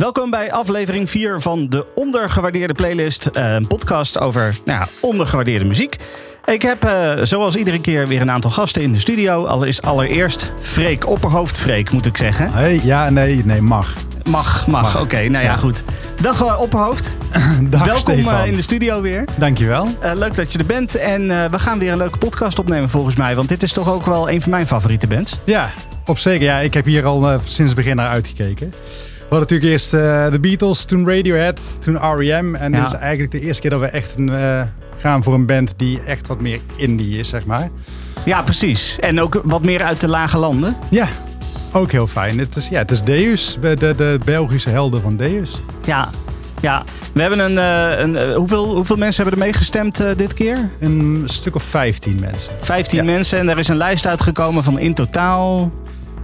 Welkom 0.00 0.30
bij 0.30 0.52
aflevering 0.52 1.10
4 1.10 1.40
van 1.40 1.68
de 1.68 1.86
ondergewaardeerde 1.94 2.74
playlist. 2.74 3.26
eh, 3.26 3.52
Een 3.52 3.66
podcast 3.66 4.18
over 4.18 4.56
nou 4.64 4.78
ja, 4.80 4.88
ondergewaardeerde 5.00 5.64
muziek. 5.64 5.96
Ik 6.44 6.62
heb 6.62 6.84
eh, 6.84 7.12
zoals 7.22 7.56
iedere 7.56 7.80
keer 7.80 8.08
weer 8.08 8.20
een 8.20 8.30
aantal 8.30 8.50
gasten 8.50 8.82
in 8.82 8.92
de 8.92 8.98
studio. 8.98 9.44
Al 9.46 9.62
is 9.64 9.82
allereerst 9.82 10.52
Freek, 10.60 11.08
opperhoofd 11.08 11.58
Freek 11.58 11.90
moet 11.90 12.06
ik 12.06 12.16
zeggen. 12.16 12.52
Hey, 12.52 12.80
ja, 12.82 13.10
nee, 13.10 13.44
nee, 13.44 13.60
mag. 13.62 13.94
Mag, 14.30 14.66
mag, 14.66 15.00
oké. 15.00 15.16
nou 15.16 15.32
ja, 15.32 15.40
Ja. 15.50 15.56
goed. 15.56 15.82
Dag 16.20 16.40
eh, 16.44 16.60
opperhoofd. 16.60 17.16
Dag 17.70 17.84
Welkom 17.84 18.28
in 18.44 18.52
de 18.56 18.62
studio 18.62 19.00
weer. 19.00 19.24
Dankjewel. 19.38 19.88
Eh, 20.00 20.12
leuk 20.14 20.34
dat 20.34 20.52
je 20.52 20.58
er 20.58 20.66
bent. 20.66 20.94
En 20.94 21.26
we 21.50 21.58
gaan 21.58 21.78
weer 21.78 21.92
een 21.92 21.98
leuke 21.98 22.18
podcast 22.18 22.58
opnemen 22.58 22.90
volgens 22.90 23.16
mij. 23.16 23.34
Want 23.34 23.48
dit 23.48 23.62
is 23.62 23.72
toch 23.72 23.92
ook 23.92 24.06
wel 24.06 24.30
een 24.30 24.42
van 24.42 24.50
mijn 24.50 24.66
favoriete 24.66 25.06
bands. 25.06 25.38
Ja, 25.44 25.68
op 26.06 26.18
zeker. 26.18 26.44
Ja, 26.46 26.58
ik 26.58 26.74
heb 26.74 26.84
hier 26.84 27.04
al 27.04 27.22
sinds 27.44 27.58
het 27.58 27.74
begin 27.74 27.96
naar 27.96 28.08
uitgekeken. 28.08 28.74
We 29.30 29.36
hadden 29.36 29.56
natuurlijk 29.58 29.70
eerst 29.80 29.94
eh, 29.94 30.30
de 30.30 30.40
Beatles, 30.40 30.84
toen 30.84 31.08
Radiohead, 31.08 31.60
toen 31.82 31.96
R.E.M. 31.96 32.54
En 32.54 32.72
Ja. 32.72 32.78
dit 32.78 32.86
is 32.86 32.98
eigenlijk 32.98 33.30
de 33.32 33.40
eerste 33.40 33.60
keer 33.62 33.70
dat 33.70 33.80
we 33.80 33.86
echt 33.86 34.14
een, 34.16 34.28
eh, 34.28 34.62
gaan 34.98 35.22
voor 35.22 35.34
een 35.34 35.46
band 35.46 35.74
die 35.76 36.00
echt 36.06 36.26
wat 36.26 36.40
meer 36.40 36.60
indie 36.76 37.18
is, 37.18 37.28
zeg 37.28 37.44
maar. 37.44 37.68
Ja, 38.24 38.42
precies. 38.42 38.98
En 38.98 39.20
ook 39.20 39.40
wat 39.44 39.64
meer 39.64 39.82
uit 39.82 40.00
de 40.00 40.08
lage 40.08 40.38
landen. 40.38 40.76
Ja, 40.90 41.08
ook 41.72 41.90
heel 41.92 42.06
fijn. 42.06 42.38
Het 42.38 42.56
is, 42.56 42.68
ja, 42.68 42.78
het 42.78 42.90
is 42.90 43.02
Deus, 43.02 43.58
de, 43.60 43.76
de, 43.96 44.18
Belgische 44.24 44.70
helden 44.70 45.02
van 45.02 45.16
Deus. 45.16 45.60
Ja, 45.84 46.08
ja. 46.60 46.84
We 47.14 47.20
hebben 47.20 47.38
een. 47.38 47.58
eh, 47.58 48.00
een 48.00 48.34
hoeveel, 48.34 48.74
hoeveel 48.74 48.96
mensen 48.96 49.22
hebben 49.22 49.40
er 49.42 49.46
meegestemd 49.46 50.02
dit 50.16 50.34
keer? 50.34 50.70
Een 50.80 51.22
stuk 51.24 51.54
of 51.54 51.62
15 51.62 52.18
mensen. 52.20 52.52
15 52.60 52.98
Ja. 52.98 53.04
mensen 53.04 53.38
en 53.38 53.48
er 53.48 53.58
is 53.58 53.68
een 53.68 53.76
lijst 53.76 54.06
uitgekomen 54.06 54.62
van 54.64 54.78
in 54.78 54.94
totaal. 54.94 55.70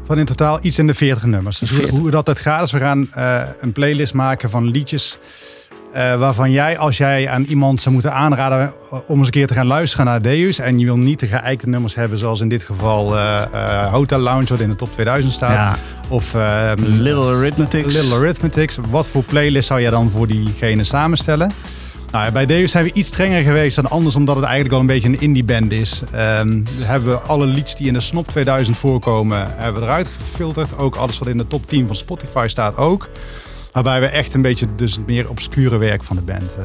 Van 0.06 0.18
in 0.18 0.24
totaal 0.24 0.58
iets 0.62 0.78
in 0.78 0.86
de 0.86 0.94
40 0.94 1.24
nummers. 1.24 1.58
Dus 1.58 1.68
hoe, 1.70 1.78
40. 1.78 1.98
hoe 1.98 2.10
dat 2.10 2.26
het 2.26 2.38
gaat 2.38 2.62
is, 2.62 2.72
we 2.72 2.78
gaan 2.78 3.08
eh, 3.12 3.40
een 3.60 3.72
playlist 3.72 4.14
maken 4.14 4.50
van 4.50 4.66
liedjes. 4.70 5.18
eh, 5.92 6.18
waarvan 6.18 6.50
jij, 6.50 6.78
als 6.78 6.96
jij 6.96 7.28
aan 7.28 7.42
iemand 7.44 7.80
zou 7.80 7.94
moeten 7.94 8.12
aanraden 8.12 8.72
eh, 8.90 8.98
om 9.06 9.18
eens 9.18 9.26
een 9.26 9.32
keer 9.32 9.46
te 9.46 9.54
gaan 9.54 9.66
luisteren 9.66 10.06
naar 10.06 10.22
Deus. 10.22 10.58
En 10.58 10.78
je 10.78 10.84
wil 10.84 10.96
niet 10.96 11.20
de 11.20 11.26
geëikte 11.26 11.68
nummers 11.68 11.94
hebben, 11.94 12.18
zoals 12.18 12.40
in 12.40 12.48
dit 12.48 12.62
geval 12.62 13.16
Hotel 13.90 14.18
Lounge, 14.18 14.46
wat 14.46 14.60
in 14.60 14.68
de 14.70 14.76
top 14.76 14.92
2000 14.92 15.32
staat. 15.32 15.50
Ja. 15.50 15.76
Of 16.08 16.34
eh, 16.34 16.72
Little 16.76 17.34
Arithmetics. 17.34 17.94
Little 17.94 18.16
Arithmetics. 18.16 18.78
Wat 18.90 19.06
voor 19.06 19.22
playlist 19.22 19.66
zou 19.68 19.80
jij 19.80 19.90
dan 19.90 20.10
voor 20.10 20.26
diegene 20.26 20.84
samenstellen? 20.84 21.52
Nou, 22.12 22.24
ja, 22.24 22.30
bij 22.30 22.46
Deus 22.46 22.70
zijn 22.70 22.84
we 22.84 22.92
iets 22.92 23.08
strenger 23.08 23.42
geweest 23.42 23.76
dan 23.76 23.90
anders, 23.90 24.16
omdat 24.16 24.36
het 24.36 24.44
eigenlijk 24.44 24.74
al 24.74 24.80
een 24.80 24.86
beetje 24.86 25.08
een 25.08 25.20
indie 25.20 25.44
band 25.44 25.72
is. 25.72 26.02
Ehm, 26.12 26.48
we 26.78 26.84
hebben 26.84 27.26
alle 27.26 27.46
lieds 27.46 27.76
die 27.76 27.86
in 27.86 27.92
de 27.92 28.00
Snop 28.00 28.28
2000 28.28 28.76
voorkomen, 28.76 29.46
hebben 29.56 29.80
we 29.80 29.86
eruit 29.86 30.10
gefilterd. 30.18 30.78
Ook 30.78 30.96
alles 30.96 31.18
wat 31.18 31.28
in 31.28 31.36
de 31.38 31.46
top 31.46 31.68
10 31.68 31.86
van 31.86 31.96
Spotify 31.96 32.44
staat 32.48 32.76
ook. 32.76 33.08
Waarbij 33.72 34.00
we 34.00 34.06
echt 34.06 34.34
een 34.34 34.42
beetje 34.42 34.66
dus 34.76 34.94
het 34.96 35.06
meer 35.06 35.28
obscure 35.28 35.76
werk 35.78 36.04
van 36.04 36.16
de 36.16 36.22
band 36.22 36.54
eh, 36.58 36.64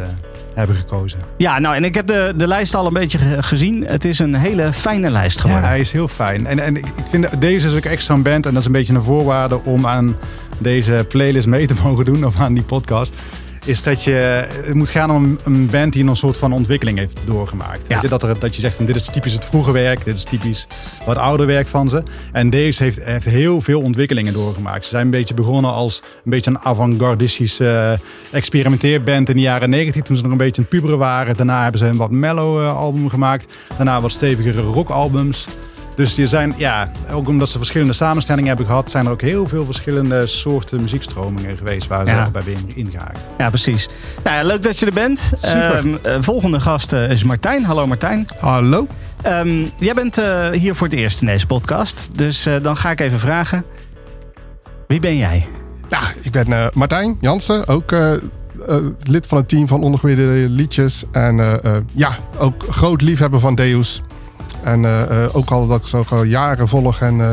hebben 0.53 0.75
gekozen. 0.75 1.19
Ja, 1.37 1.59
nou 1.59 1.75
en 1.75 1.83
ik 1.83 1.95
heb 1.95 2.07
de, 2.07 2.33
de 2.37 2.47
lijst 2.47 2.75
al 2.75 2.85
een 2.85 2.93
beetje 2.93 3.17
ge- 3.17 3.43
gezien. 3.43 3.85
Het 3.85 4.05
is 4.05 4.19
een 4.19 4.33
hele 4.35 4.73
fijne 4.73 5.09
lijst 5.09 5.35
Ja, 5.37 5.41
geworden. 5.41 5.67
hij 5.69 5.79
is 5.79 5.91
heel 5.91 6.07
fijn. 6.07 6.45
En, 6.45 6.59
en 6.59 6.75
ik 6.75 6.85
ik 6.85 7.03
vind 7.09 7.41
deze 7.41 7.67
is 7.67 7.75
ook 7.75 7.85
echt 7.85 8.03
zo'n 8.03 8.21
band. 8.21 8.45
En 8.45 8.51
dat 8.51 8.59
is 8.59 8.65
een 8.67 8.71
beetje 8.73 8.93
een 8.93 9.03
voorwaarde 9.03 9.59
om 9.63 9.85
aan 9.87 10.15
deze 10.57 11.05
playlist 11.09 11.47
mee 11.47 11.67
te 11.67 11.73
mogen 11.83 12.05
doen. 12.05 12.25
Of 12.25 12.37
aan 12.39 12.53
die 12.53 12.63
podcast. 12.63 13.13
Is 13.65 13.83
dat 13.83 14.03
je, 14.03 14.11
het 14.65 14.73
moet 14.73 14.89
gaan 14.89 15.11
om 15.11 15.37
een 15.43 15.69
band 15.69 15.93
die 15.93 16.05
een 16.05 16.15
soort 16.15 16.37
van 16.37 16.53
ontwikkeling 16.53 16.97
heeft 16.97 17.19
doorgemaakt. 17.25 17.87
Ja. 17.87 17.99
Je, 18.01 18.07
dat, 18.07 18.23
er, 18.23 18.39
dat 18.39 18.55
je 18.55 18.61
zegt 18.61 18.75
van 18.75 18.85
dit 18.85 18.95
is 18.95 19.05
typisch 19.05 19.33
het 19.33 19.45
vroege 19.45 19.71
werk. 19.71 20.03
Dit 20.03 20.15
is 20.15 20.23
typisch 20.23 20.67
wat 21.05 21.17
ouder 21.17 21.45
werk 21.45 21.67
van 21.67 21.89
ze. 21.89 22.03
En 22.31 22.49
deze 22.49 22.83
heeft, 22.83 23.03
heeft 23.03 23.25
heel 23.25 23.61
veel 23.61 23.81
ontwikkelingen 23.81 24.33
doorgemaakt. 24.33 24.83
Ze 24.83 24.89
zijn 24.89 25.05
een 25.05 25.11
beetje 25.11 25.33
begonnen 25.33 25.73
als 25.73 26.01
een 26.23 26.31
beetje 26.31 26.51
een 26.51 26.59
avant-gardistische 26.59 27.69
eh, 27.69 28.37
experimenteerband 28.37 29.29
in 29.29 29.35
de 29.35 29.41
jaren 29.41 29.69
90. 29.69 30.01
Toen 30.01 30.15
ze 30.15 30.21
nog 30.23 30.31
een 30.31 30.37
beetje 30.37 30.61
een 30.61 30.67
puberen 30.67 30.97
waren. 30.97 31.37
Daarna 31.37 31.61
hebben 31.61 31.79
ze 31.79 31.85
een 31.85 31.97
wat 31.97 32.11
mellow 32.11 32.61
eh, 32.61 32.77
album 32.77 33.09
gemaakt. 33.09 33.53
Daarna 33.77 34.01
wat 34.01 34.11
stevigere 34.11 34.61
rockalbums. 34.61 35.47
Dus 35.95 36.15
die 36.15 36.27
zijn, 36.27 36.53
ja, 36.57 36.91
ook 37.11 37.27
omdat 37.27 37.49
ze 37.49 37.57
verschillende 37.57 37.93
samenstellingen 37.93 38.47
hebben 38.47 38.65
gehad, 38.65 38.91
zijn 38.91 39.05
er 39.05 39.11
ook 39.11 39.21
heel 39.21 39.47
veel 39.47 39.65
verschillende 39.65 40.27
soorten 40.27 40.81
muziekstromingen 40.81 41.57
geweest 41.57 41.87
waar 41.87 42.05
ze 42.07 42.11
Ja. 42.11 42.29
bij 42.31 42.41
ben 42.45 42.75
ingehaakt. 42.75 43.29
Ja, 43.37 43.49
precies. 43.49 43.89
Nou 44.23 44.35
ja, 44.35 44.43
leuk 44.43 44.63
dat 44.63 44.79
je 44.79 44.85
er 44.85 44.93
bent. 44.93 45.19
Super. 45.37 45.75
Ehm, 45.77 45.95
eh, 46.03 46.15
volgende 46.19 46.59
gast 46.59 46.93
eh, 46.93 47.09
is 47.09 47.23
Martijn. 47.23 47.63
Hallo 47.63 47.87
Martijn. 47.87 48.25
Hallo. 48.39 48.87
Ehm, 49.21 49.63
jij 49.77 49.93
bent 49.93 50.17
eh, 50.17 50.49
hier 50.49 50.75
voor 50.75 50.87
het 50.87 50.95
eerst 50.95 51.21
in 51.21 51.27
deze 51.27 51.45
podcast. 51.45 52.07
Dus 52.17 52.45
eh, 52.45 52.55
dan 52.61 52.77
ga 52.77 52.91
ik 52.91 52.99
even 52.99 53.19
vragen. 53.19 53.63
Wie 54.87 54.99
ben 54.99 55.17
jij? 55.17 55.47
Ja, 55.89 55.99
ik 56.21 56.31
ben 56.31 56.53
eh, 56.53 56.65
Martijn 56.73 57.17
Jansen, 57.21 57.67
ook 57.67 57.91
eh, 57.91 58.13
eh, 58.13 58.19
lid 59.03 59.27
van 59.27 59.37
het 59.37 59.49
team 59.49 59.67
van 59.67 59.83
Ondergewaardeerde 59.83 60.49
Liedjes. 60.49 61.03
En 61.11 61.39
eh, 61.39 61.53
eh, 61.75 61.81
ja, 61.91 62.17
ook 62.37 62.65
groot 62.69 63.01
liefhebber 63.01 63.39
van 63.39 63.55
Deus. 63.55 64.01
En 64.63 64.85
eh, 64.85 65.23
eh, 65.23 65.35
ook 65.35 65.49
al 65.49 65.67
dat 65.67 65.81
ik 65.81 65.87
ze 65.87 65.97
ook 65.97 66.09
al 66.09 66.23
jaren 66.23 66.67
volg. 66.67 66.99
En 66.99 67.21
eh, 67.21 67.31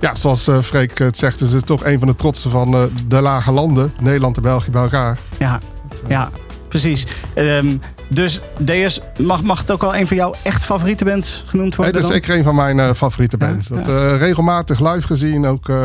ja, 0.00 0.14
zoals 0.14 0.50
Freek 0.62 0.98
het 0.98 1.16
zegt, 1.16 1.40
is 1.40 1.52
het 1.52 1.66
toch 1.66 1.84
een 1.84 1.98
van 1.98 2.08
de 2.08 2.14
trotsen 2.14 2.50
van 2.50 2.90
de 3.08 3.20
lage 3.20 3.52
landen. 3.52 3.92
Nederland 4.00 4.36
en 4.36 4.42
België 4.42 4.70
bij 4.70 4.82
elkaar. 4.82 5.18
Ja, 5.38 5.60
ja 6.06 6.30
precies. 6.68 7.06
Ehm, 7.34 7.76
dus 8.08 8.40
DS, 8.64 9.00
mag, 9.20 9.42
mag 9.42 9.58
het 9.58 9.72
ook 9.72 9.80
wel 9.80 9.96
een 9.96 10.06
van 10.06 10.16
jouw 10.16 10.34
echt 10.42 10.64
favoriete 10.64 11.04
bands 11.04 11.44
genoemd 11.46 11.76
worden? 11.76 11.94
Het 11.94 12.02
is 12.04 12.10
dan? 12.10 12.20
zeker 12.20 12.36
een 12.36 12.42
van 12.44 12.54
mijn 12.54 12.80
eh, 12.80 12.90
favoriete 12.94 13.36
bands. 13.36 13.68
Ja, 13.68 13.76
Dat, 13.76 13.88
eh, 13.88 14.16
regelmatig 14.18 14.80
live 14.80 15.06
gezien. 15.06 15.46
Ook 15.46 15.68
eh, 15.68 15.76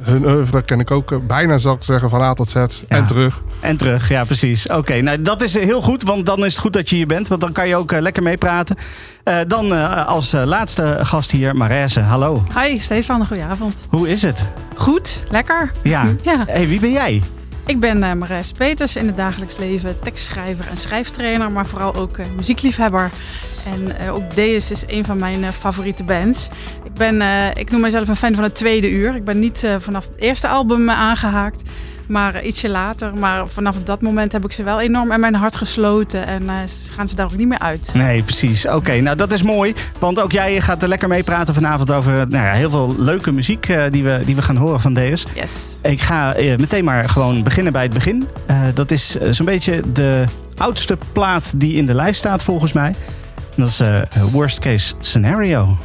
hun 0.00 0.26
oeuvre 0.26 0.62
ken 0.62 0.80
ik 0.80 0.90
ook 0.90 1.26
bijna, 1.26 1.58
zou 1.58 1.76
ik 1.76 1.82
zeggen, 1.82 2.10
van 2.10 2.22
A 2.22 2.32
tot 2.32 2.50
Z. 2.50 2.54
En 2.88 3.06
terug. 3.06 3.42
En 3.60 3.76
terug, 3.76 4.08
ja 4.08 4.24
precies. 4.24 4.68
Oké, 4.68 5.00
nou 5.00 5.22
dat 5.22 5.42
is 5.42 5.54
heel 5.54 5.80
goed, 5.82 6.02
want 6.02 6.26
dan 6.26 6.44
is 6.44 6.52
het 6.52 6.60
goed 6.62 6.72
dat 6.72 6.90
je 6.90 6.96
hier 6.96 7.06
bent. 7.06 7.28
Want 7.28 7.40
dan 7.40 7.52
kan 7.52 7.68
je 7.68 7.76
ook 7.76 7.92
lekker 8.00 8.22
meepraten. 8.22 8.76
Eh, 9.24 9.36
dan 9.46 9.72
eh, 9.72 10.06
als 10.06 10.32
laatste 10.44 10.98
gast 11.00 11.30
hier, 11.30 11.56
Marese. 11.56 12.00
Hallo, 12.00 12.42
Hi 12.60 12.78
Stefan, 12.78 13.26
goedenavond. 13.26 13.74
hoe 13.90 14.08
is 14.10 14.22
het? 14.22 14.46
Goed, 14.76 15.24
lekker. 15.30 15.70
Ja. 15.82 16.04
Ja, 16.22 16.44
hey, 16.46 16.68
wie 16.68 16.80
ben 16.80 16.92
jij? 16.92 17.22
Ik 17.66 17.80
ben 17.80 18.02
eh 18.02 18.14
Marijs 18.14 18.52
Peters 18.52 18.96
in 18.96 19.06
het 19.06 19.16
dagelijks 19.16 19.56
leven 19.56 20.00
tekstschrijver 20.02 20.68
en 20.68 20.76
schrijftrainer, 20.76 21.52
maar 21.52 21.66
vooral 21.66 21.94
ook 21.94 22.18
eh, 22.18 22.26
muziekliefhebber. 22.36 23.10
En 23.66 23.98
eh, 23.98 24.14
ook 24.14 24.34
Deus 24.34 24.70
is 24.70 24.84
een 24.86 25.04
van 25.04 25.18
mijn 25.18 25.52
favoriete 25.52 26.04
bands. 26.04 26.50
Ik, 26.84 26.94
ben, 26.94 27.22
ik 27.56 27.70
noem 27.70 27.80
mezelf 27.80 28.08
een 28.08 28.16
fan 28.16 28.34
van 28.34 28.44
het 28.44 28.54
tweede 28.54 28.90
uur. 28.90 29.14
Ik 29.14 29.24
ben 29.24 29.38
niet 29.38 29.66
vanaf 29.78 30.04
het 30.04 30.20
eerste 30.20 30.48
album 30.48 30.88
eh, 30.88 30.98
aangehaakt, 30.98 31.62
maar 32.06 32.34
eh, 32.34 32.46
ietsje 32.46 32.68
later. 32.68 33.16
Maar 33.16 33.48
vanaf 33.48 33.76
dat 33.84 34.02
moment 34.02 34.32
heb 34.32 34.44
ik 34.44 34.52
ze 34.52 34.62
wel 34.62 34.80
enorm 34.80 35.12
in 35.12 35.20
mijn 35.20 35.34
hart 35.34 35.56
gesloten 35.56 36.26
en 36.26 36.48
eh, 36.48 36.56
gaan 36.90 37.08
ze 37.08 37.14
daar 37.14 37.26
ook 37.26 37.36
niet 37.36 37.48
meer 37.48 37.58
uit. 37.58 37.90
Nee, 37.94 38.22
precies. 38.22 38.66
Oké, 38.68 39.00
nou 39.00 39.16
dat 39.16 39.32
is 39.32 39.42
mooi. 39.42 39.74
Want 39.98 40.20
ook 40.20 40.32
jij 40.32 40.60
gaat 40.60 40.82
er 40.82 40.88
lekker 40.88 41.08
mee 41.08 41.22
praten 41.22 41.54
vanavond 41.54 41.92
over 41.92 42.12
nou 42.12 42.44
ja, 42.44 42.52
heel 42.52 42.70
veel 42.70 42.94
leuke 42.98 43.32
muziek 43.32 43.68
eh, 43.68 43.82
die, 43.90 44.02
we, 44.02 44.22
die 44.24 44.34
we 44.34 44.42
gaan 44.42 44.56
horen 44.56 44.80
van 44.80 44.94
DS. 44.94 45.24
Yes. 45.34 45.78
Ik 45.82 46.00
ga 46.00 46.34
eh, 46.34 46.58
meteen 46.58 46.84
maar 46.84 47.08
gewoon 47.08 47.42
beginnen 47.42 47.72
bij 47.72 47.82
het 47.82 47.94
begin. 47.94 48.28
Eh, 48.46 48.60
dat 48.74 48.90
is 48.90 49.18
eh, 49.18 49.28
zo'n 49.30 49.46
beetje 49.46 49.82
de 49.92 50.24
oudste 50.56 50.98
plaat 51.12 51.52
die 51.60 51.76
in 51.76 51.86
de 51.86 51.94
lijst 51.94 52.18
staat 52.18 52.42
volgens 52.42 52.72
mij. 52.72 52.94
En 53.36 53.62
dat 53.62 53.68
is 53.68 53.80
eh, 53.80 54.00
Worst 54.30 54.58
Case 54.58 54.94
Scenario. 55.00 55.76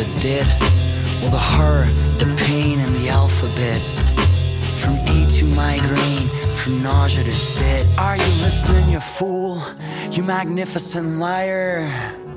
The 0.00 0.20
dead. 0.20 0.46
Well, 1.20 1.30
the 1.30 1.38
horror, 1.38 1.86
the 2.16 2.34
pain, 2.46 2.80
and 2.80 2.94
the 2.96 3.10
alphabet. 3.10 3.80
From 4.80 4.94
A 4.94 5.26
to 5.36 5.44
migraine, 5.44 6.28
from 6.56 6.82
nausea 6.82 7.24
to 7.24 7.32
sit. 7.32 7.86
Are 7.98 8.16
you 8.16 8.30
listening, 8.40 8.88
you 8.88 9.00
fool? 9.00 9.62
You 10.10 10.22
magnificent 10.22 11.18
liar. 11.18 12.29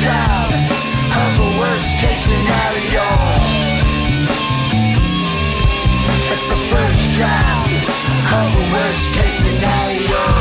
Draft 0.00 0.72
of 1.22 1.32
a 1.46 1.58
worst 1.60 1.98
case 1.98 2.22
scenario. 2.24 3.04
It's 6.32 6.46
the 6.46 6.60
first 6.72 7.04
draft 7.16 7.70
of 8.38 8.48
a 8.54 8.72
worst 8.72 9.12
case 9.12 9.36
scenario. 9.42 10.39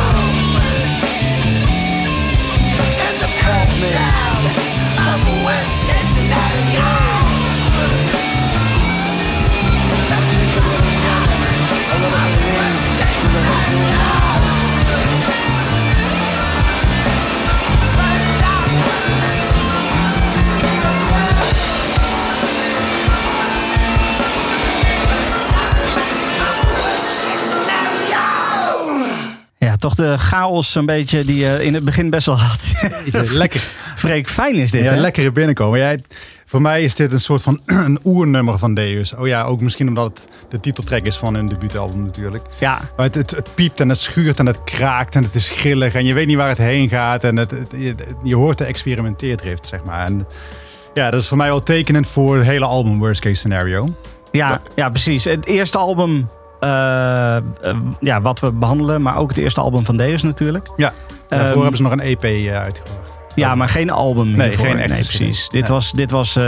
Toch 29.95 30.07
de 30.07 30.17
chaos 30.17 30.75
een 30.75 30.85
beetje 30.85 31.23
die 31.25 31.39
je 31.39 31.63
in 31.65 31.73
het 31.73 31.83
begin 31.83 32.09
best 32.09 32.25
wel 32.25 32.39
had. 32.39 32.73
Lekker. 33.31 33.61
Freek, 33.95 34.29
fijn 34.29 34.55
is 34.55 34.71
dit, 34.71 34.83
Ja, 34.83 34.93
hè? 34.93 34.99
lekkere 34.99 35.31
binnenkomen. 35.31 35.87
Het- 35.87 36.07
voor 36.45 36.61
mij 36.61 36.83
is 36.83 36.95
dit 36.95 37.11
een 37.11 37.19
soort 37.19 37.41
van 37.41 37.61
een 37.65 37.99
oernummer 38.03 38.57
van 38.57 38.73
Deus. 38.73 39.13
Oh 39.13 39.27
ja, 39.27 39.43
ook 39.43 39.61
misschien 39.61 39.87
omdat 39.87 40.05
het 40.05 40.27
de 40.49 40.59
titeltrack 40.59 41.03
is 41.05 41.17
van 41.17 41.33
hun 41.35 41.47
debuutalbum 41.47 42.03
natuurlijk. 42.03 42.43
Ja, 42.59 42.79
Maar 42.97 43.05
het, 43.05 43.15
het, 43.15 43.31
het 43.31 43.55
piept 43.55 43.79
en 43.79 43.89
het 43.89 43.99
schuurt 43.99 44.39
en 44.39 44.45
het 44.45 44.63
kraakt 44.63 45.15
en 45.15 45.23
het 45.23 45.35
is 45.35 45.49
grillig 45.49 45.93
en 45.93 46.05
je 46.05 46.13
weet 46.13 46.27
niet 46.27 46.37
waar 46.37 46.49
het 46.49 46.57
heen 46.57 46.89
gaat. 46.89 47.23
En 47.23 47.37
het, 47.37 47.51
het- 47.51 47.71
je, 47.77 47.95
je 48.23 48.35
hoort 48.35 48.57
de 48.57 48.63
experimenteerdrift, 48.65 49.67
zeg 49.67 49.83
maar. 49.83 50.05
En 50.05 50.27
ja, 50.93 51.11
dat 51.11 51.21
is 51.21 51.27
voor 51.27 51.37
mij 51.37 51.47
wel 51.47 51.63
tekenend 51.63 52.07
voor 52.07 52.37
het 52.37 52.45
hele 52.45 52.65
album 52.65 52.99
Worst 52.99 53.21
Case 53.21 53.35
Scenario. 53.35 53.95
ja, 54.31 54.61
ja, 54.75 54.89
precies. 54.89 55.23
Het 55.23 55.45
eerste 55.45 55.77
album 55.77 56.11
eh, 56.11 56.17
eh, 56.21 56.38
ja, 57.99 58.21
wat 58.21 58.39
we 58.39 58.51
behandelen, 58.51 59.01
maar 59.01 59.17
ook 59.17 59.29
het 59.29 59.37
eerste 59.37 59.61
album 59.61 59.85
van 59.85 59.97
Deus 59.97 60.21
natuurlijk. 60.23 60.67
Ja, 60.77 60.93
daarvoor 61.27 61.49
Ehm, 61.49 61.59
hebben 61.59 61.77
ze 61.77 61.83
nog 61.83 61.91
een 61.91 61.99
EP 61.99 62.23
eh, 62.23 62.55
uitgebracht. 62.61 62.97
Ja, 63.35 63.55
maar 63.55 63.67
geen 63.69 63.89
album 63.89 64.31
Nee, 64.31 64.47
hiervoor. 64.47 64.65
geen 64.65 64.75
Nee, 64.75 64.85
CD. 64.87 64.93
precies. 64.93 65.49
Dit 65.49 65.67
was, 65.67 65.91
dit 65.91 66.11
was 66.11 66.35
eh, 66.35 66.43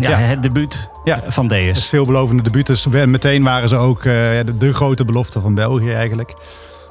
ja, 0.00 0.10
Ja. 0.10 0.16
het 0.16 0.42
debuut 0.42 0.90
Ja. 1.04 1.18
van 1.28 1.44
Het 1.44 1.52
Deus. 1.52 1.86
veelbelovende 1.86 2.42
debuut. 2.42 2.66
Dus 2.66 2.86
meteen 2.86 3.42
waren 3.42 3.68
ze 3.68 3.76
ook 3.76 3.98
eh, 3.98 4.12
de, 4.44 4.56
de 4.58 4.74
grote 4.74 5.04
belofte 5.04 5.40
van 5.40 5.54
België 5.54 5.92
eigenlijk. 5.92 6.34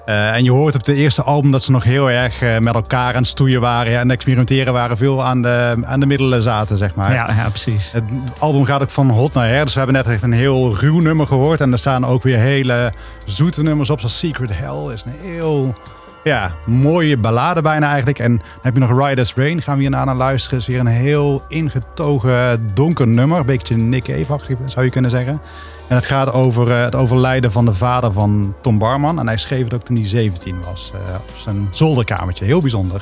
Eh, 0.10 0.34
en 0.34 0.44
je 0.44 0.52
hoort 0.52 0.76
op 0.76 0.84
de 0.84 0.94
eerste 0.94 1.24
album 1.24 1.52
dat 1.52 1.64
ze 1.64 1.72
nog 1.72 1.84
heel 1.84 2.10
erg 2.10 2.42
eh, 2.42 2.58
met 2.58 2.74
elkaar 2.74 3.14
aan 3.14 3.22
het 3.22 3.28
stoeien 3.28 3.62
waren. 3.62 3.92
Ja, 3.92 4.00
en 4.00 4.12
experimenteren 4.12 4.74
waren. 4.74 4.98
Veel 4.98 5.24
aan 5.24 5.42
de, 5.42 5.78
aan 5.82 6.00
de 6.00 6.06
middelen 6.06 6.42
zaten, 6.42 6.78
zeg 6.78 6.96
maar. 6.96 7.14
Ja, 7.14 7.34
ja, 7.36 7.50
precies. 7.50 7.92
Het 7.92 8.04
album 8.40 8.66
gaat 8.66 8.82
ook 8.82 8.90
van 8.90 9.10
hot 9.10 9.34
naar 9.34 9.48
her. 9.48 9.64
Dus 9.64 9.74
we 9.74 9.80
hebben 9.80 9.98
net 9.98 10.08
echt 10.08 10.24
een 10.24 10.32
heel 10.32 10.76
ruw 10.76 11.00
nummer 11.00 11.28
gehoord. 11.28 11.62
En 11.62 11.72
er 11.72 11.78
staan 11.78 12.06
ook 12.06 12.24
weer 12.24 12.38
hele 12.38 12.94
zoete 13.26 13.64
nummers 13.64 13.90
op. 13.90 14.00
Zoals 14.00 14.20
Secret 14.20 14.58
Hell 14.58 14.94
is 14.94 15.04
een 15.06 15.32
heel 15.32 15.76
ja, 16.24 16.52
mooie 16.66 17.18
ballade 17.18 17.62
bijna 17.62 17.88
eigenlijk. 17.88 18.20
En 18.20 18.38
dan 18.38 18.60
heb 18.62 18.74
je 18.74 18.80
nog 18.80 19.08
Riders 19.08 19.34
Rain. 19.36 19.62
Gaan 19.62 19.76
we 19.76 19.82
hierna 19.82 20.06
naar 20.06 20.16
luisteren. 20.16 20.60
is 20.60 20.68
weer 20.68 20.80
een 20.80 20.88
heel 20.88 21.44
ingetogen 21.48 22.72
donker 22.74 23.08
nummer. 23.08 23.40
Een 23.40 23.46
beetje 23.46 23.78
Nick 23.78 24.04
Cave-achtig 24.04 24.58
zou 24.66 24.86
je 24.86 24.92
kunnen 24.92 25.12
zeggen. 25.12 25.42
En 25.90 25.96
het 25.96 26.06
gaat 26.06 26.34
over 26.34 26.72
eh, 26.72 26.82
het 26.84 26.96
overlijden 26.96 27.52
van 27.52 27.66
de 27.66 27.74
vader 27.74 28.12
van 28.12 28.54
Tom 28.62 28.78
Barman. 28.78 29.20
En 29.20 29.28
hij 29.28 29.38
schreef 29.38 29.64
het 29.64 29.74
ook 29.74 29.84
toen 29.84 29.96
hij 29.96 30.06
17 30.06 30.56
was. 30.66 30.92
eh, 30.94 31.00
op 31.16 31.38
zijn 31.38 31.68
zolderkamertje. 31.72 32.46
Heel 32.46 32.62
bijzonder. 32.62 33.02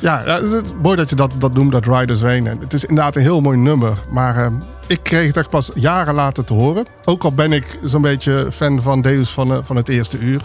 Ja, 0.00 0.22
het 0.24 0.72
mooi 0.82 0.96
dat 0.96 1.08
je 1.10 1.16
dat, 1.16 1.30
dat 1.38 1.54
noemt, 1.54 1.72
dat 1.72 1.84
Riders 1.86 2.20
Rain. 2.20 2.46
Het 2.46 2.72
is 2.72 2.84
inderdaad 2.84 3.16
een 3.16 3.22
heel 3.22 3.40
mooi 3.40 3.58
nummer. 3.58 3.92
Maar 4.10 4.36
eh, 4.36 4.46
ik 4.86 5.02
kreeg 5.02 5.26
het 5.26 5.36
echt 5.36 5.48
pas 5.50 5.70
jaren 5.74 6.14
later 6.14 6.44
te 6.44 6.52
horen. 6.54 6.86
Ook 7.04 7.24
al 7.24 7.32
ben 7.32 7.52
ik 7.52 7.78
zo'n 7.84 8.02
beetje 8.02 8.48
fan 8.52 8.82
van 8.82 9.00
Deus 9.00 9.30
van, 9.30 9.60
van 9.64 9.76
het 9.76 9.88
eerste 9.88 10.18
uur. 10.18 10.40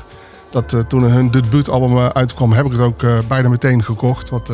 Dat, 0.52 0.84
toen 0.88 1.04
hun 1.04 1.32
debuutalbum 1.32 1.98
uitkwam, 1.98 2.52
heb 2.52 2.66
ik 2.66 2.72
het 2.72 2.82
ook 2.82 3.04
bijna 3.28 3.50
meteen 3.50 3.84
gekocht. 3.84 4.30
Want 4.30 4.50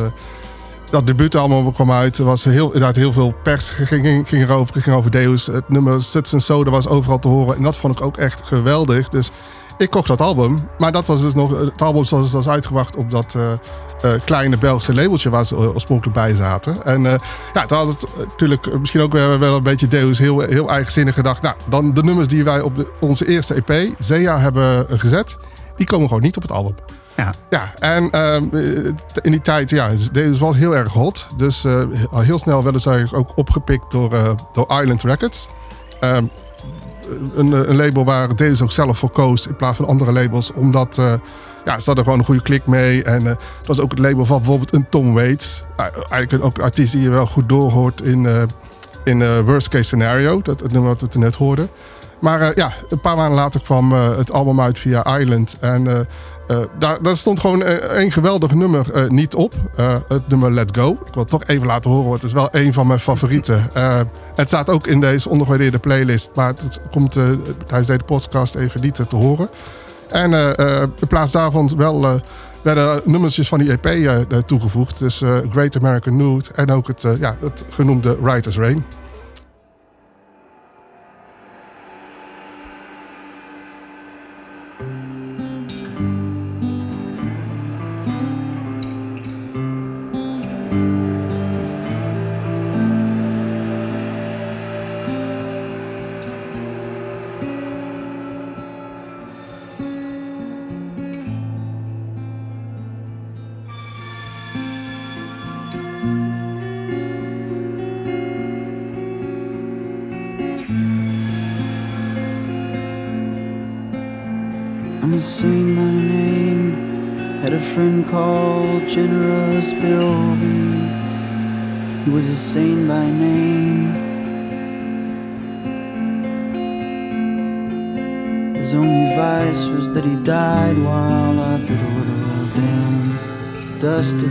dat 0.90 1.06
debuutalbum 1.06 1.72
kwam 1.72 1.92
uit. 1.92 2.18
Er 2.18 2.24
was 2.24 2.44
heel, 2.44 2.66
inderdaad 2.66 2.96
heel 2.96 3.12
veel 3.12 3.34
pers 3.42 3.70
ging, 3.70 4.28
ging, 4.28 4.42
erover. 4.42 4.82
Ging 4.82 4.96
over 4.96 5.10
Deus. 5.10 5.46
Het 5.46 5.68
nummer 5.68 6.02
Suts 6.02 6.32
and 6.32 6.42
Soda 6.42 6.70
was 6.70 6.88
overal 6.88 7.18
te 7.18 7.28
horen. 7.28 7.56
En 7.56 7.62
dat 7.62 7.76
vond 7.76 7.98
ik 7.98 8.04
ook 8.04 8.16
echt 8.16 8.40
geweldig. 8.44 9.08
Dus 9.08 9.30
ik 9.78 9.90
kocht 9.90 10.06
dat 10.06 10.20
album. 10.20 10.68
Maar 10.78 10.92
dat 10.92 11.06
was 11.06 11.20
dus 11.20 11.34
nog 11.34 11.58
het 11.58 11.82
album 11.82 12.04
zoals 12.04 12.24
het 12.24 12.32
was 12.32 12.48
uitgebracht 12.48 12.96
op 12.96 13.10
dat 13.10 13.34
eh, 13.34 13.52
eh, 13.52 14.20
kleine 14.24 14.56
Belgische 14.56 14.94
labeltje 14.94 15.30
waar 15.30 15.44
ze 15.44 15.56
oorspronkelijk 15.56 16.16
bij 16.16 16.34
zaten. 16.34 16.84
En 16.84 17.06
eh, 17.06 17.14
ja, 17.52 17.66
toen 17.66 17.78
had 17.78 17.86
het 17.86 18.04
natuurlijk 18.16 18.78
misschien 18.78 19.00
ook 19.00 19.12
wel, 19.12 19.38
wel 19.38 19.56
een 19.56 19.62
beetje 19.62 19.88
Deus 19.88 20.18
heel, 20.18 20.40
heel 20.40 20.70
eigenzinnig 20.70 21.14
gedacht. 21.14 21.42
Nou, 21.42 21.56
dan 21.68 21.94
de 21.94 22.02
nummers 22.02 22.28
die 22.28 22.44
wij 22.44 22.60
op 22.60 22.76
de, 22.76 22.92
onze 23.00 23.28
eerste 23.28 23.54
EP, 23.54 23.94
Zea, 23.98 24.38
hebben 24.38 24.86
gezet, 24.88 25.36
die 25.76 25.86
komen 25.86 26.08
gewoon 26.08 26.22
niet 26.22 26.36
op 26.36 26.42
het 26.42 26.52
album. 26.52 26.74
Ja. 27.20 27.34
Ja, 27.50 27.70
en 27.78 28.10
ehm, 28.10 28.44
eh, 28.52 28.92
in 29.22 29.30
die 29.30 29.40
tijd, 29.40 29.70
ja, 29.70 29.90
Deus 30.12 30.38
was 30.38 30.56
heel 30.56 30.76
erg 30.76 30.92
hot. 30.92 31.28
Dus 31.36 31.64
eh, 31.64 31.82
heel 32.10 32.38
snel 32.38 32.62
werden 32.62 32.82
eigenlijk 32.84 33.16
ook 33.16 33.36
opgepikt 33.36 33.90
door, 33.90 34.12
eh, 34.12 34.30
door 34.52 34.80
Island 34.80 35.02
Records. 35.02 35.48
Ehm, 36.00 36.24
een, 37.34 37.52
een 37.52 37.76
label 37.76 38.04
waar 38.04 38.36
Deus 38.36 38.62
ook 38.62 38.72
zelf 38.72 38.98
voor 38.98 39.10
koos 39.10 39.46
in 39.46 39.56
plaats 39.56 39.76
van 39.76 39.86
andere 39.86 40.12
labels. 40.12 40.52
Omdat 40.52 40.96
ja, 41.64 41.78
ze 41.78 41.84
hadden 41.84 42.04
gewoon 42.04 42.18
een 42.18 42.24
goede 42.24 42.42
klik 42.42 42.66
mee. 42.66 43.02
En 43.02 43.24
het 43.24 43.66
was 43.66 43.80
ook 43.80 43.90
het 43.90 43.98
label 43.98 44.24
van 44.24 44.36
bijvoorbeeld 44.36 44.74
een 44.74 44.88
Tom 44.88 45.14
Waits. 45.14 45.64
Uh, 45.80 45.86
eigenlijk 46.10 46.44
ook 46.44 46.56
een 46.56 46.64
artiest 46.64 46.92
die 46.92 47.02
je 47.02 47.10
wel 47.10 47.26
goed 47.26 47.48
doorhoort 47.48 48.00
in, 48.00 48.48
in 49.04 49.42
Worst 49.44 49.68
Case 49.68 49.84
Scenario. 49.84 50.42
Dat 50.42 50.60
het 50.60 50.72
nummer 50.72 50.90
wat 50.90 51.12
we 51.12 51.18
net 51.18 51.34
hoorden. 51.34 51.70
Maar 52.20 52.52
ja, 52.54 52.72
een 52.88 53.00
paar 53.00 53.16
maanden 53.16 53.38
later 53.38 53.60
kwam 53.60 53.92
het 53.92 54.32
album 54.32 54.60
uit 54.60 54.78
via 54.78 55.18
Island. 55.18 55.56
En 55.60 56.06
eh, 56.50 56.58
daar, 56.78 57.16
stond 57.16 57.40
gewoon 57.40 57.62
eh, 57.62 58.02
een 58.02 58.10
geweldig 58.10 58.54
nummer 58.54 58.92
eh, 58.92 59.08
niet 59.08 59.34
op. 59.34 59.54
Het 60.06 60.28
nummer 60.28 60.50
Let 60.50 60.76
Go. 60.76 60.90
Ik 60.90 61.14
wil 61.14 61.22
het 61.22 61.28
toch 61.28 61.44
even 61.44 61.66
laten 61.66 61.90
horen, 61.90 62.08
want 62.08 62.22
het 62.22 62.30
is 62.30 62.36
wel 62.36 62.48
een 62.50 62.72
van 62.72 62.86
mijn 62.86 62.98
favorieten. 62.98 63.62
Het 64.34 64.48
staat 64.48 64.70
ook 64.70 64.86
in 64.86 65.00
deze 65.00 65.28
ondergewaardeerde 65.28 65.78
playlist. 65.78 66.30
Maar 66.34 66.54
het 66.62 66.80
komt 66.90 67.12
tijdens 67.66 67.86
deze 67.86 68.04
podcast 68.06 68.54
even 68.54 68.80
niet 68.80 68.94
te 69.08 69.16
horen. 69.16 69.50
En 70.08 70.32
in 71.00 71.06
plaats 71.08 71.32
daarvan 71.32 71.70
wel, 71.76 72.20
werden 72.62 73.00
nummertjes 73.04 73.48
van 73.48 73.58
die 73.58 73.78
EP 73.80 74.46
toegevoegd. 74.46 74.98
Dus 74.98 75.22
Great 75.50 75.76
American 75.76 76.16
Nude 76.16 76.44
en 76.54 76.70
ook 76.70 76.86
het, 76.86 77.04
ja, 77.18 77.36
het 77.40 77.64
genoemde 77.70 78.18
Writer's 78.20 78.56
Rain. 78.56 78.84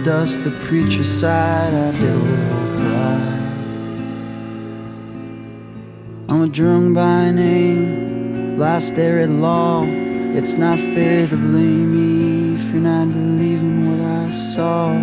Dust 0.03 0.43
the 0.45 0.51
preacher 0.51 1.03
sighed. 1.03 1.73
I 1.73 1.91
did 1.91 2.03
a 2.03 2.15
little 2.15 2.77
cry. 2.77 3.19
I'm 6.29 6.41
a 6.41 6.47
drunk 6.47 6.95
by 6.95 7.31
name, 7.31 8.57
last 8.57 8.95
there 8.95 9.19
at 9.19 9.29
law. 9.29 9.83
It's 9.83 10.55
not 10.55 10.79
fair 10.79 11.27
to 11.27 11.35
blame 11.35 11.91
me 11.95 12.55
if 12.55 12.71
you're 12.71 12.79
not 12.79 13.11
believing 13.11 13.99
what 13.99 14.07
I 14.07 14.29
saw. 14.29 14.93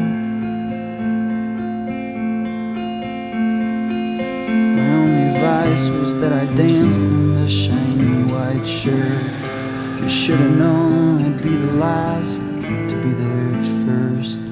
My 4.76 4.88
only 5.02 5.38
vice 5.38 5.88
was 5.88 6.14
that 6.16 6.32
I 6.32 6.46
danced 6.56 7.02
in 7.02 7.34
the 7.34 7.46
shiny 7.46 8.32
white 8.32 8.66
shirt. 8.66 10.00
You 10.00 10.08
should 10.08 10.40
have 10.40 10.56
known 10.56 11.22
I'd 11.22 11.42
be 11.42 11.54
the 11.54 11.72
last 11.72 12.38
to 12.40 12.96
be 13.02 13.12
there 13.12 13.52
first. 13.84 14.45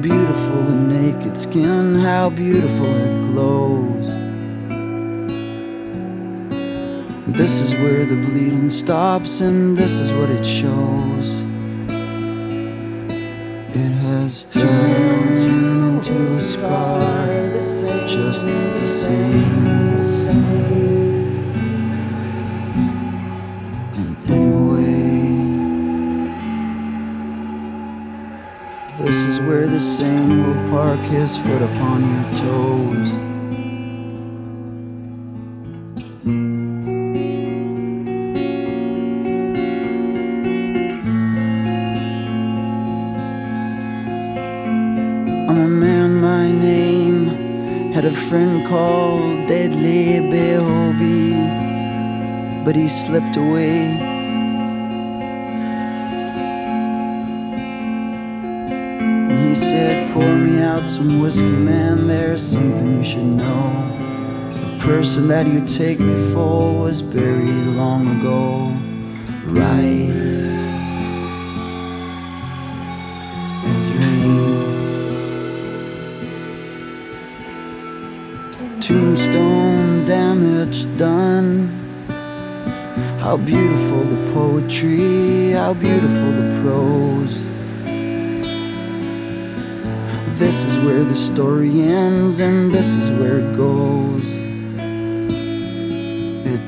Beautiful 0.00 0.62
the 0.64 0.72
naked 0.72 1.36
skin, 1.36 2.00
how 2.00 2.30
beautiful 2.30 2.86
it 2.86 3.20
glows. 3.32 4.06
This 7.36 7.60
is 7.60 7.74
where 7.74 8.06
the 8.06 8.16
bleeding 8.16 8.70
stops, 8.70 9.40
and 9.40 9.76
this 9.76 9.98
is 9.98 10.10
what 10.12 10.30
it 10.30 10.44
shows. 10.44 11.34
It 13.74 13.92
has 14.06 14.46
turned 14.46 15.36
into 15.36 16.32
a 16.32 16.36
scar, 16.38 17.50
just 18.06 18.44
the 18.46 18.78
same. 18.78 19.59
Same 29.80 30.42
will 30.44 30.70
park 30.70 31.00
his 31.00 31.38
foot 31.38 31.62
upon 31.62 32.00
your 32.12 32.30
toes. 32.32 33.12
I'm 45.48 45.60
a 45.60 45.68
man, 45.68 46.20
my 46.20 46.50
name. 46.50 47.28
Had 47.92 48.04
a 48.04 48.12
friend 48.12 48.66
called 48.66 49.48
Deadly 49.48 50.20
Bilby, 50.20 51.32
but 52.64 52.76
he 52.76 52.86
slipped 52.86 53.36
away. 53.36 53.99
Person 65.00 65.28
that 65.28 65.46
you 65.46 65.64
take 65.66 65.98
me 65.98 66.14
for 66.30 66.78
was 66.78 67.00
buried 67.00 67.64
long 67.68 68.06
ago. 68.18 68.68
Right 69.46 70.10
as 73.64 73.88
rain. 73.92 74.44
Tombstone 78.82 80.04
damage 80.04 80.84
done. 80.98 81.70
How 83.20 83.38
beautiful 83.38 84.04
the 84.04 84.32
poetry, 84.34 85.52
how 85.52 85.72
beautiful 85.72 86.30
the 86.40 86.60
prose. 86.60 87.42
This 90.38 90.62
is 90.62 90.76
where 90.84 91.04
the 91.04 91.16
story 91.16 91.80
ends, 91.80 92.38
and 92.38 92.70
this 92.70 92.92
is 92.92 93.10
where 93.18 93.40
it 93.40 93.56
goes 93.56 94.39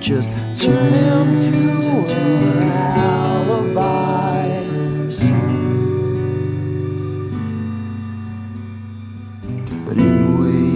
just 0.02 0.28
turn 0.60 0.92
him 0.92 1.36
to 1.36 2.12
an 2.12 2.68
alibi. 2.68 4.48
But 9.86 9.96
anyway, 9.98 10.72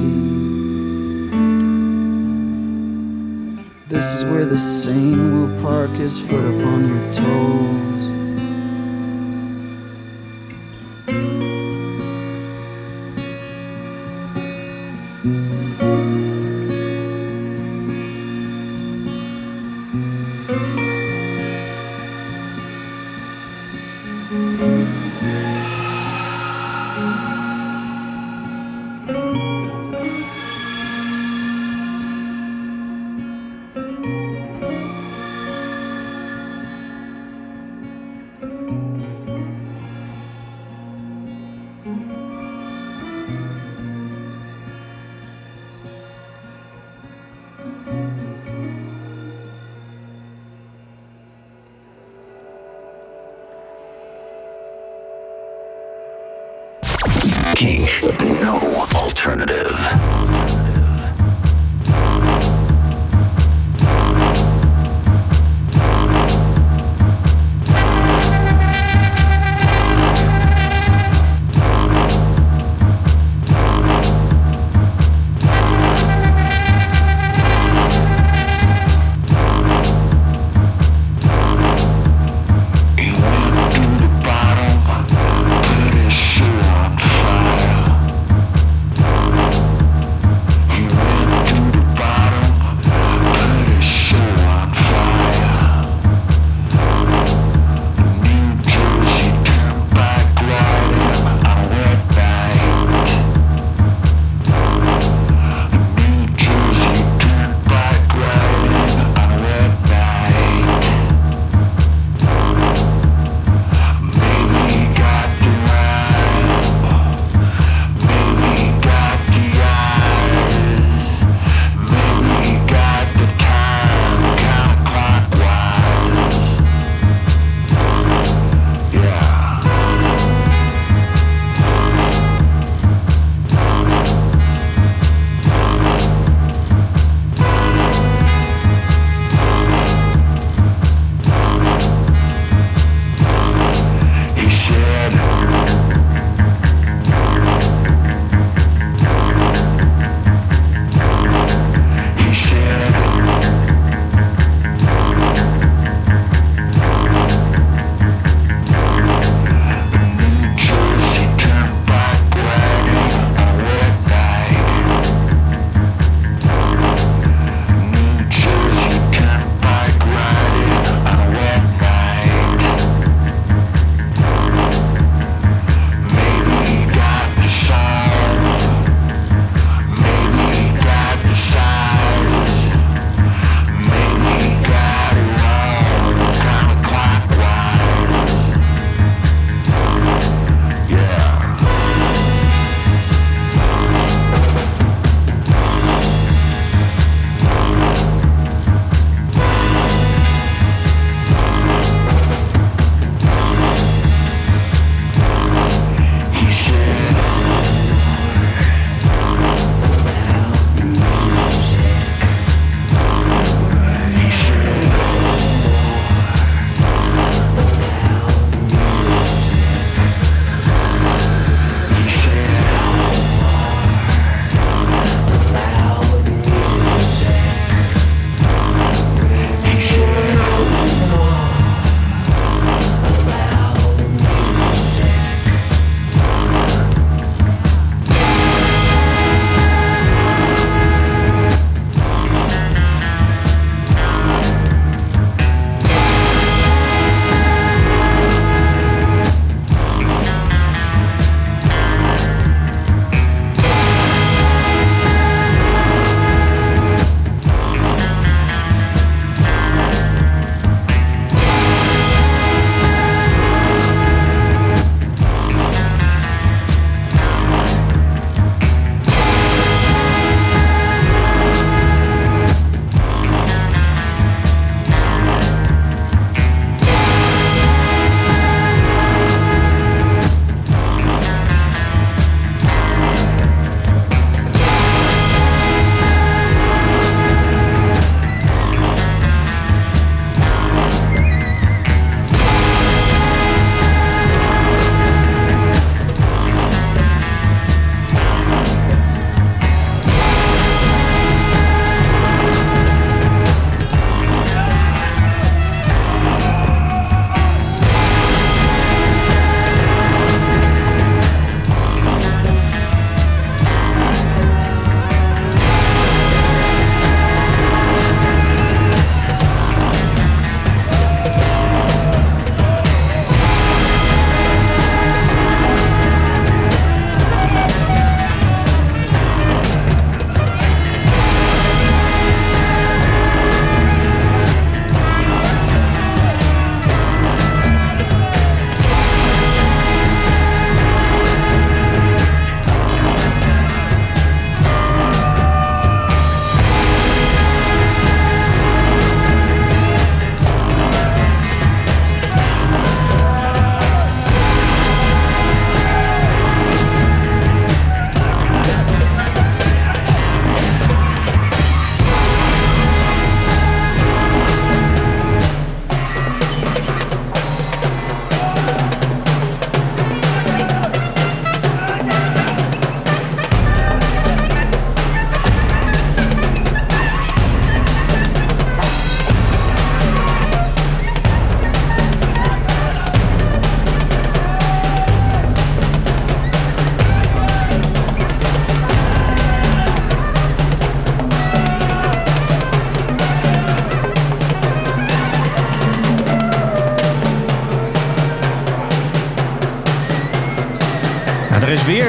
this 3.88 4.14
is 4.14 4.22
where 4.26 4.44
the 4.44 4.58
saint 4.60 5.18
will 5.32 5.60
park 5.60 5.90
his 5.90 6.20
foot 6.20 6.44
upon 6.44 6.86
your 6.86 7.12
toe. 7.12 7.65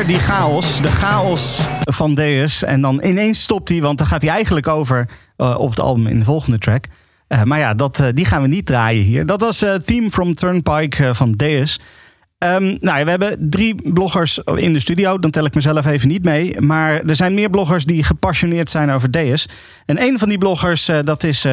Die 0.06 0.20
chaos. 0.20 0.82
De 0.82 0.92
chaos 0.92 1.68
van 1.84 2.16
Deus. 2.16 2.64
En 2.64 2.82
dan 2.82 3.04
ineens 3.04 3.42
stopt 3.42 3.70
hij, 3.70 3.82
want 3.82 3.98
dan 3.98 4.08
gaat 4.08 4.22
hij 4.22 4.32
eigenlijk 4.32 4.68
over 4.68 5.10
eh, 5.38 5.56
op 5.58 5.70
het 5.70 5.80
album 5.80 6.08
in 6.08 6.20
de 6.20 6.26
volgende 6.26 6.58
track. 6.58 6.86
Eh, 7.28 7.44
maar 7.44 7.60
ja, 7.60 7.74
dat, 7.74 8.00
eh, 8.00 8.08
die 8.14 8.26
gaan 8.26 8.42
we 8.42 8.48
niet 8.48 8.66
draaien 8.66 9.04
hier. 9.04 9.26
Dat 9.26 9.42
was 9.42 9.66
Theme 9.86 10.12
from 10.12 10.34
Turnpike 10.34 11.16
van 11.16 11.32
Deus. 11.32 11.80
Ehm, 12.38 12.76
nou, 12.80 13.04
we 13.04 13.10
hebben 13.10 13.50
drie 13.50 13.92
bloggers 13.94 14.40
in 14.56 14.74
de 14.74 14.80
studio. 14.80 15.20
Dan 15.20 15.32
tel 15.32 15.46
ik 15.46 15.56
mezelf 15.56 15.86
even 15.86 16.08
niet 16.08 16.24
mee. 16.24 16.62
Maar 16.62 17.02
er 17.02 17.16
zijn 17.16 17.34
meer 17.34 17.50
bloggers 17.50 17.86
die 17.86 18.04
gepassioneerd 18.04 18.70
zijn 18.70 18.92
over 18.92 19.12
Deus. 19.12 19.50
En 19.86 20.02
een 20.02 20.20
van 20.20 20.30
die 20.30 20.38
bloggers, 20.38 20.92
dat 21.04 21.24
is 21.24 21.48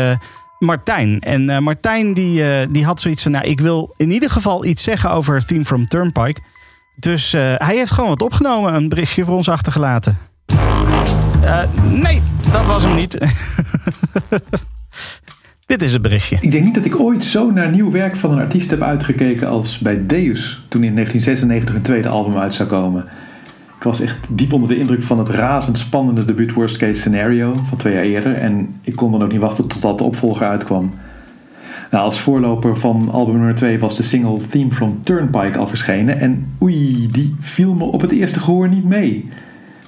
Martijn. 0.59 1.21
En 1.21 1.63
Martijn 1.63 2.15
die, 2.15 2.71
die 2.71 2.85
had 2.85 3.01
zoiets 3.01 3.23
van... 3.23 3.33
Nou, 3.33 3.45
ik 3.45 3.61
wil 3.61 3.95
in 3.97 4.11
ieder 4.11 4.31
geval 4.31 4.65
iets 4.65 4.83
zeggen 4.83 5.11
over 5.11 5.47
Theme 5.47 5.65
from 5.65 5.87
Turnpike. 5.87 6.41
Dus 6.95 7.33
eh, 7.33 7.41
hij 7.57 7.77
heeft 7.77 7.91
gewoon 7.91 8.11
wat 8.11 8.23
opgenomen. 8.23 8.75
Een 8.75 8.89
berichtje 8.89 9.25
voor 9.25 9.37
ons 9.37 9.49
achtergelaten. 9.49 10.19
Eh, 10.47 11.59
nee, 11.91 12.23
dat 12.53 12.67
was 12.67 12.85
hem 12.85 12.95
niet. 12.95 13.19
Dit 15.67 15.83
is 15.83 15.93
het 15.93 16.03
berichtje. 16.03 16.37
Ik 16.41 16.51
denk 16.51 16.65
niet 16.65 16.75
dat 16.75 16.85
ik 16.85 17.01
ooit 17.01 17.25
zo 17.25 17.51
naar 17.51 17.71
nieuw 17.71 17.91
werk 17.91 18.17
van 18.17 18.33
een 18.33 18.39
artiest 18.39 18.71
heb 18.71 18.83
uitgekeken 18.83 19.49
als 19.49 19.79
bij 19.79 20.07
Deus 20.07 20.63
toen 20.69 20.85
in 20.85 20.95
1996 20.95 21.75
een 21.75 21.83
tweede 21.83 22.09
album 22.09 22.37
uit 22.39 22.55
zou 22.55 22.69
komen. 22.69 23.05
Ik 23.77 23.83
was 23.83 24.01
echt 24.01 24.19
diep 24.31 24.53
onder 24.53 24.69
de 24.69 24.79
indruk 24.79 25.03
van 25.03 25.19
het 25.19 25.29
razendspannende 25.29 26.25
debuut 26.25 26.53
Worst 26.53 26.77
Case 26.77 27.01
Scenario 27.01 27.55
van 27.69 27.79
twee 27.79 27.95
jaar 27.95 28.03
eerder 28.03 28.35
en 28.35 28.81
ik 28.83 28.97
kon 28.97 29.11
dan 29.11 29.23
ook 29.23 29.33
niet 29.33 29.41
wachten 29.41 29.67
totdat 29.67 29.99
de 29.99 30.05
opvolger 30.05 30.47
uitkwam. 30.47 30.95
Nou, 31.95 32.07
als 32.07 32.21
voorloper 32.21 32.77
van 32.77 33.09
album 33.13 33.35
nummer 33.35 33.55
2 33.55 33.79
was 33.79 33.97
de 33.97 34.03
single 34.03 34.39
Theme 34.49 34.71
from 34.71 34.99
Turnpike 35.03 35.59
al 35.59 35.67
verschenen 35.67 36.21
en 36.21 36.47
oei, 36.63 37.09
die 37.11 37.37
viel 37.41 37.75
me 37.75 37.85
op 37.85 38.01
het 38.01 38.13
eerste 38.13 38.41
gehoor 38.41 38.69
niet 38.69 38.85
mee. 38.85 39.23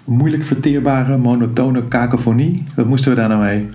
Moeilijk 0.05 0.45
verteerbare, 0.45 1.17
monotone 1.17 1.89
kakofonie, 1.89 2.65
wat 2.75 2.87
moesten 2.87 3.11
we 3.11 3.17
daar 3.17 3.29
nou 3.29 3.41
mee? 3.41 3.67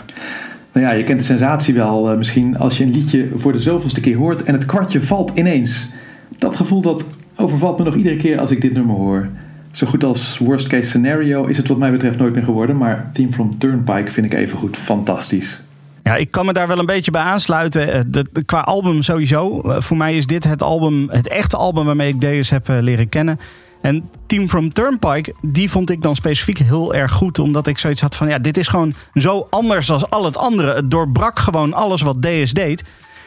Nou 0.71 0.85
ja, 0.85 0.91
je 0.91 1.03
kent 1.03 1.19
de 1.19 1.25
sensatie 1.25 1.73
wel 1.73 2.11
eh, 2.11 2.17
misschien 2.17 2.57
als 2.57 2.77
je 2.77 2.83
een 2.83 2.91
liedje 2.91 3.29
voor 3.35 3.51
de 3.51 3.59
zoveelste 3.59 4.01
keer 4.01 4.17
hoort 4.17 4.43
en 4.43 4.53
het 4.53 4.65
kwartje 4.65 5.01
valt 5.01 5.31
ineens. 5.35 5.89
Dat 6.37 6.55
gevoel 6.55 6.81
dat 6.81 7.05
overvalt 7.35 7.77
me 7.77 7.83
nog 7.83 7.95
iedere 7.95 8.15
keer 8.15 8.39
als 8.39 8.51
ik 8.51 8.61
dit 8.61 8.73
nummer 8.73 8.95
hoor. 8.95 9.29
Zo 9.71 9.87
goed 9.87 10.03
als 10.03 10.37
Worst 10.37 10.67
Case 10.67 10.89
Scenario 10.89 11.45
is 11.45 11.57
het 11.57 11.67
wat 11.67 11.77
mij 11.77 11.91
betreft 11.91 12.17
nooit 12.17 12.33
meer 12.33 12.43
geworden, 12.43 12.77
maar 12.77 13.09
Theme 13.13 13.31
from 13.31 13.57
Turnpike 13.57 14.11
vind 14.11 14.25
ik 14.25 14.33
evengoed 14.33 14.77
fantastisch. 14.77 15.61
Ja, 16.03 16.15
ik 16.15 16.31
kan 16.31 16.45
me 16.45 16.53
daar 16.53 16.67
wel 16.67 16.79
een 16.79 16.85
beetje 16.85 17.11
bij 17.11 17.21
aansluiten. 17.21 18.13
Eh, 18.13 18.23
qua 18.45 18.59
album 18.59 19.01
sowieso. 19.01 19.61
Eh, 19.61 19.81
Voor 19.81 19.97
mij 19.97 20.15
is 20.15 20.25
dit 20.25 20.43
het 20.43 20.63
album, 20.63 21.09
het 21.09 21.27
echte 21.27 21.57
album 21.57 21.85
waarmee 21.85 22.07
ik 22.07 22.21
Deus 22.21 22.49
heb 22.49 22.69
eh, 22.69 22.77
leren 22.79 23.09
kennen. 23.09 23.39
En 23.81 24.09
Team 24.25 24.49
from 24.49 24.73
Turnpike, 24.73 25.33
die 25.41 25.69
vond 25.69 25.89
ik 25.89 26.01
dan 26.01 26.15
specifiek 26.15 26.57
heel 26.57 26.93
erg 26.93 27.11
goed. 27.11 27.39
Omdat 27.39 27.67
ik 27.67 27.77
zoiets 27.77 28.01
had 28.01 28.15
van, 28.15 28.27
ja, 28.27 28.39
dit 28.39 28.57
is 28.57 28.67
gewoon 28.67 28.93
zo 29.13 29.47
anders 29.49 29.87
dan 29.87 30.09
al 30.09 30.25
het 30.25 30.37
andere. 30.37 30.73
Het 30.73 30.91
doorbrak 30.91 31.39
gewoon 31.39 31.73
alles 31.73 32.01
wat 32.01 32.21
Deus 32.21 32.53
deed. 32.53 32.83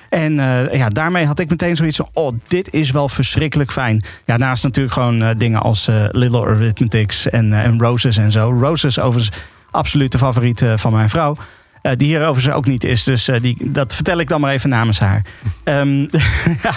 En 0.08 0.34
ja, 0.72 0.88
daarmee 0.88 1.26
had 1.26 1.38
ik 1.38 1.50
meteen 1.50 1.76
zoiets 1.76 1.96
van, 1.96 2.08
oh, 2.12 2.32
dit 2.48 2.72
is 2.72 2.90
wel 2.90 3.08
verschrikkelijk 3.08 3.72
fijn. 3.72 4.04
Ja, 4.24 4.37
naast 4.37 4.62
natuurlijk 4.62 4.94
gewoon 4.94 5.34
dingen 5.37 5.60
als 5.60 5.88
Little 6.10 6.46
Arithmetics 6.46 7.28
en, 7.30 7.52
en 7.52 7.80
Roses 7.80 8.16
en 8.16 8.32
zo. 8.32 8.56
Roses 8.60 9.00
overigens 9.00 9.37
absolute 9.70 10.18
favoriet 10.18 10.64
van 10.76 10.92
mijn 10.92 11.10
vrouw. 11.10 11.37
Eh, 11.85 11.92
die 11.97 12.09
hier 12.09 12.27
overigens 12.27 12.55
ook 12.55 12.66
niet 12.66 12.85
is. 12.85 13.05
Dus 13.05 13.29
eh, 13.29 13.40
die, 13.40 13.57
dat 13.70 13.94
vertel 13.94 14.18
ik 14.18 14.29
dan 14.29 14.40
maar 14.40 14.53
even 14.53 14.70
namens 14.70 14.99
haar. 14.99 15.25
Ehm, 15.64 15.99
ja. 16.66 16.73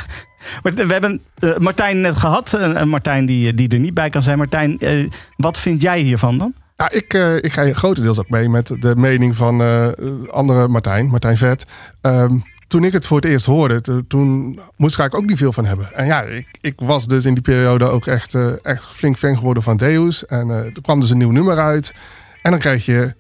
We 0.64 0.86
hebben 0.88 1.22
eh, 1.40 1.58
Martijn 1.58 2.02
net 2.02 2.16
gehad. 2.16 2.58
Martijn 2.86 3.26
die, 3.26 3.54
die 3.54 3.70
er 3.70 3.80
niet 3.80 3.94
bij 3.94 4.10
kan 4.10 4.24
zijn. 4.24 4.38
Martijn, 4.38 4.80
wat 5.36 5.58
vind 5.60 5.82
jij 5.82 6.00
hiervan 6.00 6.38
dan? 6.38 6.54
Ja, 6.78 6.92
ik, 6.92 7.14
eh, 7.14 7.36
ik 7.36 7.52
ga 7.54 7.74
grotendeels 7.74 8.20
ook 8.20 8.30
mee 8.30 8.50
met 8.50 8.76
de 8.80 8.96
mening 8.96 9.36
van 9.36 9.62
andere 10.32 10.68
Martijn, 10.68 11.06
Martijn 11.06 11.38
Vet. 11.38 11.66
Ehm, 12.02 12.38
toen 12.68 12.84
ik 12.84 12.94
het 12.94 13.06
voor 13.06 13.18
het 13.18 13.26
eerst 13.26 13.46
hoorde, 13.46 13.82
to- 13.82 14.02
toen 14.08 14.60
moest 14.76 15.00
ik 15.00 15.16
ook 15.16 15.26
niet 15.26 15.38
veel 15.38 15.54
van 15.54 15.66
hebben. 15.66 15.94
En 15.94 16.06
ja, 16.06 16.22
ik, 16.22 16.48
ik 16.62 16.74
was 16.78 17.08
dus 17.08 17.26
in 17.26 17.34
die 17.34 17.44
periode 17.44 17.86
ook 17.90 18.08
echt, 18.08 18.36
echt 18.62 18.86
flink 18.86 19.18
fan 19.18 19.38
geworden 19.38 19.64
van 19.64 19.78
Deus. 19.78 20.26
En 20.26 20.50
er 20.50 20.72
kwam 20.82 21.00
dus 21.00 21.10
een 21.10 21.18
nieuw 21.18 21.32
nummer 21.32 21.60
uit. 21.60 21.94
En 22.42 22.52
dan 22.52 22.60
krijg 22.60 22.86
je 22.86 23.14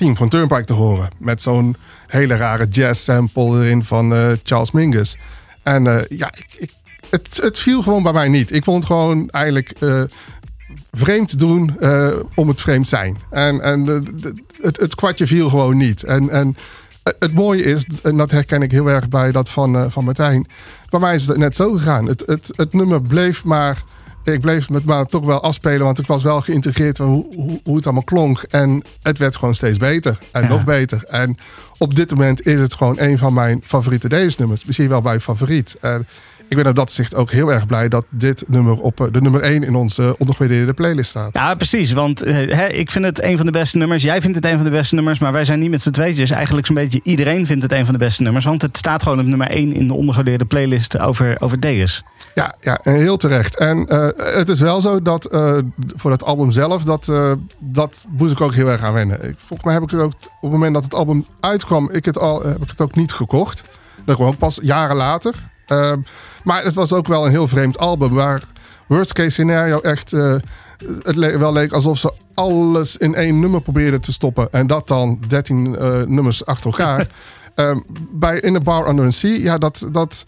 Van 0.00 0.28
Turnpike 0.28 0.64
te 0.64 0.72
horen. 0.72 1.08
Met 1.18 1.42
zo'n 1.42 1.76
hele 2.06 2.34
rare 2.34 2.66
jazz 2.68 3.02
sample 3.02 3.64
erin 3.64 3.84
van 3.84 4.14
eh, 4.14 4.32
Charles 4.42 4.70
Mingus. 4.70 5.16
En 5.62 5.86
eh, 5.86 6.18
ja, 6.18 6.32
ik, 6.34 6.54
ik, 6.58 6.70
het, 7.10 7.40
het 7.42 7.58
viel 7.58 7.82
gewoon 7.82 8.02
bij 8.02 8.12
mij 8.12 8.28
niet. 8.28 8.52
Ik 8.52 8.64
vond 8.64 8.76
het 8.76 8.86
gewoon 8.86 9.28
eigenlijk 9.30 9.70
eh, 9.78 10.02
vreemd 10.90 11.38
doen 11.38 11.78
om 12.34 12.48
het 12.48 12.60
vreemd 12.60 12.88
zijn. 12.88 13.16
En, 13.30 13.60
en 13.60 13.86
het, 14.60 14.80
het 14.80 14.94
kwartje 14.94 15.26
viel 15.26 15.48
gewoon 15.48 15.76
niet. 15.76 16.04
En, 16.04 16.28
en 16.28 16.56
het 17.02 17.34
mooie 17.34 17.62
is, 17.62 17.86
en 18.02 18.16
dat 18.16 18.30
herken 18.30 18.62
ik 18.62 18.70
heel 18.70 18.90
erg 18.90 19.08
bij 19.08 19.32
dat 19.32 19.50
van, 19.50 19.90
van 19.90 20.04
Martijn. 20.04 20.46
Bij 20.88 21.00
mij 21.00 21.14
is 21.14 21.26
het 21.26 21.36
net 21.36 21.56
zo 21.56 21.72
gegaan. 21.72 22.06
Het, 22.06 22.22
het, 22.26 22.52
het 22.56 22.72
nummer 22.72 23.02
bleef 23.02 23.44
maar. 23.44 23.82
Ik 24.24 24.40
bleef 24.40 24.68
met 24.70 24.84
maar 24.84 25.06
toch 25.06 25.24
wel 25.24 25.42
afspelen, 25.42 25.84
want 25.84 25.98
ik 25.98 26.06
was 26.06 26.22
wel 26.22 26.40
geïntegreerd 26.40 26.98
in 26.98 27.04
hoe, 27.04 27.26
hoe, 27.34 27.60
hoe 27.64 27.76
het 27.76 27.84
allemaal 27.84 28.04
klonk. 28.04 28.42
En 28.42 28.82
het 29.02 29.18
werd 29.18 29.36
gewoon 29.36 29.54
steeds 29.54 29.78
beter 29.78 30.18
en 30.32 30.42
Ja. 30.42 30.48
nog 30.48 30.64
beter. 30.64 31.04
En 31.04 31.36
op 31.78 31.94
dit 31.94 32.10
moment 32.10 32.46
is 32.46 32.60
het 32.60 32.74
gewoon 32.74 32.98
een 32.98 33.18
van 33.18 33.34
mijn 33.34 33.62
favoriete 33.64 34.08
Deus-nummers. 34.08 34.64
Misschien 34.64 34.88
wel 34.88 35.00
mijn 35.00 35.20
favoriet. 35.20 35.76
En 35.80 36.06
ik 36.50 36.56
ben 36.56 36.66
op 36.66 36.76
dat 36.76 36.92
zicht 36.92 37.14
ook 37.14 37.30
heel 37.30 37.52
erg 37.52 37.66
blij 37.66 37.88
dat 37.88 38.04
dit 38.08 38.44
nummer 38.48 38.80
op 38.80 39.00
eh, 39.00 39.06
de 39.12 39.20
nummer 39.20 39.40
1 39.40 39.62
in 39.62 39.74
onze 39.74 40.14
ondergewaardeerde 40.18 40.72
playlist 40.72 41.10
staat. 41.10 41.34
Ja, 41.34 41.54
precies. 41.54 41.92
Want 41.92 42.22
eh, 42.22 42.34
hè, 42.34 42.66
ik 42.66 42.90
vind 42.90 43.04
het 43.04 43.22
een 43.22 43.36
van 43.36 43.46
de 43.46 43.52
beste 43.52 43.76
nummers. 43.76 44.02
Jij 44.02 44.20
vindt 44.20 44.36
het 44.36 44.44
een 44.44 44.56
van 44.56 44.64
de 44.64 44.70
beste 44.70 44.94
nummers. 44.94 45.18
Maar 45.18 45.32
wij 45.32 45.44
zijn 45.44 45.58
niet 45.58 45.70
met 45.70 45.82
z'n 45.82 45.90
tweetjes. 45.90 46.30
Eigenlijk 46.30 46.66
zo'n 46.66 46.74
beetje 46.74 47.00
iedereen 47.02 47.46
vindt 47.46 47.62
het 47.62 47.72
een 47.72 47.84
van 47.84 47.92
de 47.92 47.98
beste 47.98 48.22
nummers. 48.22 48.44
Want 48.44 48.62
het 48.62 48.76
staat 48.76 49.02
gewoon 49.02 49.18
op 49.18 49.24
nummer 49.24 49.50
1 49.50 49.72
in 49.72 49.86
de 49.86 49.94
ondergewaardeerde 49.94 50.44
playlist 50.44 50.98
over, 50.98 51.36
over 51.40 51.60
Deus. 51.60 52.02
Ja, 52.34 52.54
ja, 52.60 52.80
heel 52.82 53.16
terecht. 53.16 53.56
En 53.56 53.86
eh, 53.88 54.08
het 54.34 54.48
is 54.48 54.60
wel 54.60 54.80
zo 54.80 55.02
dat 55.02 55.28
voor 55.96 56.10
het 56.10 56.24
album 56.24 56.50
zelf, 56.50 56.82
dat, 56.82 57.12
dat 57.58 58.04
moest 58.08 58.32
ik 58.32 58.40
ook 58.40 58.54
heel 58.54 58.68
erg 58.68 58.82
aan 58.82 58.92
wennen. 58.92 59.28
Ik, 59.28 59.34
volgens 59.38 59.64
mij 59.64 59.74
heb 59.74 59.82
ik 59.82 59.90
het 59.90 60.00
ook 60.00 60.12
op 60.12 60.40
het 60.40 60.50
moment 60.50 60.74
dat 60.74 60.84
het 60.84 60.94
album 60.94 61.26
uitkwam, 61.40 61.90
ik 61.92 62.04
het 62.04 62.18
al, 62.18 62.42
heb 62.42 62.62
ik 62.62 62.70
het 62.70 62.80
ook 62.80 62.94
niet 62.94 63.12
gekocht. 63.12 63.62
Dat 64.04 64.16
kwam 64.16 64.36
pas 64.36 64.58
jaren 64.62 64.96
later. 64.96 65.49
Ehm, 65.70 65.98
maar 66.44 66.64
het 66.64 66.74
was 66.74 66.92
ook 66.92 67.06
wel 67.06 67.24
een 67.24 67.30
heel 67.30 67.48
vreemd 67.48 67.78
album 67.78 68.10
waar 68.14 68.42
worst 68.86 69.12
case 69.12 69.30
scenario 69.30 69.80
echt 69.80 70.12
eh, 70.12 70.34
het 71.02 71.16
le- 71.16 71.38
wel 71.38 71.52
leek 71.52 71.72
alsof 71.72 71.98
ze 71.98 72.12
alles 72.34 72.96
in 72.96 73.14
één 73.14 73.40
nummer 73.40 73.60
probeerden 73.62 74.00
te 74.00 74.12
stoppen. 74.12 74.48
En 74.52 74.66
dat 74.66 74.88
dan 74.88 75.20
13 75.28 75.76
eh, 75.76 76.02
nummers 76.02 76.46
achter 76.46 76.70
elkaar. 76.70 77.06
Ehm, 77.54 77.78
bij 78.10 78.40
In 78.40 78.54
a 78.56 78.60
Bar 78.60 78.88
Under 78.88 79.04
the 79.04 79.10
Sea, 79.16 79.38
ja, 79.38 79.58
dat, 79.58 79.88
dat 79.92 80.24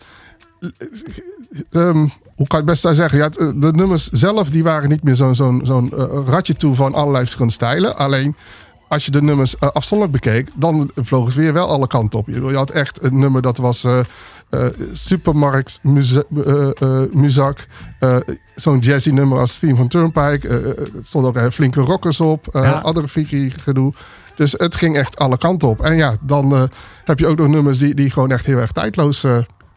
ehm, 1.70 2.06
hoe 2.36 2.46
kan 2.46 2.48
je 2.48 2.56
het 2.56 2.64
best 2.64 2.82
daar 2.82 2.94
zeggen? 2.94 3.18
Ja, 3.18 3.28
eh, 3.30 3.48
de 3.56 3.72
nummers 3.72 4.08
zelf 4.08 4.50
die 4.50 4.62
waren 4.62 4.88
niet 4.88 5.02
meer 5.02 5.14
zo'n 5.14 5.34
zo'n 5.34 5.60
zo'n 5.64 5.92
ratje 6.26 6.54
toe 6.54 6.74
van 6.74 6.94
allerlei 6.94 7.20
verschillende 7.22 7.52
stijlen. 7.54 7.96
Alleen 7.96 8.36
als 8.92 9.04
je 9.04 9.10
de 9.10 9.22
nummers 9.22 9.58
eh, 9.58 9.68
afzonderlijk 9.70 10.22
bekeek, 10.24 10.48
dan 10.54 10.90
vlogen 10.94 11.32
ze 11.32 11.40
weer 11.40 11.52
wel 11.52 11.68
alle 11.68 11.86
kanten 11.86 12.18
op. 12.18 12.26
Je, 12.26 12.54
had 12.54 12.70
echt 12.70 13.02
een 13.02 13.18
nummer 13.18 13.42
dat 13.42 13.56
was 13.56 13.84
eh, 13.84 13.98
eh, 14.50 14.66
supermarkt, 14.92 15.78
muza- 15.82 16.22
eh, 16.44 16.70
eh, 16.80 17.02
muzak. 17.12 17.66
eh, 17.98 18.16
zo'n 18.54 18.78
jazzy 18.78 19.10
nummer 19.10 19.38
als 19.38 19.58
Theme 19.58 19.76
van 19.76 19.88
Turnpike. 19.88 20.48
er 20.48 20.88
stonden 21.02 21.44
ook 21.44 21.52
flinke 21.52 21.80
rockers 21.80 22.20
op. 22.20 22.48
eh, 22.48 22.62
Ja. 22.62 22.72
Andere 22.78 23.08
freaky 23.08 23.50
gedoe. 23.50 23.92
Dus 24.36 24.52
het 24.56 24.76
ging 24.76 24.96
echt 24.96 25.18
alle 25.18 25.38
kanten 25.38 25.68
op. 25.68 25.80
En 25.80 25.96
ja, 25.96 26.16
dan 26.20 26.52
eh, 26.54 26.62
heb 27.04 27.18
je 27.18 27.26
ook 27.26 27.36
nog 27.38 27.48
nummers 27.48 27.78
die, 27.78 27.94
die 27.94 28.10
gewoon 28.10 28.30
echt 28.30 28.46
heel 28.46 28.58
erg 28.58 28.72
tijdloos 28.72 29.26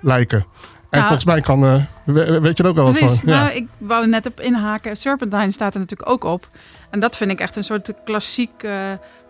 lijken. 0.01 0.45
En 0.89 1.01
volgens 1.01 1.25
mij 1.25 1.41
kan, 1.41 1.63
eh, 1.65 1.81
we- 2.05 2.39
weet 2.41 2.57
je 2.57 2.63
er 2.63 2.69
ook 2.69 2.75
wel 2.75 2.85
wat 2.85 2.93
Precies. 2.97 3.19
van. 3.19 3.29
Ja. 3.33 3.41
Nou, 3.43 3.55
ik 3.55 3.67
wou 3.77 4.07
net 4.07 4.25
op 4.25 4.39
inhaken. 4.39 4.95
Serpentine 4.97 5.51
staat 5.51 5.73
er 5.73 5.79
natuurlijk 5.79 6.09
ook 6.09 6.23
op. 6.23 6.47
En 6.95 7.01
dat 7.01 7.17
vind 7.17 7.31
ik 7.31 7.39
echt 7.39 7.55
een 7.55 7.63
soort 7.63 7.93
klassiek, 8.03 8.63
eh, 8.63 8.71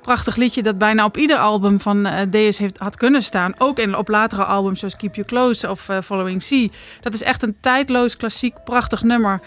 prachtig 0.02 0.36
liedje... 0.36 0.64
dat 0.64 0.78
bijna 0.78 1.06
op 1.06 1.18
ieder 1.18 1.38
album 1.38 1.80
van 1.80 2.06
eh 2.06 2.22
Deus 2.30 2.58
heeft, 2.58 2.78
had 2.78 2.98
kunnen 2.98 3.22
staan. 3.22 3.54
Ook 3.58 3.80
in, 3.80 3.98
op 3.98 4.08
latere 4.08 4.44
albums 4.44 4.80
zoals 4.80 4.96
Keep 4.96 5.16
You 5.16 5.28
Close 5.28 5.70
of 5.70 5.90
eh, 5.90 5.98
Following 6.04 6.42
Sea. 6.42 6.68
Dat 7.02 7.14
is 7.14 7.24
echt 7.24 7.44
een 7.44 7.58
tijdloos, 7.60 8.18
klassiek, 8.18 8.64
prachtig 8.64 9.04
nummer... 9.04 9.42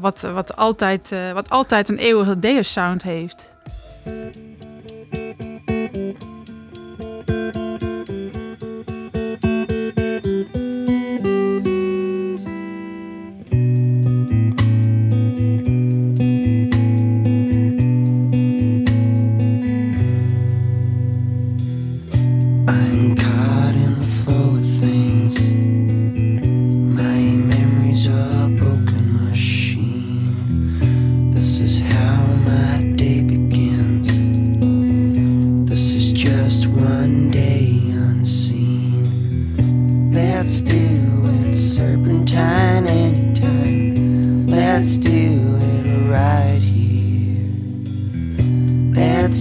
wat, 0.00 0.20
wat, 0.20 0.56
altijd, 0.56 1.14
wat 1.34 1.50
altijd 1.50 1.88
een 1.88 1.98
eeuwige 1.98 2.38
Deus-sound 2.38 3.02
heeft. 3.02 3.52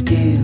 Do 0.04 0.39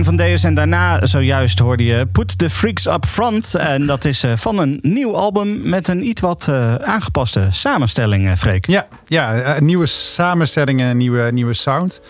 Van 0.00 0.16
Deus. 0.16 0.44
En 0.44 0.54
daarna 0.54 1.06
zojuist 1.06 1.58
hoorde 1.58 1.84
je 1.84 2.06
Put 2.06 2.38
the 2.38 2.50
Freaks 2.50 2.86
Up 2.86 3.06
Front. 3.06 3.54
En 3.54 3.86
dat 3.86 4.04
is 4.04 4.22
eh, 4.22 4.32
van 4.36 4.58
een 4.58 4.78
nieuw 4.82 5.14
album 5.16 5.68
met 5.68 5.88
een 5.88 6.06
iets 6.06 6.20
wat 6.20 6.46
eh, 6.48 6.74
aangepaste 6.74 7.46
samenstelling, 7.50 8.28
eh, 8.28 8.34
Freek. 8.34 8.66
Ja, 8.66 8.86
ja 9.06 9.56
nieuwe 9.60 9.86
samenstellingen, 9.86 10.86
een 10.86 10.96
nieuwe, 10.96 11.32
nieuwe 11.32 11.54
sound. 11.54 12.00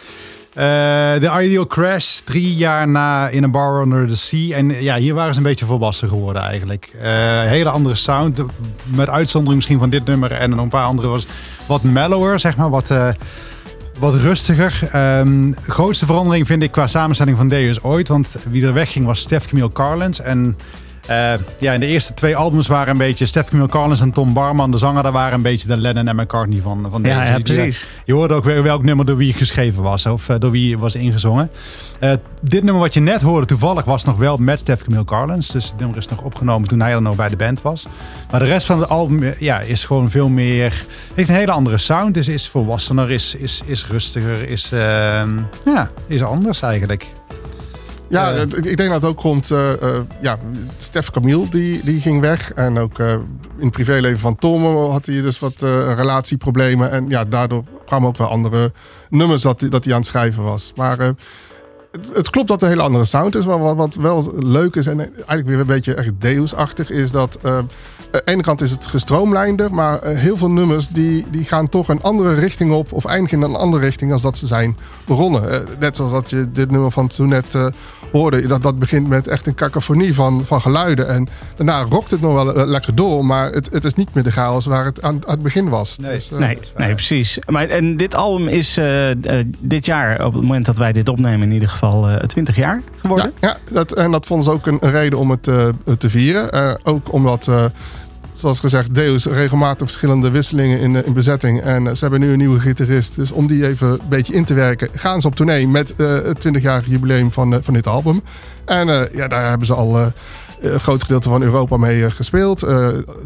De 0.55 1.30
Ideal 1.41 1.66
Crash, 1.66 2.18
drie 2.18 2.57
jaar 2.57 2.89
na 2.89 3.28
In 3.28 3.45
a 3.45 3.49
Bar 3.49 3.83
Under 3.83 4.09
the 4.09 4.16
Sea. 4.16 4.57
En 4.57 4.83
ja, 4.83 4.97
hier 4.97 5.14
waren 5.14 5.33
ze 5.33 5.39
een 5.39 5.47
beetje 5.47 5.66
volwassen 5.66 6.09
geworden 6.09 6.43
eigenlijk. 6.43 6.91
Eh, 7.01 7.43
hele 7.43 7.68
andere 7.68 7.95
sound. 7.95 8.43
Met 8.85 9.09
uitzondering 9.09 9.57
misschien 9.57 9.78
van 9.78 9.91
dit 9.91 10.05
nummer 10.05 10.33
en 10.33 10.59
een 10.59 10.68
paar 10.68 10.87
andere 10.87 11.09
was 11.09 11.26
wat 11.66 11.83
mellower, 11.83 12.39
zeg 12.39 12.57
maar. 12.57 12.70
Wat, 12.70 12.91
wat 14.03 14.14
rustiger. 14.14 14.88
Ehm, 14.92 15.53
grootste 15.66 16.07
verandering 16.07 16.46
vind 16.46 16.62
ik 16.62 16.70
qua 16.70 16.86
samenstelling 16.86 17.36
van 17.36 17.48
Deus 17.48 17.82
ooit. 17.82 18.09
Want 18.09 18.36
wie 18.50 18.66
er 18.66 18.72
wegging 18.72 19.07
was 19.07 19.20
Stef 19.20 19.46
Camille 19.46 19.72
Carlins. 19.72 20.20
En 20.20 20.57
eh, 21.07 21.32
ja, 21.59 21.72
in 21.72 21.80
de 21.80 21.86
eerste 21.86 22.14
twee 22.14 22.36
albums 22.36 22.66
waren 22.66 22.88
een 22.88 22.98
beetje 22.98 23.26
Stef 23.26 23.48
Camille 23.48 23.68
Carlins 23.68 24.00
en 24.00 24.12
Tom 24.12 24.32
Barman, 24.32 24.70
de 24.70 24.78
zanger, 24.78 25.03
daar 25.03 25.12
waren 25.12 25.34
een 25.34 25.42
beetje 25.42 25.68
de 25.68 25.76
Lennon 25.76 26.09
en 26.09 26.16
McCartney 26.16 26.61
van, 26.61 26.86
van. 26.90 27.03
Ja, 27.03 27.24
ja, 27.24 27.38
precies. 27.38 27.88
Je 28.05 28.12
hoorde 28.12 28.34
ook 28.34 28.44
weer 28.44 28.62
welk 28.62 28.82
nummer 28.82 29.07
door 29.07 29.16
wie 29.16 29.32
geschreven 29.32 29.82
was 29.82 30.07
of 30.07 30.28
eh, 30.28 30.38
door 30.38 30.50
wie 30.50 30.78
was 30.78 30.94
ingezongen. 30.94 31.50
Eh, 31.98 32.12
dit 32.40 32.62
nummer 32.62 32.82
wat 32.82 32.94
je 32.94 33.00
net 33.00 33.22
hoorde 33.22 33.46
toevallig 33.46 33.84
was 33.84 34.05
nog 34.05 34.16
wel 34.16 34.36
met 34.36 34.59
Stef 34.59 34.82
Camille. 34.82 35.36
Dus 35.36 35.53
het 35.53 35.74
nummer 35.78 35.96
is 35.96 36.09
nog 36.09 36.20
opgenomen 36.20 36.68
toen 36.68 36.80
hij 36.80 36.92
er 36.92 37.03
nog 37.03 37.16
bij 37.16 37.28
de 37.28 37.36
band 37.36 37.62
was. 37.62 37.86
Maar 38.30 38.40
de 38.40 38.46
rest 38.46 38.66
van 38.66 38.80
het 38.80 38.88
album 38.88 39.34
ja, 39.38 39.61
is 39.61 39.84
gewoon 39.84 40.11
veel 40.11 40.28
meer... 40.28 40.84
Heeft 41.14 41.28
een 41.28 41.34
hele 41.34 41.53
andere 41.53 41.78
sound. 41.78 42.16
Is, 42.16 42.28
is 42.28 42.48
volwassener, 42.48 43.11
is, 43.11 43.34
is, 43.34 43.62
is 43.66 43.86
rustiger, 43.86 44.48
is, 44.48 44.72
ehm, 44.72 45.30
ja, 45.64 45.90
is 46.07 46.22
anders 46.22 46.62
eigenlijk. 46.62 47.07
Ja, 48.13 48.33
Eh. 48.33 48.43
ik 48.43 48.77
denk 48.77 48.79
dat 48.91 49.03
het 49.03 49.05
ook 49.05 49.17
komt. 49.17 49.51
eh, 49.51 49.73
eh, 49.83 50.01
ja, 50.21 50.37
Stef 50.77 51.11
Camille 51.11 51.49
die, 51.49 51.81
die 51.85 52.01
ging 52.01 52.21
weg. 52.21 52.53
En 52.53 52.79
ook 52.79 52.99
in 52.99 53.25
het 53.59 53.71
privéleven 53.71 54.19
van 54.19 54.37
Tom 54.37 54.77
had 54.91 55.07
hij 55.07 55.21
dus 55.21 55.39
wat 55.39 55.55
relatieproblemen. 55.97 56.91
En 56.91 57.09
ja, 57.09 57.25
daardoor 57.25 57.65
kwamen 57.87 58.09
ook 58.09 58.17
wel 58.17 58.29
andere 58.29 58.73
nummers 59.11 59.43
dat, 59.43 59.61
hij- 59.61 59.71
dat 59.71 59.85
hij 59.85 59.93
aan 59.95 59.99
het 60.01 60.09
schrijven 60.09 60.43
was. 60.43 60.73
Maar 60.77 60.99
het, 60.99 62.11
het 62.15 62.31
klopt 62.31 62.49
dat 62.49 62.61
het 62.61 62.63
een 62.63 62.69
hele 62.77 62.87
andere 62.89 63.05
sound 63.05 63.35
is. 63.35 63.45
Maar 63.47 63.59
wat, 63.59 63.77
wat 63.77 63.95
wel 63.95 64.33
leuk 64.39 64.75
is 64.77 64.87
en 64.87 64.99
eigenlijk 65.01 65.47
weer 65.49 65.61
een 65.61 65.67
beetje 65.67 65.95
echt 65.95 66.21
Deus-achtig 66.21 66.91
is 66.91 67.11
dat... 67.11 67.39
eh, 68.13 68.19
aan 68.19 68.25
de 68.25 68.33
ene 68.33 68.43
kant 68.43 68.61
is 68.61 68.71
het 68.71 68.87
gestroomlijnder, 68.87 69.75
maar 69.75 69.99
eh, 69.99 70.19
heel 70.19 70.37
veel 70.37 70.51
nummers 70.51 70.89
die, 70.89 71.27
die 71.31 71.45
gaan 71.45 71.69
toch 71.69 71.89
een 71.89 72.03
andere 72.03 72.35
richting 72.35 72.73
op 72.73 72.93
of 72.93 73.05
eindigen 73.05 73.39
in 73.39 73.45
een 73.45 73.55
andere 73.55 73.83
richting 73.85 74.13
als 74.13 74.23
dat 74.23 74.39
ze 74.39 74.47
zijn 74.47 74.77
begonnen. 75.05 75.51
Eh, 75.51 75.61
net 75.79 75.97
zoals 75.97 76.13
dat 76.13 76.31
je 76.31 76.51
dit 76.53 76.71
nummer 76.71 76.91
van 76.91 77.09
toen 77.09 77.29
net 77.29 77.55
eh, 77.55 77.67
hoorde, 78.13 78.47
dat, 78.47 78.63
dat 78.63 78.79
begint 78.79 79.09
met 79.09 79.29
echt 79.29 79.47
een 79.47 79.55
cacophonie 79.55 80.15
van, 80.15 80.43
van 80.47 80.61
geluiden. 80.61 81.09
En 81.09 81.29
daarna 81.57 81.83
rokt 81.83 82.11
het 82.11 82.21
nog 82.21 82.33
wel 82.33 82.67
lekker 82.67 82.95
door, 82.95 83.25
maar 83.25 83.51
het, 83.53 83.69
het 83.73 83.85
is 83.85 83.95
niet 83.95 84.15
meer 84.15 84.25
de 84.25 84.33
chaos 84.33 84.65
waar 84.65 84.85
het 84.85 85.03
aan, 85.03 85.15
aan 85.15 85.31
het 85.31 85.43
begin 85.43 85.69
was. 85.69 85.99
Nee. 85.99 86.11
Dus, 86.11 86.31
Nee, 86.31 86.59
nee, 86.77 86.95
precies. 86.95 87.39
Maar, 87.47 87.69
en 87.69 87.97
dit 87.97 88.15
album 88.17 88.49
is 88.49 88.81
dit 89.59 89.87
jaar, 89.87 90.25
op 90.25 90.33
het 90.33 90.43
moment 90.43 90.67
dat 90.67 90.79
wij 90.79 90.93
dit 90.93 91.09
opnemen, 91.09 91.49
in 91.49 91.53
ieder 91.53 91.69
geval 91.69 92.09
eh 92.09 92.27
20 92.27 92.57
jaar 92.57 92.83
geworden. 92.97 93.33
Ja, 93.41 93.49
ja 93.49 93.75
dat, 93.75 93.93
en 93.93 94.11
dat 94.11 94.27
vonden 94.27 94.45
ze 94.45 94.53
ook 94.53 94.67
een, 94.67 94.79
een 94.81 94.91
reden 94.91 95.19
om 95.19 95.31
het 95.31 95.49
eh, 95.49 95.69
te 95.99 96.11
vieren. 96.11 96.53
Eh, 96.53 96.75
ook 96.83 97.13
omdat, 97.13 97.49
eh, 97.49 97.65
zoals 98.33 98.61
gezegd, 98.61 98.95
Deus 98.95 99.24
regelmatig 99.24 99.78
verschillende 99.78 100.30
wisselingen 100.30 100.80
in, 100.80 100.97
eh, 100.97 101.07
in 101.07 101.12
bezetting. 101.12 101.61
En 101.61 101.87
eh, 101.87 101.95
ze 101.95 102.01
hebben 102.01 102.20
nu 102.20 102.30
een 102.33 102.39
nieuwe 102.39 102.61
gitarist. 102.61 103.14
Dus 103.14 103.30
om 103.30 103.47
die 103.47 103.66
even 103.66 103.89
een 103.89 104.01
beetje 104.09 104.35
in 104.35 104.45
te 104.45 104.55
werken, 104.55 104.89
gaan 104.95 105.20
ze 105.20 105.26
op 105.26 105.35
tournee 105.35 105.68
met 105.68 105.97
eh, 105.97 106.14
het 106.14 106.49
20-jarig 106.49 106.87
jubileum 106.87 107.33
van, 107.33 107.59
van 107.62 107.74
dit 107.74 107.87
album. 107.87 108.22
En 108.64 109.09
ja, 109.12 109.28
daar 109.28 109.49
hebben 109.49 109.66
ze 109.66 109.74
al 109.74 110.12
een 110.61 110.80
groot 110.80 111.03
gedeelte 111.03 111.28
van 111.28 111.43
Europa 111.43 111.76
mee 111.76 112.11
gespeeld. 112.11 112.66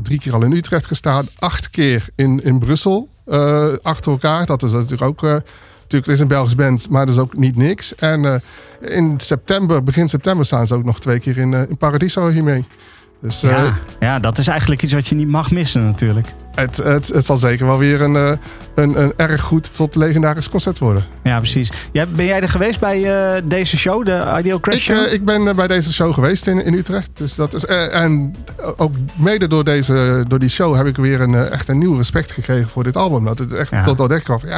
Drie 0.03 0.19
keer 0.19 0.35
al 0.35 0.45
in 0.45 0.53
Utrecht 0.53 0.87
gestaan. 0.87 1.29
Acht 1.39 1.71
keer 1.71 2.09
in, 2.15 2.45
in 2.45 2.59
Brussel 2.59 3.09
achter 3.83 4.13
elkaar. 4.13 4.47
Dat 4.47 4.63
is 4.63 4.73
natuurlijk 4.73 5.03
ook... 5.03 5.23
Natuurlijk, 5.23 6.11
het 6.11 6.15
is 6.15 6.21
een 6.21 6.29
Belgisch 6.29 6.55
band, 6.55 6.89
maar 6.89 7.07
dat 7.07 7.15
is 7.15 7.21
ook 7.21 7.37
niet 7.37 7.57
niks. 7.57 7.95
En 7.95 8.43
in 8.81 9.15
september, 9.17 9.83
begin 9.83 10.09
september 10.09 10.47
staan 10.47 10.67
ze 10.67 10.75
ook 10.75 10.85
nog 10.85 11.01
twee 11.01 11.19
keer 11.19 11.39
in, 11.39 11.53
in 11.53 11.77
Paradiso 11.77 12.29
hiermee. 12.29 12.67
Dus 13.21 13.43
eh, 13.43 13.51
Ja, 13.51 13.75
ja, 14.01 14.19
dat 14.19 14.39
is 14.39 14.47
eigenlijk 14.49 14.83
iets 14.83 14.93
wat 14.93 15.07
je 15.07 15.15
niet 15.15 15.29
mag 15.29 15.51
missen 15.51 15.85
natuurlijk. 15.85 16.29
het, 16.55 16.77
het, 16.77 17.09
het 17.09 17.25
zal 17.25 17.37
zeker 17.37 17.67
wel 17.67 17.79
weer 17.79 18.01
een, 18.03 18.17
eh, 18.17 18.33
een, 18.75 19.03
een 19.03 19.13
erg 19.17 19.41
goed 19.41 19.75
tot 19.75 19.95
legendarisch 19.95 20.49
concert 20.49 20.79
worden. 20.79 21.05
Ja, 21.23 21.39
precies. 21.39 21.71
Ja, 21.93 22.07
ben 22.07 22.25
jij 22.25 22.41
er 22.41 22.49
geweest 22.49 22.81
bij 22.81 23.05
eh, 23.35 23.43
deze 23.45 23.77
show, 23.77 24.05
de 24.05 24.35
Ideal 24.39 24.61
Crash 24.61 24.77
Ik, 24.77 24.83
Show? 24.83 25.13
ik 25.13 25.25
ben 25.25 25.57
bij 25.57 25.67
deze 25.67 25.93
show 25.93 26.15
geweest 26.15 26.47
in, 26.47 26.65
in 26.65 26.75
Utrecht. 26.75 27.11
Dus 27.15 27.35
dat 27.35 27.55
is, 27.55 27.65
en 27.67 28.35
ook 28.77 28.95
mede 29.15 29.47
door, 29.47 29.65
deze, 29.65 30.25
door 30.29 30.39
die 30.39 30.49
show 30.49 30.77
heb 30.77 30.87
ik 30.87 30.97
weer 30.97 31.21
een, 31.21 31.35
echt 31.35 31.69
een 31.69 31.79
nieuw 31.79 31.97
respect 31.97 32.33
gekregen 32.33 32.69
voor 32.69 32.85
dit 32.85 32.97
album. 32.97 33.25
Dat 33.25 33.39
het 33.39 33.53
echt 33.53 33.71
Ja. 33.71 33.85
tot 33.85 33.99
dat 33.99 34.13
ik 34.13 34.25
kwam 34.25 34.41
van, 34.41 34.49
ja, 34.49 34.57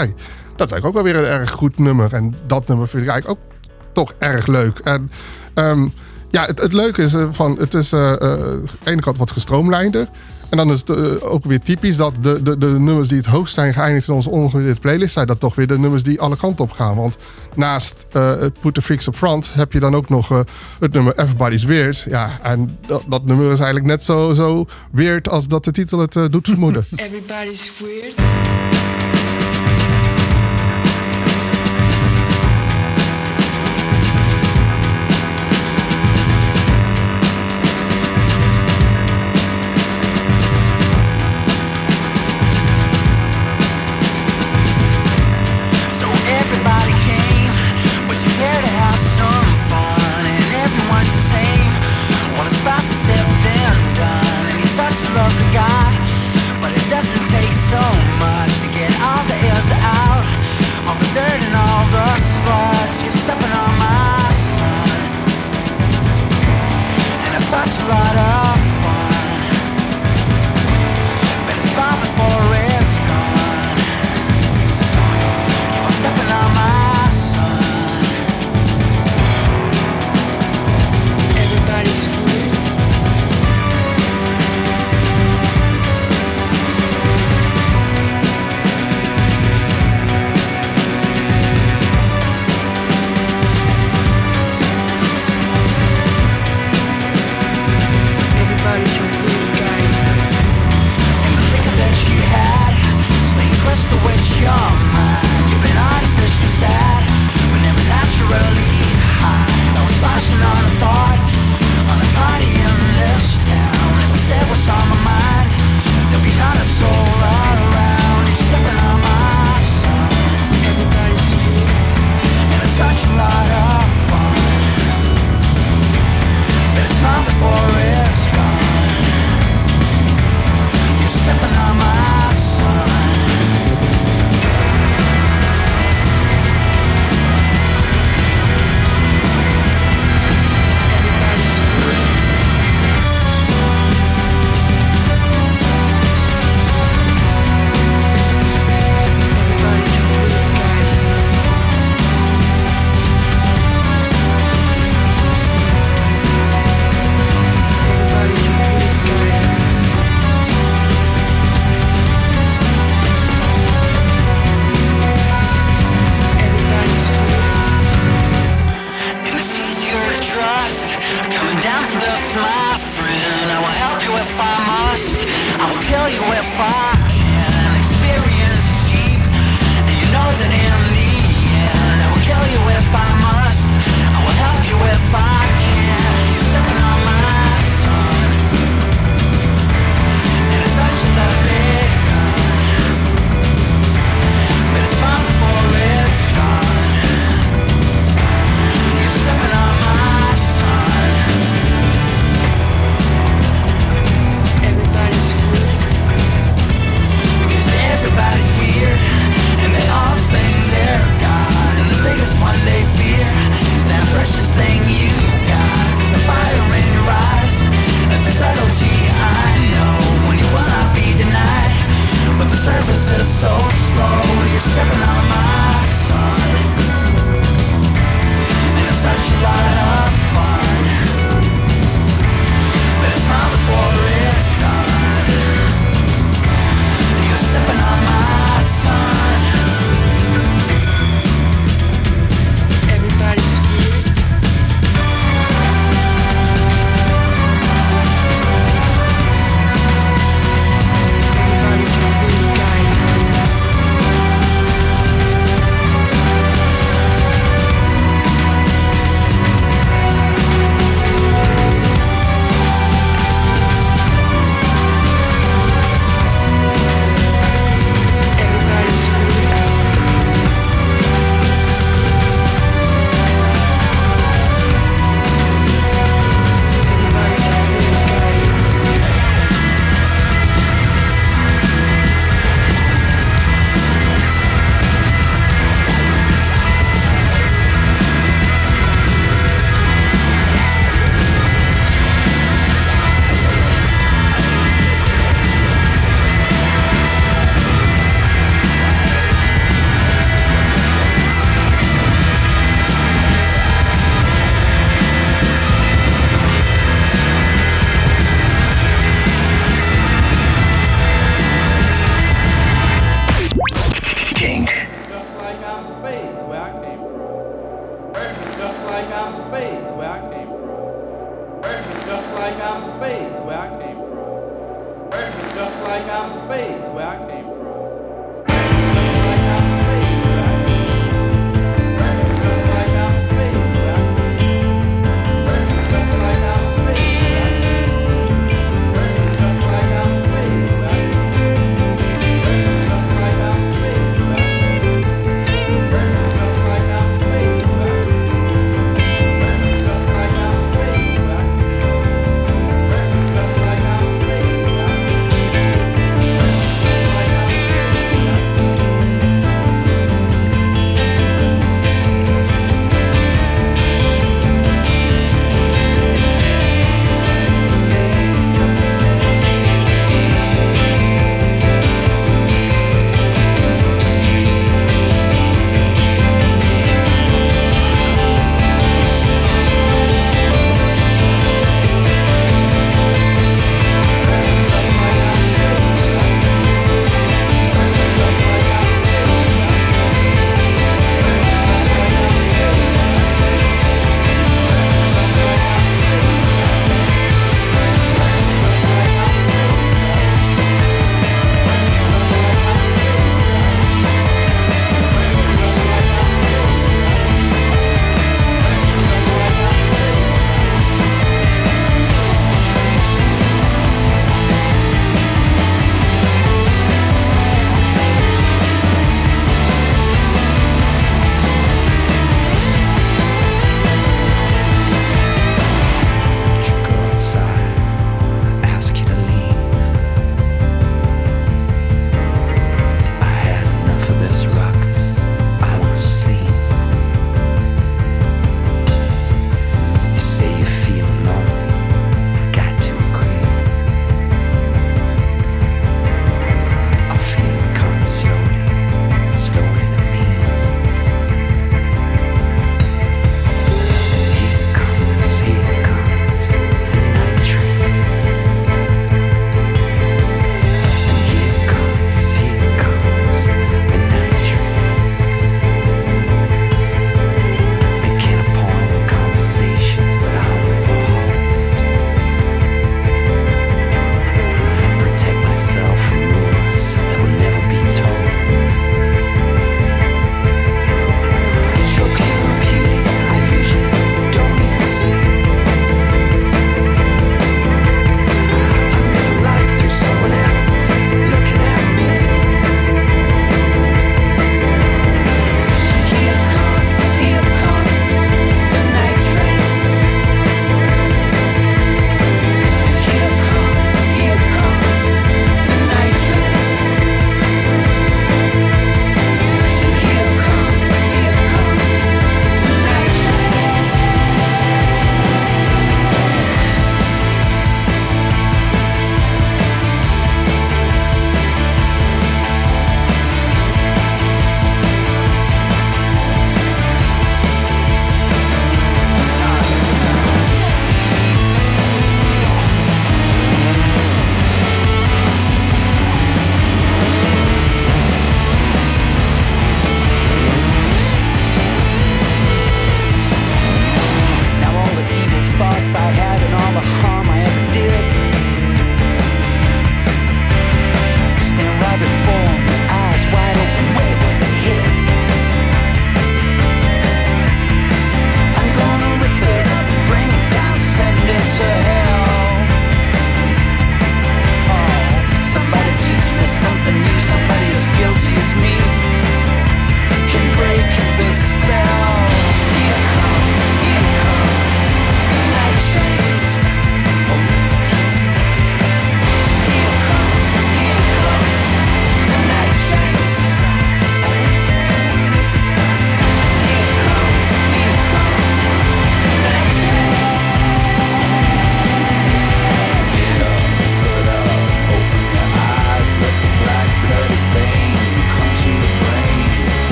dat 0.56 0.66
is 0.66 0.72
eigenlijk 0.72 0.84
ook 0.86 0.94
wel 0.94 1.02
weer 1.02 1.16
een 1.16 1.38
erg 1.40 1.50
goed 1.50 1.78
nummer. 1.78 2.12
En 2.14 2.34
dat 2.46 2.66
nummer 2.68 2.88
vind 2.88 3.02
ik 3.02 3.08
eigenlijk 3.08 3.40
ook 3.40 3.52
toch 3.92 4.14
erg 4.18 4.46
leuk. 4.46 4.78
En 4.78 5.10
ehm, 5.54 5.88
ja, 6.30 6.44
het, 6.44 6.58
het 6.58 6.72
leuke 6.72 7.02
is, 7.02 7.14
eh, 7.14 7.26
van, 7.30 7.56
het 7.58 7.74
is 7.74 7.92
eh, 7.92 8.12
eh, 8.12 8.20
aan 8.20 8.68
de 8.84 8.90
ene 8.90 9.00
kant 9.00 9.16
wat 9.16 9.30
gestroomlijnder. 9.30 10.08
En 10.48 10.56
dan 10.56 10.72
is 10.72 10.80
het 10.80 10.90
eh, 10.90 11.32
ook 11.32 11.44
weer 11.44 11.60
typisch 11.60 11.96
dat 11.96 12.14
de, 12.20 12.42
de, 12.42 12.58
de 12.58 12.66
nummers 12.66 13.08
die 13.08 13.16
het 13.16 13.26
hoogst 13.26 13.54
zijn 13.54 13.72
geëindigd 13.72 14.08
in 14.08 14.14
onze 14.14 14.30
ongeveer 14.30 14.78
playlist 14.78 15.12
zijn 15.12 15.26
dat 15.26 15.40
toch 15.40 15.54
weer 15.54 15.66
de 15.66 15.78
nummers 15.78 16.02
die 16.02 16.20
alle 16.20 16.36
kanten 16.36 16.64
op 16.64 16.70
gaan. 16.70 16.96
Want 16.96 17.16
naast 17.54 18.06
eh, 18.12 18.32
Put 18.60 18.74
the 18.74 18.82
Freaks 18.82 19.06
Up 19.06 19.16
Front 19.16 19.50
heb 19.54 19.72
je 19.72 19.80
dan 19.80 19.94
ook 19.96 20.08
nog 20.08 20.30
eh, 20.30 20.40
het 20.80 20.92
nummer 20.92 21.18
Everybody's 21.18 21.64
Weird. 21.64 22.04
Ja, 22.08 22.30
en 22.42 22.78
dat, 22.86 23.02
dat 23.08 23.24
nummer 23.24 23.44
is 23.44 23.58
eigenlijk 23.58 23.86
net 23.86 24.04
zo, 24.04 24.32
zo 24.32 24.66
weird 24.92 25.28
als 25.28 25.48
dat 25.48 25.64
de 25.64 25.70
titel 25.70 25.98
het 25.98 26.16
eh, 26.16 26.24
doet 26.30 26.48
vermoeden. 26.48 26.86
Everybody's 26.96 27.72
weird. 27.78 28.14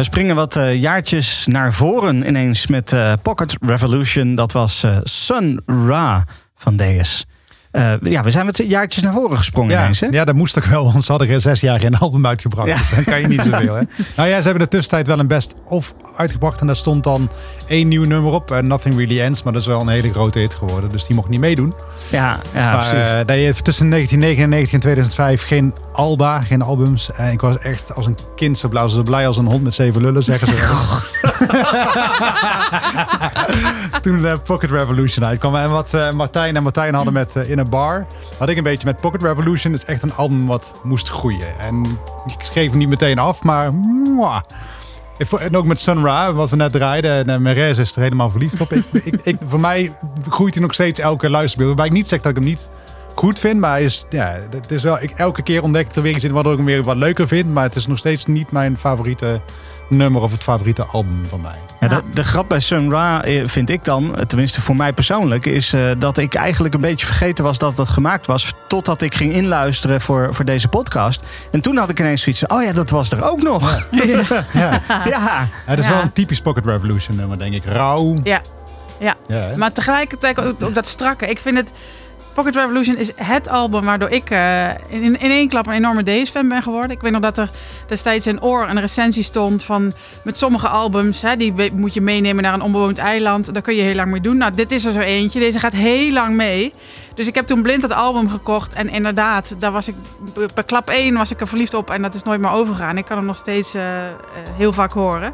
We 0.00 0.06
springen 0.06 0.36
wat 0.36 0.56
eh, 0.56 0.80
jaartjes 0.80 1.46
naar 1.46 1.72
voren 1.72 2.26
ineens 2.26 2.66
met 2.66 2.92
eh, 2.92 3.12
Pocket 3.22 3.56
Revolution. 3.60 4.34
Dat 4.34 4.52
was 4.52 4.82
eh, 4.82 4.96
Sun 5.02 5.62
Ra 5.66 6.24
van 6.54 6.76
Deus. 6.76 7.26
Ja, 8.02 8.22
we 8.22 8.30
zijn 8.30 8.46
wat 8.46 8.56
jaartjes 8.56 9.02
naar 9.02 9.12
voren 9.12 9.36
gesprongen 9.36 9.72
Ja, 9.72 9.80
ineens. 9.80 10.00
Hè? 10.00 10.06
ja, 10.06 10.24
dat 10.24 10.34
moest 10.34 10.58
ook 10.58 10.64
wel, 10.64 10.92
want 10.92 11.04
ze 11.04 11.10
hadden 11.12 11.30
er 11.30 11.40
zes 11.40 11.60
jaar 11.60 11.80
geen 11.80 11.98
album 11.98 12.26
uitgebracht. 12.26 12.68
Ja. 12.68 12.74
Dus 12.74 12.94
dan 12.94 13.04
kan 13.04 13.20
je 13.20 13.26
niet 13.26 13.40
zoveel. 13.50 13.74
Hè? 13.74 13.82
Nou 14.16 14.28
ja, 14.28 14.36
ze 14.36 14.48
hebben 14.48 14.62
de 14.62 14.68
tussentijd 14.68 15.06
wel 15.06 15.18
een 15.18 15.26
best 15.26 15.54
of 15.64 15.94
uitgebracht. 16.20 16.60
En 16.60 16.66
daar 16.66 16.76
stond 16.76 17.04
dan 17.04 17.28
één 17.66 17.88
nieuw 17.88 18.04
nummer 18.04 18.32
op. 18.32 18.50
eh, 18.50 18.58
Nothing 18.58 18.96
Really 18.96 19.20
Ends. 19.20 19.42
Maar 19.42 19.52
dat 19.52 19.62
is 19.62 19.68
wel 19.68 19.80
een 19.80 19.88
hele 19.88 20.12
grote 20.12 20.38
hit 20.38 20.54
geworden. 20.54 20.90
Dus 20.90 21.06
die 21.06 21.16
mocht 21.16 21.28
niet 21.28 21.40
meedoen. 21.40 21.74
Ja, 22.08 22.38
ja 22.54 22.72
maar 22.72 22.76
precies. 22.88 23.10
eh, 23.10 23.18
dat 23.26 23.36
je 23.36 23.54
tussen 23.62 23.90
1999 23.90 24.72
en 24.72 24.80
2005 24.80 25.42
geen 25.46 25.74
Alba, 25.92 26.40
geen 26.40 26.62
albums. 26.62 27.12
En 27.12 27.32
ik 27.32 27.40
was 27.40 27.58
echt 27.58 27.94
als 27.94 28.06
een 28.06 28.16
kind 28.36 28.58
zo 28.58 28.68
blauw, 28.68 28.86
zo 28.88 29.02
blij 29.02 29.26
als 29.26 29.38
een 29.38 29.46
hond 29.46 29.62
met 29.62 29.74
zeven 29.74 30.00
lullen, 30.00 30.22
zeggen 30.22 30.48
ze. 30.48 30.58
Toen 34.02 34.26
eh, 34.26 34.34
Pocket 34.44 34.70
Revolution 34.70 35.24
uitkwam. 35.24 35.54
En 35.54 35.70
wat 35.70 35.94
eh, 35.94 36.10
Martijn 36.10 36.56
en 36.56 36.62
Martijn 36.62 36.94
hadden 36.94 37.12
met 37.12 37.36
eh, 37.36 37.50
In 37.50 37.58
a 37.58 37.64
Bar, 37.64 38.06
had 38.38 38.48
ik 38.48 38.56
een 38.56 38.62
beetje 38.62 38.86
met 38.86 39.00
Pocket 39.00 39.22
Revolution. 39.22 39.72
Is 39.72 39.84
echt 39.84 40.02
een 40.02 40.14
album 40.14 40.46
wat 40.46 40.74
moest 40.82 41.08
groeien. 41.10 41.58
En 41.58 41.98
ik 42.26 42.44
schreef 42.44 42.68
hem 42.68 42.78
niet 42.78 42.88
meteen 42.88 43.18
af, 43.18 43.42
maar... 43.42 43.74
mwah. 43.74 44.40
En 45.38 45.56
ook 45.56 45.64
met 45.64 45.80
Sun 45.80 46.04
Ra, 46.04 46.32
wat 46.32 46.50
we 46.50 46.56
net 46.56 46.72
draaiden. 46.72 47.10
En 47.10 47.28
uh, 47.28 47.36
Merez 47.36 47.78
is 47.78 47.96
er 47.96 48.02
helemaal 48.02 48.30
verliefd 48.30 48.60
op. 48.60 48.72
Ik, 48.72 48.84
ik, 49.22 49.36
voor 49.46 49.60
mij 49.60 49.92
groeit 50.28 50.54
hij 50.54 50.62
nog 50.62 50.74
steeds 50.74 51.00
elke 51.00 51.30
luisterbeeld. 51.30 51.68
Waarbij 51.68 51.86
ik 51.86 51.92
niet 51.92 52.08
zeg 52.08 52.20
dat 52.20 52.30
ik 52.30 52.36
hem 52.36 52.46
niet 52.46 52.68
goed 53.14 53.38
vind. 53.38 53.60
Maar 53.60 53.80
is, 53.80 54.06
ja, 54.10 54.38
het 54.50 54.70
is 54.70 54.82
wel, 54.82 55.02
ik, 55.02 55.10
elke 55.10 55.42
keer 55.42 55.62
ontdek 55.62 55.86
ik 55.86 55.96
er 55.96 56.02
weer 56.02 56.14
iets 56.14 56.24
in 56.24 56.32
wat 56.32 56.46
ik 56.46 56.56
hem 56.56 56.64
weer 56.64 56.82
wat 56.82 56.96
leuker 56.96 57.28
vind. 57.28 57.52
Maar 57.52 57.64
het 57.64 57.76
is 57.76 57.86
nog 57.86 57.98
steeds 57.98 58.26
niet 58.26 58.52
mijn 58.52 58.78
favoriete 58.78 59.40
nummer 59.90 60.22
of 60.22 60.32
het 60.32 60.42
favoriete 60.42 60.84
album 60.84 61.26
van 61.28 61.40
mij. 61.40 61.58
Ja, 61.80 61.88
de, 61.88 62.02
de 62.12 62.24
grap 62.24 62.48
bij 62.48 62.60
Sun 62.60 62.90
Ra 62.90 63.22
eh, 63.24 63.42
vind 63.46 63.70
ik 63.70 63.84
dan, 63.84 64.16
eh, 64.16 64.24
tenminste 64.24 64.60
voor 64.60 64.76
mij 64.76 64.92
persoonlijk, 64.92 65.46
is 65.46 65.72
eh, 65.72 65.90
dat 65.98 66.18
ik 66.18 66.34
eigenlijk 66.34 66.74
een 66.74 66.80
beetje 66.80 67.06
vergeten 67.06 67.44
was 67.44 67.58
dat 67.58 67.76
dat 67.76 67.88
gemaakt 67.88 68.26
was. 68.26 68.52
Totdat 68.66 69.02
ik 69.02 69.14
ging 69.14 69.32
inluisteren 69.32 70.00
voor, 70.00 70.34
voor 70.34 70.44
deze 70.44 70.68
podcast. 70.68 71.22
En 71.52 71.60
toen 71.60 71.76
had 71.76 71.90
ik 71.90 72.00
ineens 72.00 72.22
zoiets 72.22 72.42
van, 72.46 72.58
oh 72.58 72.62
ja, 72.64 72.72
dat 72.72 72.90
was 72.90 73.10
er 73.10 73.30
ook 73.30 73.42
nog. 73.42 73.88
Ja. 73.90 74.22
Ja. 74.52 74.80
Ja, 75.04 75.48
het 75.66 75.78
is 75.78 75.84
Ja. 75.86 75.90
wel 75.92 76.02
een 76.02 76.12
typisch 76.12 76.40
Pocket 76.40 76.66
Revolution 76.66 77.16
nummer, 77.16 77.38
denk 77.38 77.54
ik. 77.54 77.64
Rauw. 77.64 78.14
Ja, 78.24 78.40
ja. 78.98 79.16
Maar 79.56 79.72
tegelijkertijd 79.72 80.40
ook, 80.40 80.62
ook 80.62 80.74
dat 80.74 80.86
strakke. 80.86 81.26
Ik 81.26 81.38
vind 81.40 81.56
het... 81.56 81.72
Pocket 82.32 82.56
Revolution 82.56 82.96
is 82.96 83.10
het 83.14 83.48
album 83.48 83.84
waardoor 83.84 84.08
ik 84.08 84.30
eh, 84.30 84.68
in, 84.88 85.20
in 85.20 85.30
één 85.30 85.48
klap 85.48 85.66
een 85.66 85.72
enorme 85.72 86.02
Days-fan 86.02 86.48
ben 86.48 86.62
geworden. 86.62 86.90
Ik 86.90 87.00
weet 87.00 87.12
nog 87.12 87.20
dat 87.20 87.38
er 87.38 87.50
destijds 87.86 88.26
in 88.26 88.42
Oor 88.42 88.68
een 88.68 88.80
recensie 88.80 89.22
stond 89.22 89.64
van... 89.64 89.92
met 90.22 90.36
sommige 90.36 90.68
albums, 90.68 91.22
hè, 91.22 91.36
die 91.36 91.72
moet 91.72 91.94
je 91.94 92.00
meenemen 92.00 92.42
naar 92.42 92.54
een 92.54 92.62
onbewoond 92.62 92.98
eiland. 92.98 93.52
Daar 93.52 93.62
kun 93.62 93.74
je 93.74 93.82
heel 93.82 93.94
lang 93.94 94.10
mee 94.10 94.20
doen. 94.20 94.36
Nou, 94.36 94.54
dit 94.54 94.72
is 94.72 94.84
er 94.84 94.92
zo 94.92 94.98
eentje. 94.98 95.38
Deze 95.40 95.58
gaat 95.58 95.72
heel 95.72 96.12
lang 96.12 96.34
mee. 96.34 96.74
Dus 97.14 97.26
ik 97.26 97.34
heb 97.34 97.46
toen 97.46 97.62
blind 97.62 97.82
dat 97.82 97.92
album 97.92 98.28
gekocht. 98.28 98.72
En 98.72 98.88
inderdaad, 98.88 99.56
daar 99.58 99.72
was 99.72 99.88
ik, 99.88 99.94
bij 100.54 100.64
klap 100.64 100.88
1 100.88 101.16
was 101.16 101.30
ik 101.30 101.40
er 101.40 101.48
verliefd 101.48 101.74
op. 101.74 101.90
En 101.90 102.02
dat 102.02 102.14
is 102.14 102.22
nooit 102.22 102.40
meer 102.40 102.50
overgegaan. 102.50 102.98
Ik 102.98 103.04
kan 103.04 103.16
hem 103.16 103.26
nog 103.26 103.36
steeds 103.36 103.74
eh, 103.74 104.08
eh, 104.08 104.14
heel 104.56 104.72
vaak 104.72 104.92
horen. 104.92 105.32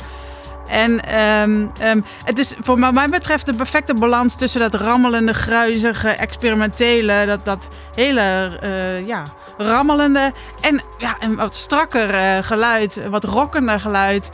En 0.68 1.04
ehm, 1.04 2.00
het 2.24 2.38
is 2.38 2.54
voor 2.60 2.78
mij 2.78 3.08
betreft 3.08 3.46
de 3.46 3.54
perfecte 3.54 3.94
balans 3.94 4.34
tussen 4.34 4.60
dat 4.60 4.74
rammelende, 4.74 5.34
gruizige, 5.34 6.08
experimentele, 6.08 7.24
dat, 7.26 7.44
dat 7.44 7.68
hele 7.94 8.58
eh, 8.60 9.06
ja, 9.06 9.24
rammelende 9.58 10.32
en 10.60 10.82
ja, 10.98 11.16
een 11.20 11.36
wat 11.36 11.54
strakker 11.54 12.14
eh, 12.14 12.36
geluid, 12.40 13.00
wat 13.08 13.24
rockender 13.24 13.80
geluid. 13.80 14.30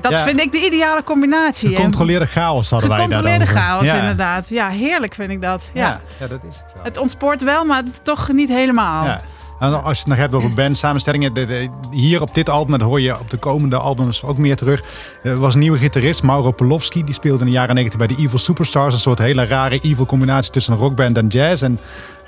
Dat 0.00 0.10
Ja. 0.12 0.18
vind 0.18 0.40
ik 0.40 0.52
de 0.52 0.64
ideale 0.64 1.02
combinatie. 1.02 1.68
Gecontroleerde 1.76 2.26
chaos 2.26 2.70
hadden 2.70 2.88
wij 2.88 2.98
Gecontroleerde 2.98 3.44
daarover. 3.44 3.62
chaos, 3.68 3.84
Ja. 3.84 3.94
inderdaad. 3.98 4.48
Ja, 4.48 4.68
heerlijk 4.68 5.14
vind 5.14 5.30
ik 5.30 5.42
dat. 5.42 5.62
Ja. 5.74 5.80
Ja. 5.86 6.00
ja, 6.18 6.26
dat 6.26 6.40
is 6.48 6.56
het 6.56 6.72
wel. 6.74 6.82
Het 6.84 6.96
ontspoort 6.96 7.42
wel, 7.42 7.64
maar 7.64 7.82
toch 8.02 8.32
niet 8.32 8.48
helemaal. 8.48 9.20
En 9.60 9.82
als 9.82 9.96
je 9.96 9.98
het 9.98 10.06
nog 10.06 10.18
hebt 10.18 10.34
over 10.34 10.54
bandsamenstellingen, 10.54 11.34
de, 11.34 11.68
hier 11.90 12.22
op 12.22 12.34
dit 12.34 12.48
album, 12.48 12.78
dat 12.78 12.88
hoor 12.88 13.00
je 13.00 13.18
op 13.18 13.30
de 13.30 13.36
komende 13.36 13.76
albums 13.76 14.22
ook 14.22 14.38
meer 14.38 14.56
terug, 14.56 14.82
Er 15.22 15.38
was 15.38 15.54
een 15.54 15.60
nieuwe 15.60 15.78
gitarist, 15.78 16.22
Mauro 16.22 16.50
Polowski. 16.50 17.04
Die 17.04 17.14
speelde 17.14 17.38
in 17.38 17.44
de 17.44 17.52
jaren 17.52 17.74
90 17.74 17.98
bij 17.98 18.16
de 18.16 18.22
Evil 18.22 18.38
Superstars. 18.38 18.94
Een 18.94 19.00
soort 19.00 19.18
hele 19.18 19.46
rare 19.46 19.78
evil 19.80 20.06
combinatie 20.06 20.52
tussen 20.52 20.72
een 20.72 20.78
rockband 20.78 21.16
en 21.16 21.26
jazz. 21.26 21.62
En 21.62 21.78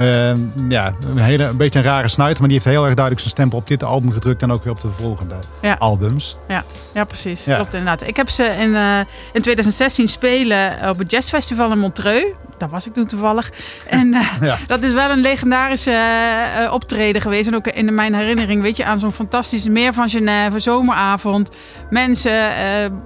eh, 0.02 0.34
ja, 0.68 0.94
een, 1.10 1.18
hele, 1.18 1.44
een 1.44 1.56
beetje 1.56 1.78
een 1.78 1.84
rare 1.84 2.08
snuiter, 2.08 2.38
maar 2.40 2.48
die 2.48 2.58
heeft 2.58 2.70
heel 2.70 2.84
erg 2.84 2.94
duidelijk 2.94 3.18
zijn 3.20 3.34
stempel 3.34 3.58
op 3.58 3.66
dit 3.68 3.84
album 3.84 4.12
gedrukt 4.12 4.42
en 4.42 4.52
ook 4.52 4.64
weer 4.64 4.72
op 4.72 4.80
de 4.80 4.88
volgende 4.98 5.34
Ja. 5.62 5.76
albums. 5.78 6.36
Ja, 6.48 6.62
ja 6.94 7.04
precies. 7.04 7.44
Ja. 7.44 7.54
Klopt 7.54 7.74
inderdaad. 7.74 8.08
Ik 8.08 8.16
heb 8.16 8.28
ze 8.30 8.42
in, 8.44 8.74
eh, 8.74 8.98
in 9.32 9.42
2016 9.42 10.08
spelen 10.08 10.88
op 10.88 10.98
het 10.98 11.10
jazzfestival 11.10 11.70
in 11.72 11.78
Montreux. 11.78 12.26
Daar 12.58 12.70
was 12.70 12.86
ik 12.86 12.92
toen 12.92 13.06
toevallig. 13.06 13.50
En 13.88 14.14
eh, 14.14 14.26
Ja. 14.40 14.56
dat 14.66 14.82
is 14.82 14.92
wel 14.92 15.10
een 15.10 15.20
legendarische 15.20 15.90
eh, 15.90 16.72
optreden 16.72 17.22
geweest. 17.22 17.46
En 17.48 17.54
ook 17.54 17.66
in 17.66 17.94
mijn 17.94 18.14
herinnering, 18.14 18.62
weet 18.62 18.76
je, 18.76 18.84
aan 18.84 18.98
zo'n 18.98 19.12
fantastische 19.12 19.70
meer 19.70 19.92
van 19.94 20.08
Genève, 20.08 20.58
zomeravond. 20.58 21.50
Mensen, 21.90 22.32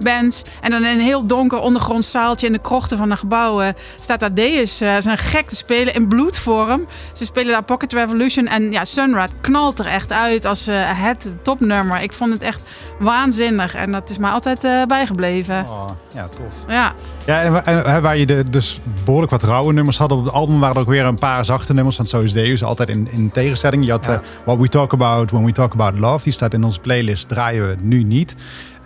bands. 0.03 0.43
En 0.61 0.71
dan 0.71 0.83
in 0.85 0.99
een 0.99 1.05
heel 1.05 1.25
donker 1.25 1.59
ondergronds 1.59 2.11
zaaltje 2.11 2.47
in 2.47 2.53
de 2.53 2.59
krochten 2.59 2.97
van 2.97 3.09
de 3.09 3.15
gebouwen 3.17 3.73
staat 3.99 4.19
daar 4.19 4.33
Deus. 4.33 4.77
Ze 4.77 4.97
zijn 5.01 5.17
gek 5.17 5.47
te 5.49 5.55
spelen 5.55 5.93
in 5.93 6.07
bloedvorm. 6.07 6.86
Ze 7.13 7.25
spelen 7.25 7.51
daar 7.51 7.63
Pocket 7.63 7.93
Revolution. 7.93 8.47
En 8.47 8.71
ja, 8.71 8.85
Sunrat 8.85 9.29
knalt 9.41 9.79
er 9.79 9.85
echt 9.85 10.11
uit 10.11 10.45
als 10.45 10.67
eh, 10.67 10.75
het 10.83 11.35
topnummer. 11.41 12.01
Ik 12.01 12.13
vond 12.13 12.33
het 12.33 12.41
echt 12.41 12.59
waanzinnig. 12.99 13.75
En 13.75 13.91
dat 13.91 14.09
is 14.09 14.17
mij 14.17 14.31
altijd 14.31 14.63
eh, 14.63 14.83
bijgebleven. 14.87 15.65
Oh, 15.69 15.89
ja, 16.13 16.27
tof. 16.27 16.53
Ja, 16.67 16.93
Ja, 17.25 17.41
en, 17.41 17.65
en 17.65 17.83
waar- 17.83 18.01
waar 18.01 18.17
je 18.17 18.25
de, 18.25 18.43
dus 18.49 18.79
behoorlijk 19.03 19.31
wat 19.31 19.43
rauwe 19.43 19.73
nummers 19.73 19.97
had 19.97 20.11
op 20.11 20.23
het 20.25 20.33
album, 20.33 20.59
waren 20.59 20.75
er 20.75 20.81
ook 20.81 20.87
weer 20.87 21.05
een 21.05 21.19
paar 21.19 21.45
zachte 21.45 21.73
nummers. 21.73 21.97
Want 21.97 22.09
zo 22.09 22.19
is 22.21 22.33
Deus 22.33 22.63
altijd 22.63 22.89
in, 22.89 23.07
in 23.11 23.31
tegenstelling. 23.31 23.85
Je 23.85 23.91
had 23.91 24.07
eh, 24.07 24.17
What 24.45 24.57
We 24.57 24.67
Talk 24.67 24.93
About 24.93 25.31
When 25.31 25.45
We 25.45 25.51
Talk 25.51 25.73
About 25.73 25.99
Love. 25.99 26.23
Die 26.23 26.33
staat 26.33 26.53
in 26.53 26.63
onze 26.63 26.79
playlist, 26.79 27.27
draaien 27.27 27.67
we 27.67 27.75
nu 27.81 28.03
niet. 28.03 28.35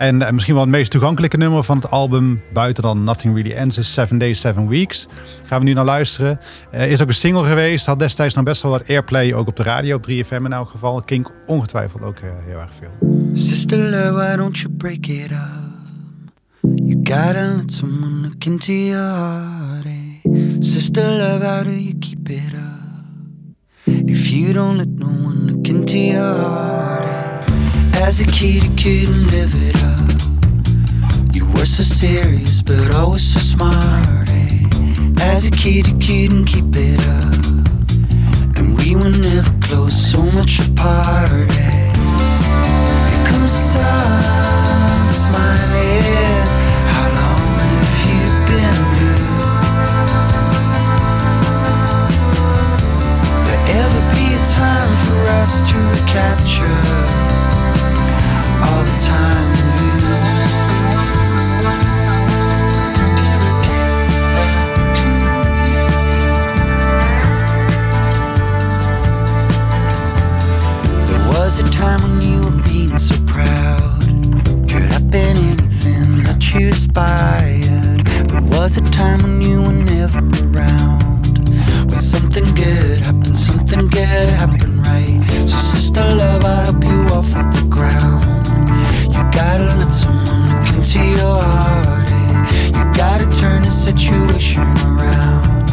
En 0.02 0.22
eh, 0.22 0.32
misschien 0.32 0.54
wel 0.54 0.64
het 0.64 0.72
meest 0.72 0.92
toegankelijke 0.92 1.38
nummer 1.38 1.64
van 1.64 1.78
het 1.78 1.92
album, 1.92 2.42
buiten 2.54 2.84
dan 2.84 3.04
Nothing 3.04 3.34
Really 3.36 3.52
Ends, 3.52 3.78
is 3.78 3.94
Seven 3.94 4.18
Days, 4.18 4.40
Seven 4.40 4.68
Weeks. 4.68 5.08
Gaan 5.46 5.60
we 5.60 5.66
nu 5.66 5.74
naar 5.74 5.86
luisteren. 5.86 6.40
Eh, 6.72 6.92
is 6.92 7.02
ook 7.02 7.08
een 7.08 7.14
single 7.14 7.46
geweest, 7.46 7.86
had 7.86 8.00
destijds 8.00 8.36
nog 8.36 8.44
best 8.44 8.62
wel 8.62 8.72
wat 8.72 8.88
airplay, 8.88 9.34
ook 9.34 9.48
op 9.48 9.56
de 9.56 9.64
radio, 9.64 9.96
op 9.96 10.04
3FM 10.10 10.46
in 10.46 10.54
elk 10.54 10.70
geval. 10.70 11.02
Kink 11.02 11.32
ongetwijfeld 11.48 12.04
ook 12.04 12.18
eh, 12.18 12.30
heel 12.46 12.60
erg 12.60 12.72
veel. 12.80 13.20
Sister 13.34 13.78
love, 13.78 14.12
why 14.12 14.36
don't 14.36 14.58
you 14.58 14.74
break 14.74 15.06
it 15.06 15.32
up? 15.32 15.40
You 16.76 17.00
gotta 17.04 17.56
let 17.56 17.74
someone 17.74 18.22
look 18.22 18.46
into 18.46 18.74
your 18.74 19.16
heart. 19.16 19.86
Sister 20.60 21.04
love, 21.04 21.46
how 21.46 21.64
do 21.64 21.72
you 21.72 21.96
keep 22.00 22.30
it 22.30 22.54
up? 22.54 24.10
If 24.10 24.28
you 24.28 24.54
don't 24.54 24.78
let 24.78 24.88
no 24.88 25.08
one 25.08 25.52
look 25.52 25.68
into 25.68 25.98
your 25.98 26.36
heart. 26.40 27.06
eh? 27.06 27.31
As 28.04 28.20
a 28.20 28.26
kid, 28.26 28.64
you 28.64 28.70
couldn't 28.72 29.28
live 29.28 29.54
it 29.56 29.78
up. 29.84 31.36
You 31.36 31.46
were 31.52 31.66
so 31.66 31.84
serious, 31.84 32.62
but 32.62 32.94
always 32.94 33.24
so 33.34 33.40
smart. 33.40 34.28
eh? 34.30 34.68
As 35.22 35.46
a 35.46 35.52
kid, 35.52 35.88
you 35.88 35.98
couldn't 35.98 36.46
keep 36.46 36.76
it 36.76 37.00
up. 37.08 37.46
And 38.58 38.76
we 38.78 38.96
were 38.96 39.12
never 39.30 39.52
close, 39.62 39.96
so 39.96 40.24
much 40.24 40.60
apart. 40.60 41.30
eh? 41.32 41.94
Here 43.10 43.26
comes 43.28 43.54
the 43.54 43.64
sun, 43.76 45.10
smiling. 45.12 46.46
How 46.96 47.08
long 47.20 47.60
have 47.64 48.00
you 48.10 48.24
been 48.50 48.78
blue? 48.92 49.30
There 53.46 53.64
ever 53.82 54.02
be 54.16 54.26
a 54.34 54.44
time 54.60 54.92
for 55.06 55.20
us 55.42 55.62
to 55.70 55.78
recapture 55.96 57.31
happened, 83.12 83.36
something 83.36 83.88
good 83.88 84.30
happened, 84.30 84.86
right? 84.86 85.22
So, 85.30 85.58
sister 85.58 86.04
love, 86.16 86.46
I 86.46 86.64
help 86.66 86.84
you 86.84 87.16
off 87.16 87.36
of 87.36 87.54
the 87.54 87.68
ground 87.70 88.41
gotta 89.32 89.66
let 89.78 89.92
someone 89.92 90.48
look 90.48 90.68
into 90.76 91.00
your 91.00 91.42
heart. 91.42 92.10
You 92.76 92.84
gotta 92.94 93.28
turn 93.40 93.64
the 93.64 93.70
situation 93.70 94.64
around. 94.86 95.70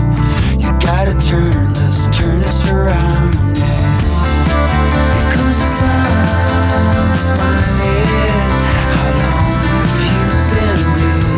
You 0.62 0.70
gotta 0.78 1.14
turn 1.14 1.72
this, 1.72 2.08
turn 2.16 2.40
this 2.40 2.64
around. 2.70 3.56
Here 3.56 5.30
comes 5.34 5.58
the 5.58 5.68
sun 5.76 7.14
smiling. 7.14 8.48
How 8.96 9.10
long 9.22 9.62
have 9.66 9.98
you 10.06 10.24
been 10.52 10.80
blue? 10.94 11.32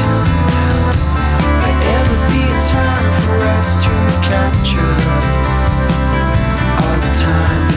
Tell 0.00 0.20
me 0.26 0.40
now. 0.54 0.82
There 1.62 1.80
ever 1.98 2.16
be 2.30 2.42
a 2.42 2.58
time 2.74 3.08
for 3.22 3.36
us 3.56 3.68
to 3.84 3.92
capture 4.28 4.96
all 6.82 6.96
the 7.04 7.12
time? 7.14 7.69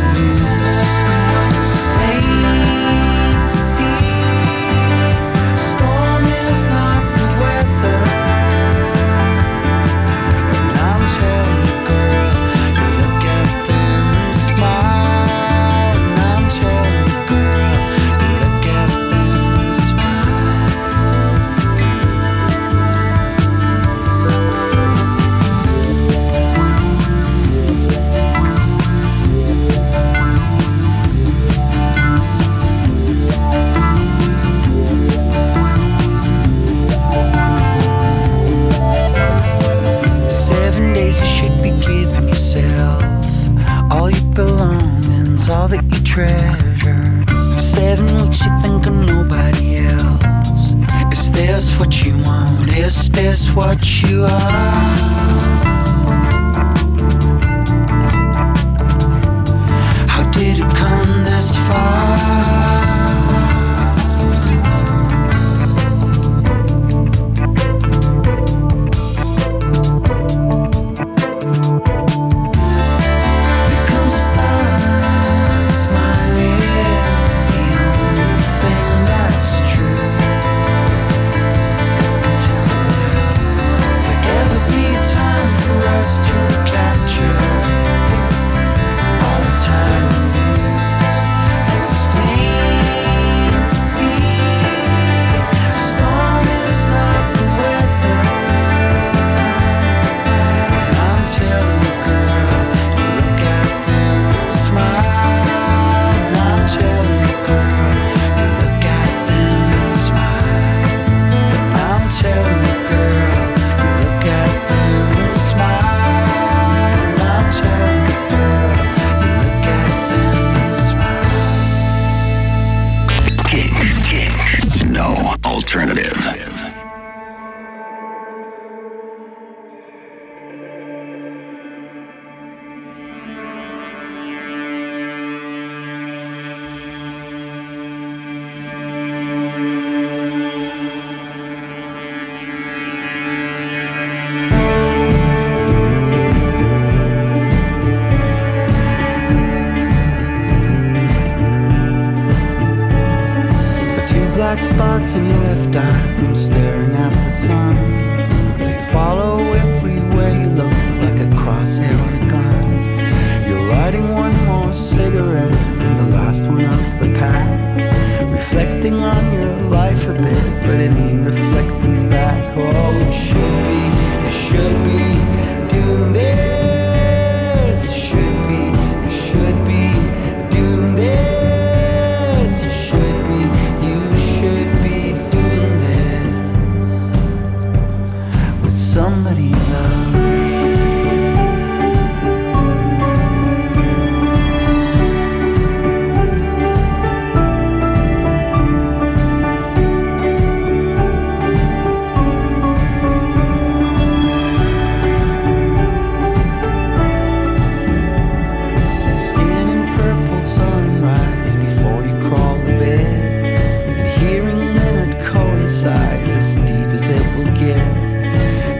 treasure. 46.13 47.25
Seven 47.57 48.05
weeks 48.17 48.45
you 48.45 48.51
think 48.61 48.85
of 48.85 48.93
nobody 48.93 49.77
else. 49.77 50.75
Is 51.11 51.31
this 51.31 51.79
what 51.79 52.05
you 52.05 52.21
want? 52.21 52.69
Is 52.69 53.09
this 53.09 53.51
what 53.55 54.03
you 54.03 54.25
are? 54.25 55.62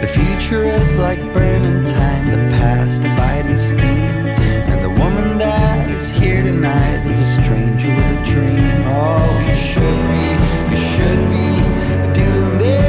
The 0.04 0.10
future 0.10 0.66
is 0.66 0.98
like 0.98 1.22
burning 1.32 1.86
time, 1.86 2.30
the 2.30 2.50
past 2.58 3.06
abiding 3.06 3.58
steam. 3.58 4.28
And 4.68 4.84
the 4.84 4.90
woman 4.90 5.38
that 5.38 5.90
is 5.92 6.10
here 6.10 6.44
tonight 6.44 7.08
is 7.08 7.22
a 7.22 7.42
stranger 7.42 7.88
with 7.88 8.20
a 8.20 8.26
dream. 8.26 8.84
Oh, 8.86 9.46
you 9.48 9.56
should 9.56 10.00
be, 10.12 10.26
you 10.72 10.76
should 10.76 11.22
be 11.32 12.12
doing 12.12 12.58
this. 12.58 12.84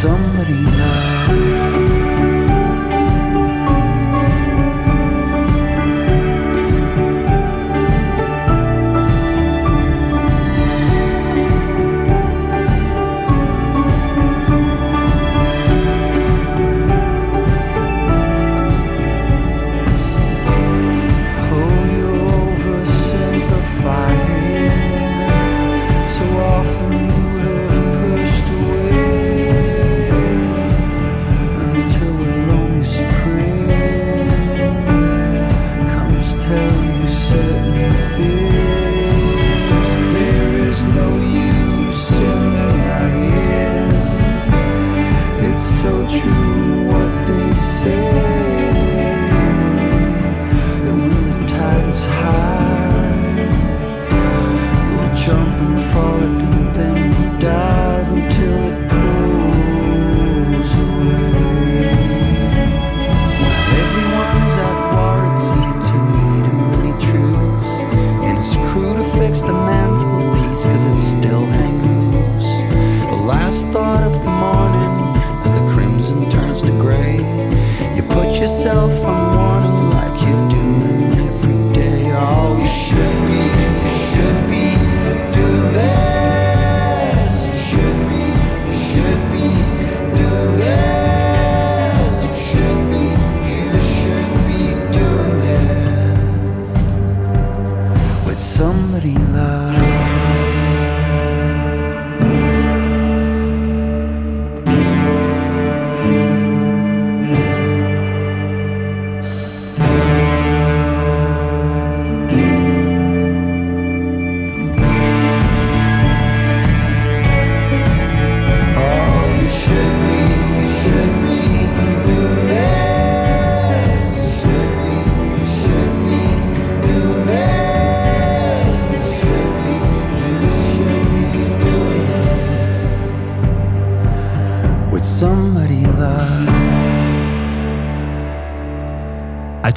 somebody 0.00 0.64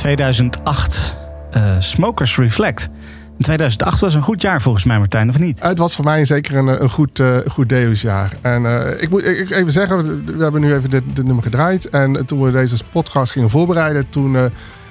2008, 0.04 1.16
eh, 1.51 1.76
Smokers 1.80 2.38
Reflect. 2.38 2.89
En 3.38 3.43
2008 3.43 3.99
was 3.99 4.14
een 4.14 4.22
goed 4.22 4.41
jaar 4.41 4.62
volgens 4.62 4.84
mij, 4.84 4.97
Martijn, 4.97 5.30
of 5.30 5.39
niet? 5.39 5.60
Het 5.62 5.78
was 5.78 5.95
voor 5.95 6.06
mij 6.06 6.26
zeker 6.26 6.58
een, 6.58 6.82
een 6.84 6.89
goed, 6.89 7.20
eh 7.20 7.38
goed 7.47 7.70
Deus-jaar. 7.70 8.34
En 8.41 8.66
eh, 8.66 9.01
ik 9.01 9.10
moet 9.10 9.26
ik, 9.26 9.49
even 9.49 9.72
zeggen, 9.72 10.26
we 10.38 10.43
hebben 10.43 10.62
nu 10.62 10.74
even 10.74 10.89
dit, 10.89 11.24
nummer 11.24 11.43
gedraaid. 11.43 11.89
En 11.89 12.26
toen 12.26 12.41
we 12.41 12.51
deze 12.51 12.84
podcast 12.91 13.32
gingen 13.32 13.49
voorbereiden, 13.49 14.10
toen 14.10 14.36
eh, 14.36 14.43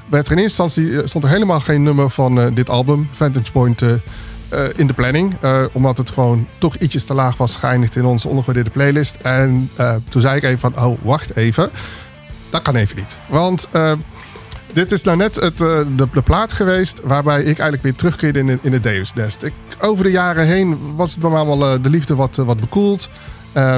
werd 0.09 0.27
er 0.27 0.33
in 0.33 0.39
eerste 0.39 0.63
instantie 0.63 1.01
eh, 1.01 1.07
stond 1.07 1.25
er 1.25 1.31
helemaal 1.31 1.61
geen 1.61 1.83
nummer 1.83 2.11
van 2.11 2.41
eh, 2.41 2.47
dit 2.55 2.71
album, 2.71 3.09
Vantage 3.13 3.53
Point, 3.53 3.83
eh, 3.83 3.91
eh, 4.49 4.61
in 4.77 4.87
de 4.87 4.93
planning. 4.95 5.35
Eh, 5.41 5.63
omdat 5.73 5.97
het 5.99 6.11
gewoon 6.11 6.47
toch 6.59 6.77
ietsjes 6.77 7.05
te 7.05 7.15
laag 7.15 7.37
was 7.37 7.57
geëindigd 7.57 7.97
in 7.97 8.05
onze 8.05 8.29
ondergewaardeerde 8.29 8.79
playlist. 8.79 9.17
En 9.23 9.71
eh, 9.77 9.95
toen 10.09 10.23
zei 10.23 10.37
ik 10.37 10.43
even 10.43 10.59
van, 10.59 10.85
oh, 10.85 10.99
wacht 11.03 11.37
even. 11.37 11.71
Dat 12.51 12.63
kan 12.63 12.75
even 12.77 12.97
niet. 12.97 13.19
Want 13.29 13.69
eh, 13.73 13.93
dit 14.73 14.93
is 14.93 15.03
nou 15.03 15.17
net 15.17 15.35
het, 15.35 15.61
eh, 15.61 15.81
de, 15.97 16.23
plaat 16.25 16.53
geweest 16.53 17.01
waarbij 17.05 17.39
ik 17.39 17.47
eigenlijk 17.47 17.83
weer 17.83 17.95
terugkeerde 17.95 18.39
in, 18.39 18.59
in 18.63 18.73
het 18.73 18.83
Deus 18.83 19.13
Nest. 19.15 19.45
Over 19.81 20.05
de 20.05 20.11
jaren 20.11 20.47
heen 20.47 20.95
was 20.97 21.11
het 21.11 21.21
bij 21.21 21.31
mij 21.31 21.45
wel 21.45 21.73
eh, 21.73 21.83
de 21.83 21.91
liefde 21.91 22.15
wat, 22.15 22.39
eh, 22.39 22.45
wat 22.45 22.61
bekoeld. 22.61 23.09
Eh, 23.53 23.77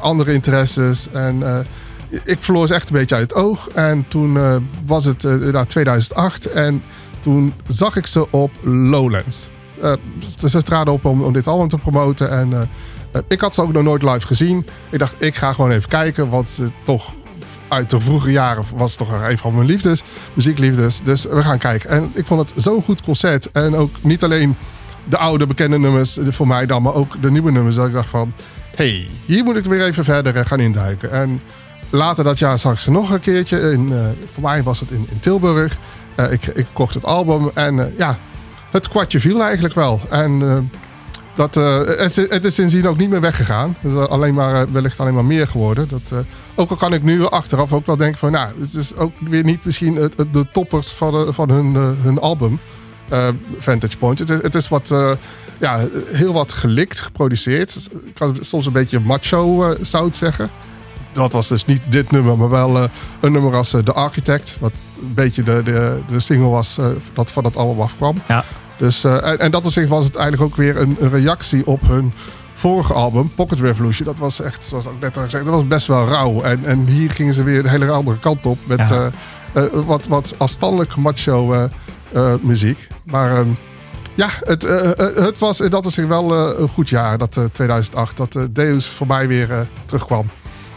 andere 0.00 0.32
interesses. 0.32 1.10
En 1.10 1.66
ik 2.24 2.36
verloor 2.40 2.66
ze 2.66 2.74
echt 2.74 2.88
een 2.88 2.96
beetje 2.96 3.14
uit 3.14 3.30
het 3.30 3.38
oog. 3.38 3.68
En 3.68 4.08
toen 4.08 4.38
was 4.86 5.04
het 5.04 5.24
eh, 5.24 5.32
inderdaad 5.32 5.68
2008. 5.68 6.46
En 6.46 6.82
toen 7.20 7.54
zag 7.66 7.96
ik 7.96 8.06
ze 8.06 8.30
op 8.30 8.50
Lowlands. 8.62 9.48
Ze 10.38 10.48
ze 10.48 10.62
traden 10.62 10.92
op 10.92 11.04
om, 11.04 11.22
om 11.22 11.32
dit 11.32 11.46
album 11.46 11.68
te 11.68 11.78
promoten. 11.78 12.30
En 12.30 12.68
ik 13.28 13.40
had 13.40 13.54
ze 13.54 13.62
ook 13.62 13.72
nog 13.72 13.82
nooit 13.82 14.02
live 14.02 14.26
gezien. 14.26 14.66
Ik 14.90 14.98
dacht, 14.98 15.14
ik 15.18 15.34
ga 15.34 15.52
gewoon 15.52 15.70
even 15.70 15.88
kijken. 15.88 16.28
Want 16.28 16.58
eh, 16.60 16.66
toch 16.84 17.12
uit 17.68 17.90
de 17.90 18.00
vroege 18.00 18.30
jaren 18.30 18.64
was 18.74 18.90
het 18.90 18.98
toch 18.98 19.22
een 19.22 19.38
van 19.38 19.54
mijn 19.54 19.66
liefdes, 19.66 20.02
muziekliefdes. 20.34 21.00
Dus 21.02 21.24
we 21.24 21.42
gaan 21.42 21.58
kijken. 21.58 21.90
En 21.90 22.10
ik 22.14 22.26
vond 22.26 22.50
het 22.50 22.62
zo'n 22.64 22.82
goed 22.82 23.02
concert. 23.02 23.50
En 23.50 23.74
ook 23.76 24.02
niet 24.02 24.24
alleen 24.24 24.56
de 25.04 25.18
oude 25.18 25.46
bekende 25.46 25.78
nummers 25.78 26.18
voor 26.28 26.46
mij 26.46 26.66
dan, 26.66 26.82
maar 26.82 26.94
ook 26.94 27.22
de 27.22 27.30
nieuwe 27.30 27.52
nummers. 27.52 27.76
Dat 27.76 27.86
ik 27.86 27.92
dacht 27.92 28.08
van, 28.08 28.32
hey, 28.76 29.08
hier 29.24 29.44
moet 29.44 29.56
ik 29.56 29.64
weer 29.64 29.84
even 29.84 30.04
verder 30.04 30.46
gaan 30.46 30.60
induiken. 30.60 31.12
En 31.12 31.40
later 31.90 32.24
dat 32.24 32.38
jaar 32.38 32.58
zag 32.58 32.72
ik 32.72 32.78
ze 32.78 32.90
nog 32.90 33.10
een 33.10 33.20
keertje. 33.20 33.70
In, 33.70 33.92
eh, 33.92 33.98
voor 34.32 34.42
mij 34.42 34.62
was 34.62 34.80
het 34.80 34.90
in, 34.90 35.06
in 35.10 35.20
Tilburg. 35.20 35.78
Eh, 36.14 36.32
ik, 36.32 36.46
ik 36.46 36.66
kocht 36.72 36.94
het 36.94 37.04
album 37.04 37.50
en 37.54 37.80
eh, 37.80 37.98
ja, 37.98 38.18
het 38.70 38.88
kwartje 38.88 39.20
viel 39.20 39.42
eigenlijk 39.42 39.74
wel. 39.74 40.00
En 40.10 40.70
dat, 41.36 41.56
eh, 41.56 41.78
het, 41.84 42.16
het 42.16 42.44
is 42.44 42.54
sindsdien 42.54 42.88
ook 42.88 42.96
niet 42.96 43.10
meer 43.10 43.20
weggegaan. 43.20 43.76
Het 43.80 43.92
is 43.92 43.98
alleen 43.98 44.34
maar, 44.34 44.54
eh, 44.54 44.68
wellicht 44.72 45.00
alleen 45.00 45.14
maar 45.14 45.24
meer 45.24 45.48
geworden. 45.48 45.88
Dat, 45.88 46.10
eh, 46.12 46.18
ook 46.54 46.70
al 46.70 46.76
kan 46.76 46.92
ik 46.92 47.02
nu 47.02 47.28
achteraf 47.28 47.72
ook 47.72 47.86
wel 47.86 47.96
denken 47.96 48.18
van... 48.18 48.30
Nou, 48.30 48.48
het 48.60 48.74
is 48.74 48.96
ook 48.96 49.12
weer 49.20 49.44
niet 49.44 49.64
misschien 49.64 50.10
de 50.32 50.46
toppers 50.52 50.88
van, 50.88 51.34
van 51.34 51.50
hun, 51.50 51.74
hun 52.02 52.18
album. 52.18 52.60
Vantage 53.58 53.96
Point. 53.96 54.18
Het 54.18 54.30
is, 54.30 54.42
het 54.42 54.54
is 54.54 54.68
wat, 54.68 54.94
ja, 55.58 55.80
heel 56.06 56.32
wat 56.32 56.52
gelikt, 56.52 57.00
geproduceerd. 57.00 57.88
Ik 58.04 58.14
kan 58.14 58.36
soms 58.40 58.66
een 58.66 58.72
beetje 58.72 59.00
macho 59.00 59.74
zou 59.80 60.04
het 60.04 60.16
zeggen. 60.16 60.50
Dat 61.12 61.32
was 61.32 61.48
dus 61.48 61.64
niet 61.64 61.82
dit 61.88 62.10
nummer, 62.10 62.38
maar 62.38 62.48
wel 62.48 62.88
een 63.20 63.32
nummer 63.32 63.54
als 63.54 63.70
The 63.70 63.92
Architect. 63.92 64.56
Wat 64.60 64.72
een 65.00 65.14
beetje 65.14 65.42
de, 65.42 65.62
de, 65.64 66.00
de 66.10 66.20
single 66.20 66.48
was 66.48 66.78
dat 67.12 67.30
van 67.30 67.42
dat 67.42 67.56
album 67.56 67.80
afkwam. 67.80 68.22
Ja. 68.28 68.44
Dus, 68.78 69.04
eh, 69.04 69.30
en, 69.30 69.38
en 69.38 69.50
dat 69.50 69.66
op 69.66 69.72
zich 69.72 69.88
was 69.88 70.04
het 70.04 70.16
eigenlijk 70.16 70.52
ook 70.52 70.56
weer 70.56 70.76
een, 70.76 70.96
een 71.00 71.10
reactie 71.10 71.66
op 71.66 71.80
hun 71.86 72.12
vorige 72.54 72.92
album, 72.92 73.30
Pocket 73.34 73.60
Revolution. 73.60 74.06
Dat 74.06 74.18
was 74.18 74.40
echt, 74.40 74.64
zoals 74.64 74.84
ik 74.84 74.90
net 75.00 75.16
al 75.16 75.22
gezegd, 75.22 75.44
dat 75.44 75.54
was 75.54 75.66
best 75.66 75.86
wel 75.86 76.08
rauw. 76.08 76.42
En, 76.42 76.64
en 76.64 76.86
hier 76.86 77.10
gingen 77.10 77.34
ze 77.34 77.42
weer 77.42 77.62
de 77.62 77.68
hele 77.70 77.90
andere 77.90 78.18
kant 78.18 78.46
op. 78.46 78.58
Met 78.64 78.78
Ja. 78.88 79.10
eh, 79.52 79.64
eh, 79.64 79.72
wat, 79.72 80.06
wat 80.06 80.34
afstandelijk 80.36 80.96
macho 80.96 81.68
muziek. 82.40 82.86
Maar 83.04 83.36
ehm, 83.36 83.48
ja, 84.14 84.28
het, 84.40 84.62
het 85.16 85.38
was 85.38 85.60
in 85.60 85.70
dat 85.70 85.84
was 85.84 85.96
wel 85.96 86.58
een 86.60 86.68
goed 86.68 86.88
jaar, 86.88 87.18
dat 87.18 87.36
eh, 87.36 87.44
2008. 87.52 88.16
Dat 88.16 88.38
Deus 88.50 88.88
voor 88.88 89.06
mij 89.06 89.28
weer 89.28 89.68
terugkwam. 89.84 90.30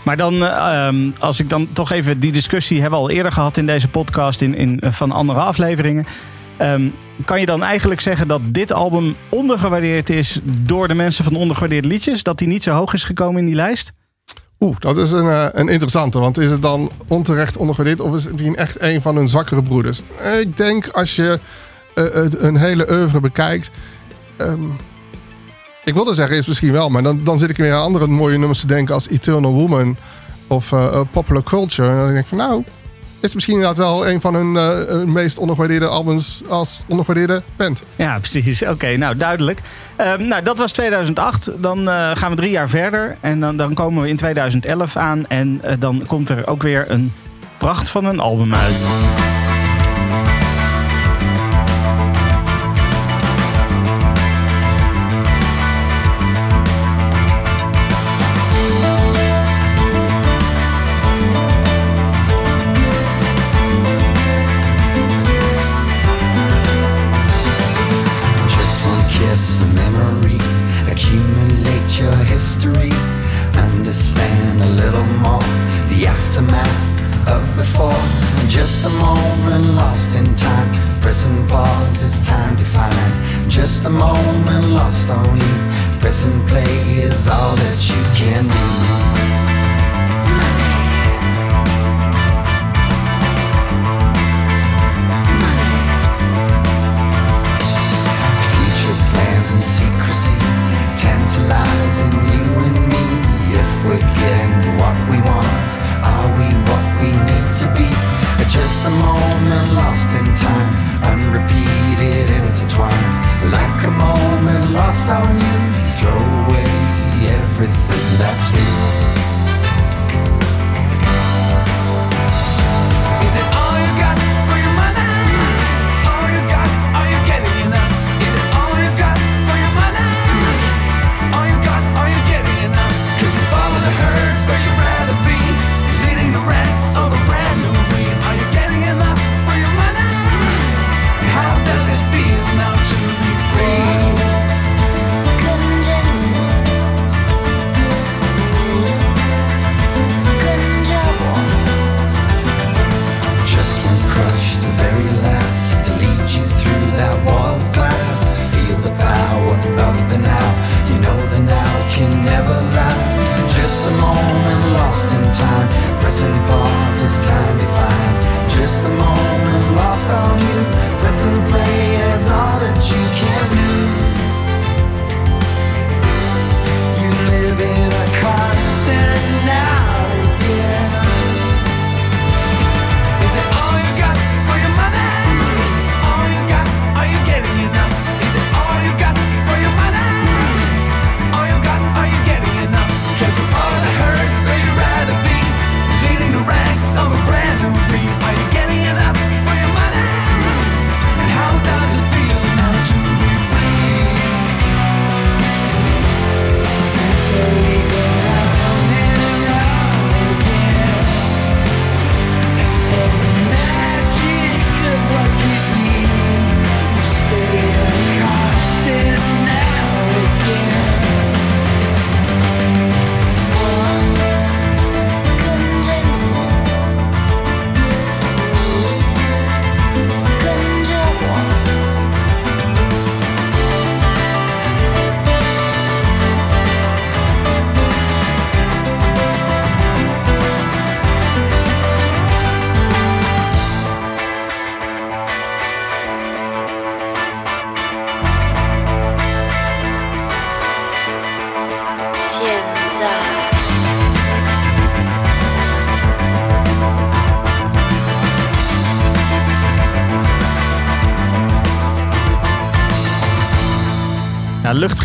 Maar 0.03 0.17
dan, 0.17 0.45
eh, 0.45 0.85
ehm, 0.87 1.09
als 1.19 1.39
ik 1.39 1.49
dan 1.49 1.67
toch 1.73 1.91
even 1.91 2.19
die 2.19 2.31
discussie 2.31 2.81
hebben 2.81 2.99
we 2.99 3.05
al 3.05 3.11
eerder 3.11 3.31
gehad 3.31 3.57
in 3.57 3.65
deze 3.65 3.87
podcast, 3.87 4.41
in, 4.41 4.55
in, 4.55 4.81
van 4.83 5.11
andere 5.11 5.39
afleveringen. 5.39 6.05
Ehm, 6.59 6.87
kan 7.25 7.39
je 7.39 7.45
dan 7.45 7.63
eigenlijk 7.63 8.01
zeggen 8.01 8.27
dat 8.27 8.41
dit 8.45 8.71
album 8.73 9.15
ondergewaardeerd 9.29 10.09
is 10.09 10.39
door 10.43 10.87
de 10.87 10.93
mensen 10.93 11.23
van 11.23 11.35
ondergewaardeerde 11.35 11.87
liedjes? 11.87 12.23
Dat 12.23 12.37
die 12.37 12.47
niet 12.47 12.63
zo 12.63 12.71
hoog 12.73 12.93
is 12.93 13.03
gekomen 13.03 13.39
in 13.39 13.45
die 13.45 13.55
lijst? 13.55 13.91
Oeh, 14.59 14.75
dat 14.79 14.97
is 14.97 15.11
een, 15.11 15.29
eh, 15.29 15.45
een 15.51 15.67
interessante. 15.67 16.19
Want 16.19 16.37
is 16.37 16.49
het 16.51 16.61
dan 16.61 16.91
onterecht 17.07 17.57
ondergewaardeerd 17.57 18.01
of 18.09 18.15
is 18.15 18.23
het 18.23 18.33
misschien 18.33 18.55
echt 18.55 18.81
een 18.81 19.01
van 19.01 19.15
hun 19.15 19.27
zwakkere 19.27 19.61
broeders? 19.61 20.01
Ik 20.41 20.57
denk 20.57 20.87
als 20.87 21.15
je 21.15 21.39
het- 21.93 22.39
een 22.41 22.55
hele 22.57 22.91
oeuvre 22.91 23.19
bekijkt. 23.19 23.69
ehm, 24.37 24.63
ik 25.85 25.93
wilde 25.93 26.13
zeggen, 26.13 26.37
is 26.37 26.45
misschien 26.47 26.71
wel, 26.71 26.89
maar 26.89 27.03
dan, 27.03 27.23
dan 27.23 27.39
zit 27.39 27.49
ik 27.49 27.57
weer 27.57 27.73
aan 27.73 27.83
andere 27.83 28.07
mooie 28.07 28.37
nummers 28.37 28.59
te 28.59 28.67
denken 28.67 28.93
als 28.93 29.07
Eternal 29.09 29.51
Woman 29.53 29.97
of 30.47 30.71
eh, 30.71 30.99
Popular 31.11 31.43
Culture. 31.43 31.89
En 31.89 31.95
dan 31.97 32.07
denk 32.07 32.19
ik 32.19 32.25
van 32.25 32.37
nou, 32.37 32.63
is 33.19 33.33
misschien 33.33 33.55
inderdaad 33.55 33.77
wel 33.77 34.07
een 34.07 34.21
van 34.21 34.35
hun, 34.35 34.55
eh, 34.57 35.03
meest 35.03 35.37
ondergewaardeerde 35.37 35.87
albums 35.87 36.41
als 36.49 36.83
ondergewaardeerde 36.87 37.43
band. 37.55 37.81
Ja, 37.95 38.19
precies. 38.19 38.63
Oké, 38.63 38.97
nou 38.97 39.15
duidelijk. 39.17 39.61
Ehm, 39.95 40.27
nou, 40.27 40.43
dat 40.43 40.57
was 40.57 40.71
2008. 40.71 41.51
Dan 41.57 41.89
eh, 41.89 42.11
gaan 42.13 42.29
we 42.29 42.35
drie 42.35 42.51
jaar 42.51 42.69
verder. 42.69 43.17
En 43.21 43.39
dan, 43.39 43.57
dan 43.57 43.73
komen 43.73 44.03
we 44.03 44.09
in 44.09 44.17
2011 44.17 44.95
aan. 44.95 45.25
En 45.27 45.59
eh, 45.63 45.73
dan 45.79 46.03
komt 46.07 46.29
er 46.29 46.47
ook 46.47 46.61
weer 46.61 46.85
een 46.87 47.13
pracht 47.57 47.89
van 47.89 48.05
een 48.05 48.19
album 48.19 48.55
uit. 48.55 48.87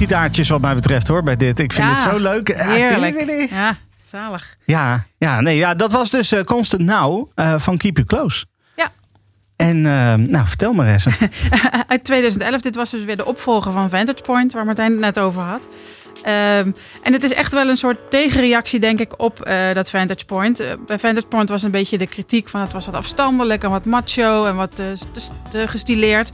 Ja, 0.09 0.11
luchtgitaartjes 0.11 0.49
wat 0.49 0.61
mij 0.61 0.75
betreft 0.75 1.09
hoor, 1.09 1.23
bij 1.23 1.37
dit. 1.37 1.59
Ik 1.59 1.73
vind 1.73 1.89
Ja, 1.89 1.93
het 1.95 2.03
zo 2.03 2.19
leuk. 2.19 2.49
Heerlijk. 2.57 3.51
Ja, 3.51 3.77
zalig. 4.03 4.57
Ja, 4.65 5.05
ja, 5.19 5.41
nee, 5.41 5.57
ja, 5.57 5.75
dat 5.75 5.93
was 5.93 6.11
dus 6.11 6.33
eh, 6.33 6.43
Constant 6.43 6.83
Now 6.83 7.29
eh, 7.35 7.55
van 7.59 7.77
Keep 7.77 7.97
You 7.97 8.07
Close. 8.07 8.45
Ja. 8.77 8.93
En 9.57 9.77
eh, 9.87 10.15
nou, 10.15 10.47
vertel 10.47 10.73
maar 10.73 10.87
eens. 10.89 11.07
Uit 11.89 12.05
2011. 12.05 12.61
Dit 12.61 12.75
was 12.75 12.91
dus 12.91 13.05
weer 13.05 13.17
de 13.17 13.25
opvolger 13.25 13.73
van 13.73 13.91
Vantage 13.91 14.23
Point, 14.23 14.53
waar 14.53 14.65
Martijn 14.65 14.91
het 14.91 15.01
net 15.01 15.19
over 15.19 15.43
had. 15.43 15.69
Ehm, 16.23 16.71
en 17.03 17.13
het 17.13 17.25
is 17.25 17.33
echt 17.33 17.53
wel 17.53 17.69
een 17.69 17.77
soort 17.77 18.11
tegenreactie, 18.11 18.81
denk 18.81 19.01
ik, 19.01 19.23
op 19.23 19.51
dat 19.75 19.91
Vantage 19.91 20.25
Point. 20.25 20.63
Bij 20.87 20.99
Vantage 20.99 21.27
Point 21.27 21.49
was 21.49 21.63
een 21.63 21.71
beetje 21.71 21.99
de 21.99 22.07
kritiek 22.07 22.49
van 22.49 22.61
het 22.61 22.73
was 22.73 22.87
wat 22.87 22.95
afstandelijk 22.95 23.63
en 23.63 23.71
wat 23.71 23.85
macho 23.85 24.45
en 24.45 24.57
wat 24.57 24.77
te, 24.77 24.93
te 25.51 25.69
gestileerd. 25.69 26.31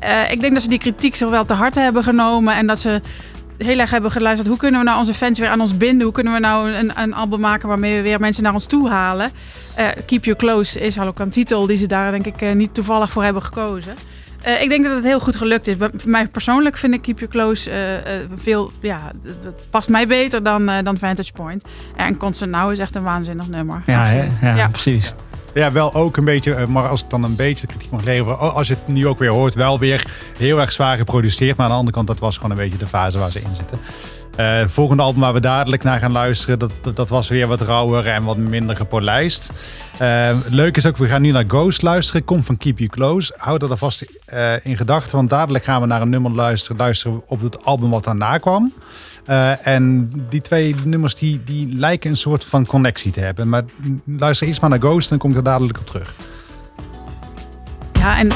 Eh, 0.00 0.32
ik 0.32 0.40
denk 0.40 0.52
dat 0.52 0.62
ze 0.62 0.68
die 0.68 0.78
kritiek 0.78 1.16
zich 1.16 1.28
wel 1.28 1.44
te 1.44 1.54
hard 1.54 1.74
hebben 1.74 2.02
genomen 2.02 2.54
en 2.54 2.66
dat 2.66 2.78
ze 2.78 3.00
heel 3.58 3.78
erg 3.78 3.90
hebben 3.90 4.10
geluisterd. 4.10 4.48
Hoe 4.48 4.58
kunnen 4.58 4.80
we 4.80 4.86
nou 4.86 4.98
onze 4.98 5.14
fans 5.14 5.38
weer 5.38 5.48
aan 5.48 5.60
ons 5.60 5.76
binden? 5.76 6.02
Hoe 6.02 6.12
kunnen 6.12 6.32
we 6.32 6.38
nou 6.38 6.70
een, 6.70 6.92
een 7.00 7.14
album 7.14 7.40
maken 7.40 7.68
waarmee 7.68 7.96
we 7.96 8.02
weer 8.02 8.20
mensen 8.20 8.42
naar 8.42 8.54
ons 8.54 8.66
toe 8.66 8.88
halen? 8.88 9.30
Eh, 9.74 9.86
Keep 10.06 10.24
You 10.24 10.36
Close 10.36 10.80
is 10.80 10.98
al 10.98 11.06
ook 11.06 11.18
een 11.18 11.30
titel 11.30 11.66
die 11.66 11.76
ze 11.76 11.86
daar 11.86 12.10
denk 12.10 12.26
ik 12.26 12.42
eh, 12.42 12.52
niet 12.52 12.74
toevallig 12.74 13.10
voor 13.10 13.24
hebben 13.24 13.42
gekozen. 13.42 13.94
Eh, 14.42 14.62
ik 14.62 14.68
denk 14.68 14.84
dat 14.84 14.94
het 14.94 15.04
heel 15.04 15.20
goed 15.20 15.36
gelukt 15.36 15.66
is. 15.68 15.76
Bij 15.76 15.90
voor 15.96 16.10
mij 16.10 16.26
persoonlijk 16.28 16.76
vind 16.76 16.94
ik 16.94 17.02
Keep 17.02 17.18
You 17.18 17.30
Close 17.30 17.70
eh, 17.70 17.96
eh, 17.96 18.02
veel, 18.36 18.72
ja, 18.80 19.00
dat 19.42 19.54
past 19.70 19.88
mij 19.88 20.06
beter 20.06 20.42
dan, 20.42 20.68
eh, 20.68 20.84
dan 20.84 20.98
Vantage 20.98 21.32
Point. 21.32 21.64
En 21.96 22.16
Constant 22.16 22.50
Now 22.50 22.70
is 22.70 22.78
echt 22.78 22.94
een 22.96 23.02
waanzinnig 23.02 23.48
nummer. 23.48 23.82
Ja, 23.86 24.10
ja, 24.10 24.54
Ja. 24.56 24.68
precies. 24.68 25.14
Ja, 25.54 25.72
wel 25.72 25.94
ook 25.94 26.16
een 26.16 26.24
beetje, 26.24 26.66
maar 26.66 26.88
als 26.88 27.02
ik 27.02 27.10
dan 27.10 27.22
een 27.24 27.36
beetje 27.36 27.66
kritiek 27.66 27.90
mag 27.90 28.04
leveren. 28.04 28.38
Als 28.54 28.66
je 28.68 28.74
het 28.74 28.88
nu 28.88 29.06
ook 29.06 29.18
weer 29.18 29.30
hoort, 29.30 29.54
wel 29.54 29.78
weer 29.78 30.06
heel 30.38 30.60
erg 30.60 30.72
zwaar 30.72 30.96
geproduceerd. 30.96 31.56
Maar 31.56 31.66
aan 31.66 31.72
de 31.72 31.78
andere 31.78 31.94
kant, 31.96 32.06
dat 32.06 32.18
was 32.18 32.36
gewoon 32.36 32.50
een 32.50 32.56
beetje 32.56 32.78
de 32.78 32.86
fase 32.86 33.18
waar 33.18 33.30
ze 33.30 33.40
in 33.40 33.56
zitten. 33.56 33.78
Eh, 34.36 34.56
Het 34.58 34.70
volgende 34.70 35.02
album 35.02 35.20
waar 35.20 35.32
we 35.32 35.40
dadelijk 35.40 35.82
naar 35.82 35.98
gaan 35.98 36.12
luisteren, 36.12 36.58
dat, 36.58 36.72
dat, 36.94 37.08
was 37.08 37.28
weer 37.28 37.46
wat 37.46 37.60
rauwer 37.60 38.06
en 38.06 38.24
wat 38.24 38.36
minder 38.36 38.76
gepolijst. 38.76 39.50
Eh, 39.98 40.36
leuk 40.50 40.76
is 40.76 40.86
ook, 40.86 40.96
we 40.96 41.08
gaan 41.08 41.22
nu 41.22 41.30
naar 41.30 41.44
Ghost 41.48 41.82
luisteren. 41.82 42.24
Komt 42.24 42.46
van 42.46 42.56
Keep 42.56 42.78
You 42.78 42.90
Close. 42.90 43.32
Houd 43.36 43.60
dat 43.60 43.70
alvast 43.70 44.06
eh, 44.24 44.52
in 44.62 44.76
gedachten, 44.76 45.16
want 45.16 45.30
dadelijk 45.30 45.64
gaan 45.64 45.80
we 45.80 45.86
naar 45.86 46.00
een 46.00 46.08
nummer 46.08 46.30
luisteren, 46.30 46.76
luisteren 46.76 47.22
op 47.26 47.40
het 47.40 47.64
album 47.64 47.90
wat 47.90 48.04
daarna 48.04 48.38
kwam. 48.38 48.72
En 49.62 50.12
die 50.28 50.40
twee 50.40 50.74
nummers 50.84 51.14
die, 51.14 51.40
die 51.44 51.76
lijken 51.76 52.10
een 52.10 52.16
soort 52.16 52.44
van 52.44 52.66
connectie 52.66 53.12
te 53.12 53.20
hebben. 53.20 53.48
Maar 53.48 53.64
luister 54.04 54.46
eerst 54.46 54.60
maar 54.60 54.70
naar 54.70 54.78
Ghost 54.78 55.02
en 55.02 55.08
dan 55.08 55.18
kom 55.18 55.30
ik 55.30 55.36
er 55.36 55.42
dadelijk 55.42 55.78
op 55.78 55.86
terug. 55.86 56.14
Ja, 57.92 58.18
en 58.18 58.28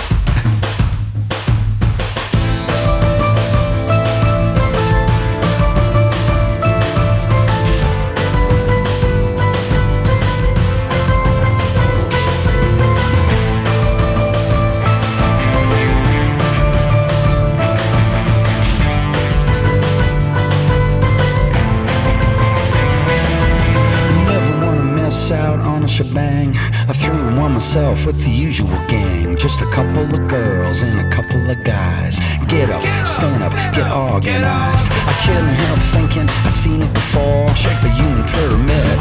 shebang. 26.04 26.56
I 26.88 26.92
threw 26.92 27.36
one 27.36 27.52
myself 27.52 28.06
with 28.06 28.18
the 28.22 28.30
usual 28.30 28.78
gang. 28.88 29.36
Just 29.36 29.60
a 29.60 29.66
couple 29.66 30.02
of 30.14 30.28
girls 30.28 30.82
and 30.82 31.00
a 31.00 31.10
couple 31.10 31.42
of 31.50 31.62
guys. 31.64 32.18
Get 32.48 32.70
up, 32.70 32.82
stand 33.06 33.42
up, 33.42 33.52
get 33.74 33.90
organized. 33.90 34.86
I 34.90 35.14
couldn't 35.24 35.54
help 35.64 35.80
thinking 35.94 36.28
I 36.46 36.50
seen 36.50 36.82
it 36.82 36.92
before. 36.94 37.48
The 37.84 37.90
human 37.98 38.24
pyramid. 38.28 38.96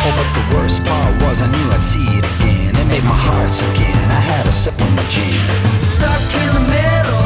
Oh, 0.00 0.10
but 0.18 0.28
the 0.38 0.44
worst 0.56 0.82
part 0.84 1.14
was 1.22 1.40
I 1.42 1.46
knew 1.46 1.66
I'd 1.74 1.84
see 1.84 2.06
it 2.18 2.24
again. 2.36 2.76
It 2.76 2.86
made 2.86 3.04
my 3.04 3.18
heart 3.26 3.52
sink 3.52 3.80
in. 3.80 4.10
I 4.18 4.20
had 4.32 4.46
a 4.46 4.52
sip 4.52 4.74
of 4.74 4.90
my 4.94 5.02
gin. 5.12 5.34
Stuck 5.80 6.22
in 6.42 6.54
the 6.54 6.64
middle. 6.70 7.17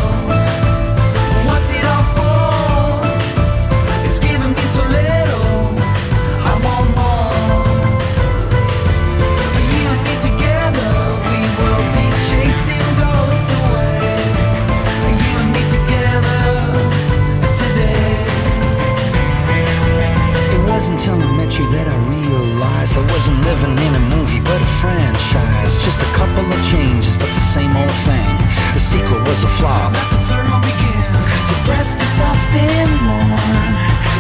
You 21.59 21.69
that 21.69 21.85
I 21.85 21.99
realized 22.09 22.97
I 22.97 23.05
wasn't 23.13 23.37
living 23.45 23.77
in 23.77 23.93
a 23.93 24.05
movie 24.09 24.41
but 24.41 24.57
a 24.57 24.71
franchise. 24.81 25.77
Just 25.85 26.01
a 26.01 26.11
couple 26.17 26.49
of 26.49 26.61
changes, 26.73 27.13
but 27.21 27.29
the 27.29 27.45
same 27.53 27.77
old 27.77 27.97
thing. 28.09 28.33
The 28.73 28.81
sequel 28.81 29.21
was 29.21 29.45
a 29.45 29.53
flop. 29.61 29.93
Let 29.93 30.09
the 30.09 30.21
third 30.33 30.47
one 30.49 30.65
begin. 30.65 31.13
Cause 31.13 31.47
the 31.53 31.59
breast 31.69 32.01
is 32.01 32.09
soft 32.17 32.53
and 32.57 32.93
warm. 33.05 33.73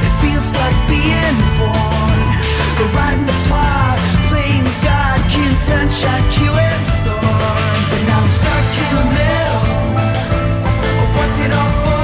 It 0.04 0.14
feels 0.20 0.50
like 0.52 0.76
being 0.92 1.38
born. 1.56 2.02
Right 2.92 3.16
and 3.16 3.24
the 3.24 3.38
plot, 3.48 3.96
playing 4.28 4.64
God, 4.84 5.16
King 5.30 5.54
Sunshine, 5.54 6.24
Q 6.28 6.50
and 6.52 6.84
Storm. 6.84 7.22
But 7.22 8.02
now 8.04 8.20
I'm 8.20 8.28
stuck 8.28 8.68
in 8.82 8.88
the 8.98 9.06
middle. 9.16 9.64
What's 11.16 11.40
it 11.40 11.52
all 11.52 11.72
for? 11.84 12.01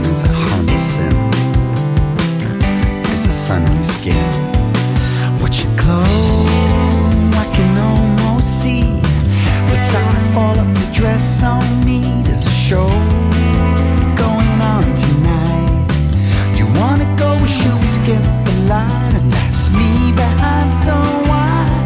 Heaven 0.00 0.12
is 0.12 0.22
a 0.22 0.28
harmless 0.28 0.94
sin. 0.94 1.12
It's 3.12 3.26
the 3.26 3.32
sun 3.32 3.66
on 3.66 3.74
your 3.74 3.84
skin. 3.84 4.32
What 5.40 5.62
you 5.62 5.68
close, 5.76 7.36
I 7.36 7.46
can 7.54 7.76
almost 7.76 8.62
see. 8.62 8.84
The 9.68 9.76
sound 9.76 10.16
fall 10.32 10.58
of 10.58 10.68
the 10.80 10.90
dress 10.94 11.42
on 11.42 11.84
me. 11.84 12.00
There's 12.22 12.46
a 12.46 12.50
show 12.50 12.88
going 14.16 14.60
on 14.74 14.84
tonight. 14.94 15.86
You 16.56 16.64
wanna 16.80 17.04
go, 17.18 17.38
or 17.38 17.46
should 17.46 17.78
we 17.78 17.86
skip 17.86 18.22
the 18.22 18.56
line? 18.68 19.16
And 19.16 19.30
that's 19.30 19.68
me 19.70 20.12
behind 20.12 20.72
some 20.72 21.28
wine. 21.28 21.79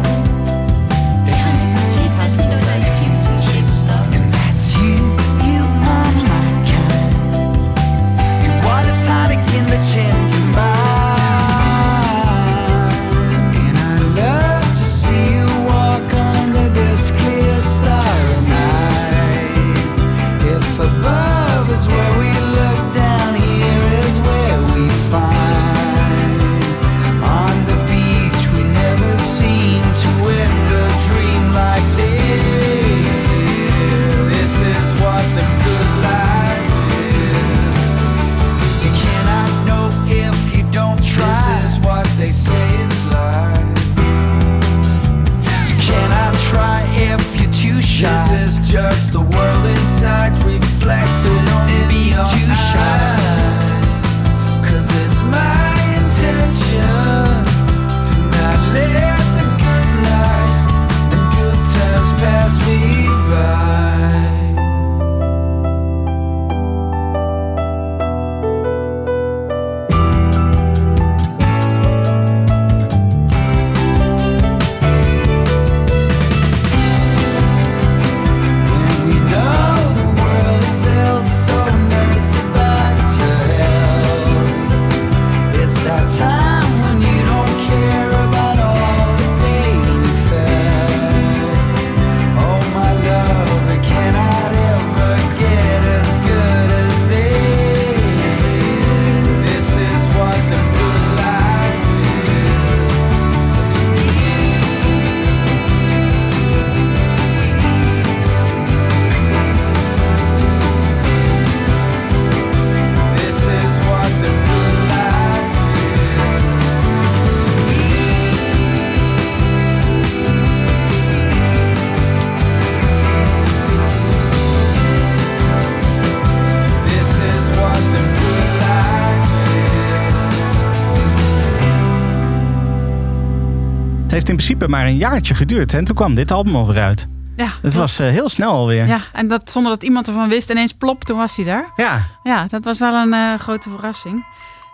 Principe 134.65 134.83
maar 134.83 134.85
een 134.85 134.97
jaartje 134.97 135.33
geduurd. 135.33 135.73
En 135.73 135.83
toen 135.83 135.95
kwam 135.95 136.15
dit 136.15 136.31
album 136.31 136.55
alweer 136.55 136.81
uit. 136.83 137.07
Ja, 137.37 137.47
Het 137.61 137.73
was 137.73 137.99
eh, 137.99 138.07
heel 138.07 138.29
snel 138.29 138.51
alweer. 138.51 138.87
Ja, 138.87 138.99
en 139.13 139.27
dat 139.27 139.51
zonder 139.51 139.71
dat 139.71 139.83
iemand 139.83 140.07
ervan 140.07 140.29
wist. 140.29 140.49
Ineens 140.49 140.73
plop, 140.73 141.03
toen 141.03 141.17
was 141.17 141.35
hij 141.35 141.45
daar. 141.45 141.65
Ja. 141.75 141.99
Ja, 142.23 142.45
dat 142.47 142.63
was 142.63 142.79
wel 142.79 142.93
een 142.93 143.13
eh, 143.13 143.33
grote 143.39 143.69
verrassing. 143.69 144.25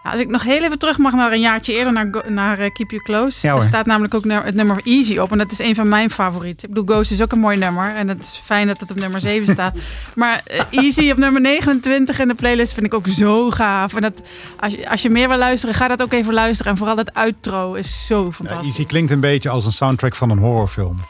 Ja, 0.04 0.12
als 0.12 0.20
ik 0.20 0.30
nog 0.30 0.44
heel 0.44 0.64
even 0.64 0.80
terug 0.80 0.98
mag 0.98 1.14
naar 1.14 1.32
een 1.32 1.40
jaartje 1.40 1.74
eerder, 1.74 1.94
naar, 1.94 2.10
naar 2.28 2.60
eh, 2.60 2.72
Keep 2.74 2.92
You 2.92 3.04
Close. 3.04 3.48
Ja, 3.48 3.60
staat 3.60 3.86
namelijk 3.86 4.14
ook 4.14 4.24
het 4.28 4.56
nummer 4.56 4.82
Easy 4.84 5.18
op. 5.18 5.32
En 5.32 5.38
dat 5.38 5.52
is 5.52 5.60
een 5.60 5.76
van 5.76 5.90
mijn 5.90 6.10
favorieten. 6.10 6.68
Ik 6.70 6.74
bedoel, 6.74 6.96
Ghost 6.96 7.12
is 7.12 7.22
ook 7.22 7.32
een 7.32 7.40
mooi 7.40 7.58
nummer. 7.58 7.96
En 7.96 8.08
het 8.08 8.24
is 8.24 8.42
fijn 8.44 8.68
dat 8.68 8.80
het 8.80 8.92
op 8.92 8.98
nummer 8.98 9.20
7 9.20 9.54
staat. 9.54 9.78
Maar 10.16 10.42
eh, 10.46 10.60
Easy 10.84 11.12
op 11.12 11.18
nummer 11.18 11.42
29 11.42 12.20
in 12.20 12.28
de 12.28 12.34
playlist 12.36 12.74
vind 12.74 12.86
ik 12.86 12.94
ook 12.94 13.08
zo 13.08 13.50
gaaf. 13.52 13.94
En 13.96 14.02
dat, 14.02 14.22
als, 14.60 14.74
je, 14.74 14.90
als 14.90 15.02
je 15.02 15.10
meer 15.10 15.28
wil 15.28 15.38
luisteren, 15.38 15.76
ga 15.76 15.88
dat 15.88 16.02
ook 16.02 16.14
even 16.14 16.34
luisteren. 16.34 16.72
En 16.72 16.78
vooral 16.78 16.96
dat 16.96 17.14
outro 17.14 17.74
is 17.74 18.06
zo 18.06 18.26
Ja, 18.26 18.32
fantastisch. 18.32 18.68
Easy 18.70 18.86
klinkt 18.86 19.12
een 19.12 19.20
beetje 19.20 19.50
als 19.50 19.66
een 19.66 19.72
soundtrack 19.72 20.16
van 20.16 20.30
een 20.30 20.38
horrorfilm. 20.38 21.02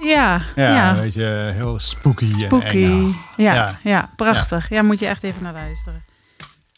Ja, 0.00 0.42
Ja, 0.56 0.68
ja. 0.74 0.96
een 0.96 1.02
beetje 1.02 1.50
heel 1.54 1.74
spooky. 1.80 2.32
en 2.32 2.38
Spooky. 2.38 2.66
eng. 2.84 3.16
Ja, 3.36 3.54
Ja. 3.54 3.78
ja. 3.82 4.10
prachtig. 4.16 4.68
Ja. 4.68 4.82
moet 4.82 4.98
je 4.98 5.06
echt 5.06 5.22
even 5.22 5.42
naar 5.42 5.52
luisteren. 5.52 6.02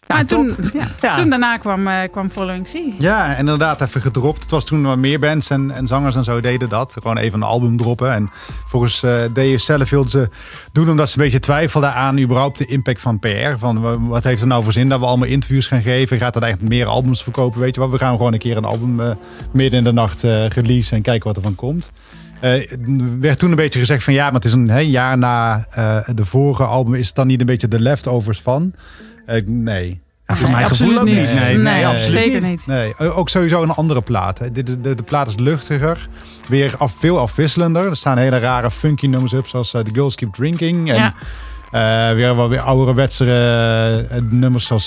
Ja, 0.08 0.14
maar 0.14 0.24
toen, 0.26 0.56
ja, 0.72 0.86
Ja. 1.02 1.14
toen 1.14 1.28
daarna 1.30 1.56
kwam, 1.56 1.86
eh, 1.86 1.94
kwam 2.10 2.30
Following 2.30 2.68
Sea. 2.68 2.92
Ja, 2.98 3.32
en 3.32 3.38
inderdaad 3.38 3.80
even 3.80 4.00
gedropt. 4.00 4.42
Het 4.42 4.50
was 4.50 4.64
toen 4.64 4.82
wat 4.82 4.96
meer 4.96 5.18
bands 5.18 5.50
en, 5.50 5.70
en 5.70 5.86
zangers 5.86 6.16
en 6.16 6.24
zo 6.24 6.40
deden 6.40 6.68
dat. 6.68 6.92
Gewoon 6.92 7.16
even 7.16 7.38
een 7.40 7.46
album 7.46 7.76
droppen. 7.76 8.12
En 8.12 8.30
volgens 8.66 9.02
uh, 9.02 9.10
Dave 9.32 9.58
zelf 9.58 9.90
wilden 9.90 10.10
ze 10.10 10.28
doen 10.72 10.90
omdat 10.90 11.08
ze 11.10 11.18
een 11.18 11.24
beetje 11.24 11.40
twijfelden 11.40 11.94
aan 11.94 12.18
überhaupt 12.18 12.58
de 12.58 12.66
impact 12.66 13.00
van 13.00 13.18
PR. 13.18 13.56
Van 13.58 13.80
wa- 13.80 13.98
wat 14.00 14.24
heeft 14.24 14.40
het 14.40 14.48
nou 14.48 14.62
voor 14.64 14.72
zin 14.72 14.88
dat 14.88 14.98
we 15.00 15.06
allemaal 15.06 15.28
interviews 15.28 15.66
gaan 15.66 15.82
geven? 15.82 16.18
Gaat 16.18 16.34
dat 16.34 16.42
eigenlijk 16.42 16.72
meer 16.72 16.86
albums 16.86 17.22
verkopen? 17.22 17.60
Weet 17.60 17.74
je 17.74 17.80
wat? 17.80 17.90
We 17.90 17.98
gaan 17.98 18.16
gewoon 18.16 18.32
een 18.32 18.38
keer 18.38 18.56
een 18.56 18.64
album 18.64 19.00
eh, 19.00 19.10
midden 19.52 19.78
in 19.78 19.84
de 19.84 19.92
nacht 19.92 20.24
eh 20.24 20.46
release 20.48 20.94
en 20.94 21.02
kijken 21.02 21.26
wat 21.26 21.36
er 21.36 21.42
van 21.42 21.54
komt. 21.54 21.90
Eh, 22.40 22.70
werd 23.20 23.38
toen 23.38 23.50
een 23.50 23.56
beetje 23.56 23.78
gezegd 23.78 24.04
van 24.04 24.14
ja, 24.14 24.24
maar 24.24 24.34
het 24.34 24.44
is 24.44 24.52
een 24.52 24.88
jaar 24.90 25.18
na 25.18 25.66
de 26.14 26.24
vorige 26.24 26.64
album. 26.64 26.94
Is 26.94 27.06
het 27.06 27.16
dan 27.16 27.26
niet 27.26 27.40
een 27.40 27.46
beetje 27.46 27.68
de 27.68 27.80
leftovers 27.80 28.40
van? 28.40 28.72
Eh, 29.27 29.43
nee. 29.47 30.01
Ja, 30.24 30.35
voor 30.36 30.51
Nee, 30.51 30.65
ook 30.65 30.70
absoluut 30.70 31.03
niet. 31.03 31.15
niet. 31.16 31.35
Nee, 31.35 31.55
nee, 31.55 31.57
Nee, 31.57 31.86
absoluut 31.86 32.12
zeker 32.12 32.40
niet. 32.40 32.48
niet. 32.51 32.66
Nee, 32.66 32.98
ook 32.98 33.28
sowieso 33.28 33.62
een 33.62 33.70
andere 33.70 34.01
plaat. 34.03 34.39
De, 34.39 34.51
de, 34.62 34.81
de, 34.81 34.94
de 34.94 35.03
plaat 35.03 35.27
is 35.28 35.35
luchtiger. 35.36 36.09
Weer 36.48 36.74
af, 36.78 36.93
veel 36.98 37.19
afwisselender. 37.19 37.86
Er 37.86 37.97
staan 37.97 38.19
hele 38.19 38.39
rare 38.39 38.70
funky 38.70 39.07
nummers 39.07 39.35
op, 39.35 39.47
zoals 39.47 39.74
eh, 39.74 39.81
The 39.81 39.90
Girls 39.94 40.15
Keep 40.15 40.35
Drinking. 40.35 40.90
En 40.90 40.97
Ja. 40.97 41.15
eh, 42.11 42.15
weer 42.15 42.35
wat 42.35 42.48
weer 42.48 42.61
ouderwetsere 42.61 44.07
eh, 44.11 44.20
nummers 44.28 44.66
zoals 44.66 44.86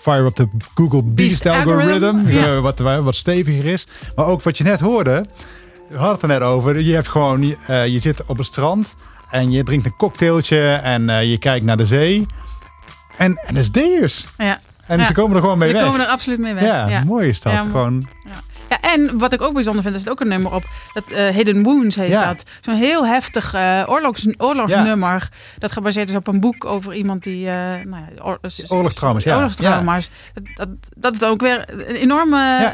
Fire 0.00 0.24
Up 0.24 0.34
the 0.34 0.48
Google 0.74 1.02
Beast, 1.04 1.42
Beast 1.42 1.56
Algorithm. 1.66 2.04
Algorithm, 2.04 2.30
ja. 2.38 2.60
wat, 2.60 2.78
wat 2.78 3.14
steviger 3.14 3.64
is. 3.64 3.86
Maar 4.16 4.26
ook 4.26 4.42
wat 4.42 4.58
je 4.58 4.64
net 4.64 4.80
hoorde. 4.80 5.24
We 5.88 5.96
hadden 5.96 6.12
het 6.14 6.22
er 6.22 6.28
net 6.28 6.40
over. 6.42 6.80
Je, 6.80 6.94
hebt 6.94 7.08
gewoon, 7.08 7.54
eh, 7.66 7.86
je 7.86 7.98
zit 7.98 8.24
op 8.26 8.36
het 8.36 8.46
strand 8.46 8.94
en 9.30 9.50
je 9.50 9.62
drinkt 9.62 9.86
een 9.86 9.96
cocktailtje 9.96 10.60
en 10.72 11.08
eh, 11.10 11.30
je 11.30 11.38
kijkt 11.38 11.64
naar 11.64 11.76
de 11.76 11.84
zee. 11.86 12.26
En, 13.18 13.36
en 13.36 13.54
dat 13.54 13.62
is 13.62 13.70
Deus. 13.70 14.28
Ja. 14.38 14.58
En 14.86 14.98
Ja. 14.98 15.04
ze 15.04 15.12
komen 15.12 15.36
er 15.36 15.42
gewoon 15.42 15.58
mee 15.58 15.68
Die 15.68 15.76
weg. 15.76 15.86
komen 15.86 16.00
er 16.06 16.06
absoluut 16.12 16.38
mee 16.38 16.54
weg. 16.54 16.62
Ja, 16.64 17.02
mooi 17.04 17.28
is 17.28 17.40
dat. 17.40 17.52
Gewoon. 17.52 18.08
Ja, 18.68 18.80
en 18.80 19.18
wat 19.18 19.32
ik 19.32 19.42
ook 19.42 19.54
bijzonder 19.54 19.82
vind, 19.82 19.94
is 19.94 20.04
er 20.04 20.10
ook 20.10 20.20
een 20.20 20.28
nummer 20.28 20.54
op. 20.54 20.64
Dat, 20.94 21.04
eh, 21.06 21.26
Hidden 21.28 21.62
Wounds 21.62 21.96
heet 21.96 22.08
Ja. 22.10 22.26
dat. 22.26 22.42
Zo'n 22.60 22.74
heel 22.74 23.06
heftig 23.06 23.54
eh, 23.54 23.82
oorlogs, 23.86 24.26
oorlogsnummer. 24.36 25.28
Dat 25.58 25.72
gebaseerd 25.72 26.10
is 26.10 26.16
op 26.16 26.26
een 26.26 26.40
boek 26.40 26.64
over 26.64 26.94
iemand 26.94 27.22
die... 27.22 27.46
eh 27.48 27.54
nou 27.84 28.02
ja, 28.14 28.22
oor- 28.22 28.38
Oorlogstrauma's, 28.68 29.24
ja. 29.24 29.34
Oorlogstrauma's. 29.34 30.10
Dat, 30.34 30.44
dat, 30.54 30.68
dat 30.96 31.12
is 31.12 31.18
dan 31.18 31.30
ook 31.30 31.40
weer 31.40 31.64
een 31.68 31.94
enorme 31.96 32.72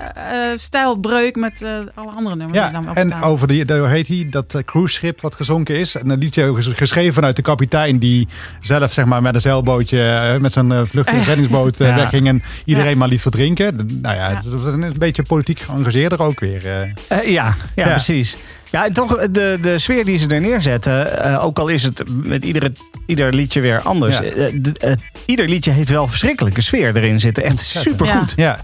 stijlbreuk 0.57 1.37
met 1.37 1.65
alle 1.95 2.11
andere 2.11 2.37
nummers 2.37 2.63
die 2.63 2.73
dan 2.73 2.95
en 2.97 3.23
over 3.23 3.49
die, 3.49 3.65
daar 3.65 3.89
heet 3.89 4.09
hij, 4.09 4.27
dat 4.31 4.63
cruiseschip 4.65 5.21
wat 5.21 5.35
gezonken 5.35 5.77
is. 5.79 5.95
En 5.97 6.11
een 6.11 6.19
liedje 6.19 6.55
geschreven 6.63 7.15
vanuit 7.15 7.37
de 7.37 7.43
kapitein 7.43 7.99
die 7.99 8.29
zelf 8.61 8.93
zeg 8.93 9.05
maar 9.05 9.23
met 9.23 9.35
een 9.35 9.41
zeilbootje, 9.41 10.37
met 10.41 10.53
zo'n 10.53 10.87
vlucht- 10.87 11.09
reddingsboot 11.27 11.77
wegging 11.77 12.27
en 12.29 12.43
iedereen 12.65 12.99
maar 12.99 13.09
liet 13.09 13.21
verdrinken. 13.21 13.99
Nou 14.03 14.15
ja, 14.17 14.29
het 14.35 14.45
is 14.45 14.53
een 14.53 14.93
beetje 14.99 15.23
politiek 15.23 15.65
geëngageerder 15.85 16.27
ook 16.27 16.41
weer. 16.41 16.67
eh. 16.67 16.81
Eh, 16.83 16.89
ja, 17.09 17.55
ja, 17.75 17.85
Ja. 17.85 17.89
precies. 17.91 18.37
Ja, 18.71 18.85
en 18.87 18.93
toch 18.93 19.27
de, 19.29 19.59
de 19.61 19.79
sfeer 19.79 20.05
die 20.05 20.19
ze 20.19 20.29
er 20.29 20.41
neerzetten, 20.41 21.23
eh, 21.25 21.45
ook 21.45 21.59
al 21.59 21.69
is 21.69 21.83
het 21.83 22.03
met 22.09 22.45
iedere, 22.45 22.73
ieder 23.07 23.35
liedje 23.35 23.61
weer 23.61 23.81
anders. 23.83 24.17
Ja. 24.19 24.23
eh, 24.23 24.47
eh, 24.81 24.97
ieder 25.27 25.49
liedje 25.49 25.71
heeft 25.71 25.89
wel 25.91 26.09
verschrikkelijke 26.09 26.61
sfeer 26.61 26.97
erin 26.97 27.21
zitten. 27.21 27.45
Echt 27.45 27.61
supergoed. 27.61 28.33
Ja. 28.37 28.59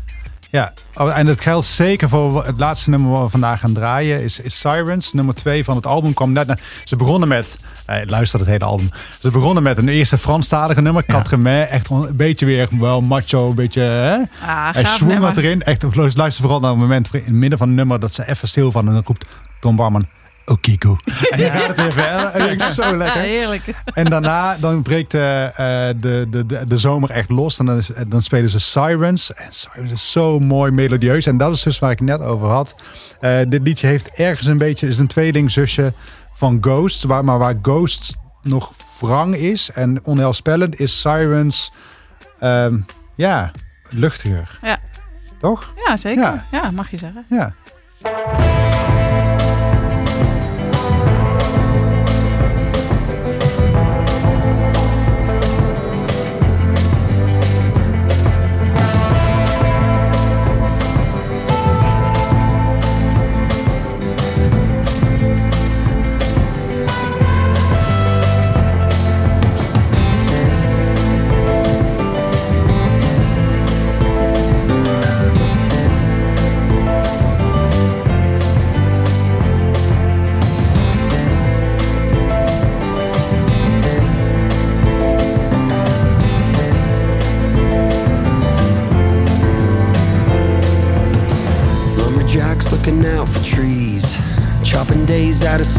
Ja, 0.50 0.72
Oh, 0.94 1.18
en 1.18 1.26
dat 1.26 1.40
geldt 1.40 1.66
zeker 1.66 2.08
voor 2.08 2.44
het 2.46 2.58
laatste 2.58 2.90
nummer 2.90 3.10
wat 3.10 3.22
we 3.22 3.28
vandaag 3.28 3.60
gaan 3.60 3.72
draaien. 3.72 4.22
Is, 4.22 4.40
is 4.40 4.58
Sirens, 4.60 5.12
nummer 5.12 5.34
twee 5.34 5.64
van 5.64 5.76
het 5.76 5.86
album. 5.86 6.14
Kwam 6.14 6.32
net 6.32 6.46
na- 6.46 6.56
ze 6.84 6.96
begonnen 6.96 7.28
met, 7.28 7.58
eh, 7.58 7.62
luister 8.06 8.38
het 8.38 8.48
hele 8.48 8.64
album. 8.64 8.90
Ze 9.18 9.30
begonnen 9.30 9.62
met 9.62 9.78
een 9.78 9.88
eerste 9.88 10.18
Franstalige 10.18 10.80
nummer. 10.80 11.02
Quatre 11.02 11.66
Echt 11.66 11.90
een 11.90 12.16
beetje 12.16 12.46
weer 12.46 12.68
wel 12.78 13.00
macho, 13.00 13.48
een 13.48 13.54
beetje... 13.54 13.80
Hè? 13.80 14.18
Ah, 14.46 15.20
wat 15.20 15.36
erin. 15.36 15.62
Echt, 15.62 15.94
luister 15.94 16.42
vooral 16.42 16.60
naar 16.60 16.70
het 16.70 16.78
moment 16.78 17.08
in 17.14 17.22
het 17.24 17.32
midden 17.34 17.58
van 17.58 17.66
het 17.68 17.76
nummer 17.76 18.00
dat 18.00 18.14
ze 18.14 18.28
even 18.28 18.48
stil 18.48 18.72
van 18.72 18.86
en 18.86 18.92
dan 18.92 19.02
roept 19.06 19.26
Tom 19.60 19.76
Barman. 19.76 20.06
Okiko. 20.50 20.96
En 21.30 21.38
dan 21.38 21.50
gaat 21.50 21.66
het 21.66 21.76
weer 21.76 21.92
verder. 21.92 22.24
En 22.26 22.50
ik 22.50 22.62
zo 22.62 22.82
Ja, 22.82 22.96
lekker. 22.96 23.20
heerlijk. 23.20 23.62
En 23.94 24.04
daarna 24.04 24.56
dan 24.60 24.82
breekt 24.82 25.14
eh, 25.14 25.44
eh, 25.46 25.96
de, 26.00 26.26
de, 26.30 26.46
de, 26.46 26.66
de 26.66 26.78
zomer 26.78 27.10
echt 27.10 27.30
los. 27.30 27.58
En 27.58 27.66
dan, 27.66 27.76
is, 27.76 27.90
dan 28.08 28.22
spelen 28.22 28.50
ze 28.50 28.60
Sirens. 28.60 29.34
En 29.34 29.48
Sirens 29.50 29.92
is 29.92 30.12
zo 30.12 30.38
mooi 30.38 30.70
melodieus. 30.70 31.26
En 31.26 31.36
dat 31.36 31.54
is 31.54 31.62
dus 31.62 31.78
waar 31.78 31.90
ik 31.90 32.00
net 32.00 32.20
over 32.20 32.48
had. 32.48 32.74
Eh, 33.20 33.38
dit 33.48 33.62
liedje 33.62 33.86
heeft 33.86 34.10
ergens 34.10 34.46
een 34.46 34.58
beetje... 34.58 34.86
is 34.86 34.98
een 34.98 35.06
tweelingzusje 35.06 35.94
van 36.40 36.58
Ghost. 36.60 37.02
Waar, 37.02 37.24
maar 37.24 37.38
waar 37.38 37.58
Ghost 37.62 38.16
nog 38.42 38.72
wrang 39.00 39.34
is 39.34 39.70
en 39.70 40.04
onheilspellend... 40.04 40.80
is 40.80 41.00
Sirens... 41.00 41.72
ehm, 42.38 42.78
ja, 43.14 43.50
luchtiger. 43.90 44.58
Ja. 44.62 44.78
Toch? 45.38 45.72
Ja, 45.86 45.96
zeker. 45.96 46.22
Ja. 46.22 46.44
Ja. 46.50 46.70
mag 46.70 46.90
je 46.90 46.96
zeggen. 46.96 47.24
Ja. 47.28 47.54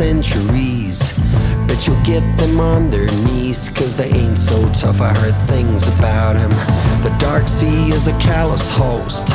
Centuries. 0.01 0.99
Bet 1.67 1.85
you'll 1.85 2.03
get 2.03 2.23
them 2.39 2.59
on 2.59 2.89
their 2.89 3.05
knees, 3.23 3.69
cause 3.69 3.95
they 3.95 4.09
ain't 4.09 4.35
so 4.35 4.57
tough. 4.73 4.99
I 4.99 5.13
heard 5.13 5.37
things 5.47 5.87
about 5.95 6.35
him. 6.35 6.49
The 7.03 7.15
Dark 7.19 7.47
Sea 7.47 7.91
is 7.91 8.07
a 8.07 8.17
callous 8.17 8.67
host, 8.71 9.27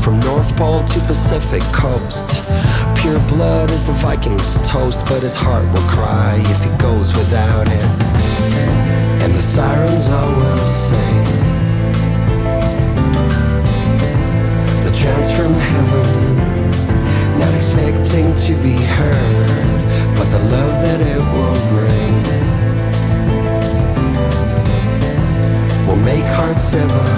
from 0.00 0.20
North 0.20 0.54
Pole 0.56 0.84
to 0.84 1.00
Pacific 1.10 1.64
coast. 1.72 2.28
Pure 3.00 3.18
blood 3.34 3.72
is 3.72 3.82
the 3.82 3.94
Viking's 3.94 4.50
toast, 4.70 5.04
but 5.06 5.24
his 5.24 5.34
heart 5.34 5.66
will 5.72 5.88
cry 5.96 6.40
if 6.54 6.60
he 6.62 6.70
goes 6.78 7.08
without 7.20 7.66
it. 7.66 7.84
And 9.24 9.34
the 9.34 9.44
sirens 9.54 10.08
will 10.08 10.64
sing. 10.86 11.24
The 14.86 14.92
chants 15.00 15.32
from 15.32 15.52
heaven, 15.72 17.38
not 17.40 17.52
expecting 17.56 18.26
to 18.46 18.52
be 18.62 18.76
heard, 18.98 19.81
but 20.22 20.38
the 20.38 20.44
love 20.56 20.74
that 20.82 21.00
it 21.00 21.22
will 21.34 21.60
bring 21.72 22.14
will 25.86 26.02
make 26.04 26.22
hearts 26.36 26.62
sever 26.62 27.08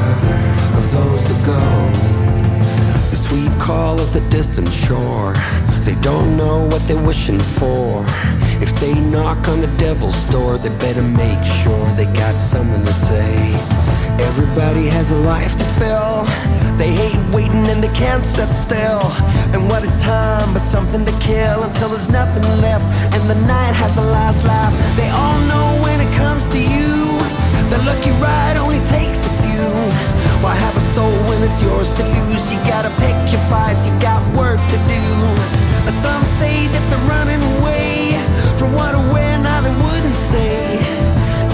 of 0.79 0.85
those 0.93 1.29
that 1.29 1.41
go. 1.45 1.61
The 3.11 3.17
sweet 3.17 3.53
call 3.61 4.01
of 4.01 4.15
the 4.15 4.23
distant 4.31 4.71
shore, 4.71 5.35
they 5.81 5.97
don't 5.97 6.35
know 6.39 6.67
what 6.67 6.81
they're 6.89 7.07
wishing 7.07 7.41
for. 7.41 8.05
If 8.63 8.73
they 8.81 8.95
knock 8.95 9.49
on 9.49 9.61
the 9.61 9.73
devil's 9.77 10.25
door, 10.27 10.57
they 10.57 10.71
better 10.71 11.03
make 11.03 11.45
sure 11.45 11.85
they 11.97 12.07
got 12.07 12.37
something 12.37 12.85
to 12.85 12.93
say. 12.93 13.53
Everybody 14.31 14.87
has 14.87 15.11
a 15.11 15.17
life 15.17 15.57
to 15.57 15.65
fill. 15.79 16.64
They 16.77 16.93
hate 16.93 17.17
waiting 17.33 17.67
and 17.69 17.83
they 17.83 17.93
can't 17.95 18.27
sit 18.27 18.53
still. 18.53 19.03
And 19.55 19.69
what 19.69 19.83
is 19.83 19.97
time 19.97 20.53
but 20.53 20.61
something 20.61 21.05
to 21.05 21.13
kill 21.19 21.63
until 21.63 21.89
there's 21.91 22.09
nothing 22.09 22.43
left 22.61 22.85
and 23.15 23.31
the 23.31 23.39
night 23.47 23.75
has 23.75 23.95
the 23.95 24.03
last 24.03 24.45
laugh? 24.45 24.73
They 24.97 25.09
all 25.11 25.39
know 25.41 25.81
when 25.83 26.01
it 26.01 26.13
comes 26.17 26.49
to 26.49 26.59
you, 26.59 27.19
the 27.71 27.79
lucky 27.87 28.11
ride 28.19 28.57
only 28.57 28.81
takes 28.85 29.25
a 29.25 29.33
few. 29.43 29.71
Why 30.43 30.55
have 30.57 30.77
a 30.77 30.81
soul 30.81 31.17
when 31.29 31.43
it's 31.43 31.63
yours 31.63 31.93
to 31.95 32.03
lose? 32.03 32.53
You 32.53 32.59
gotta 32.65 32.91
pick 33.01 33.17
your 33.33 33.41
fights, 33.49 33.87
you 33.87 33.93
got 34.01 34.21
work 34.37 34.59
to 34.59 34.79
do. 34.91 35.05
Some 36.03 36.25
say 36.25 36.67
that 36.67 36.85
they're 36.91 37.09
running 37.09 37.43
away 37.57 38.13
from 38.59 38.75
what 38.75 38.95
or 38.95 39.05
where 39.13 39.39
now 39.39 39.61
they 39.63 39.75
wouldn't 39.85 40.17
say. 40.17 40.75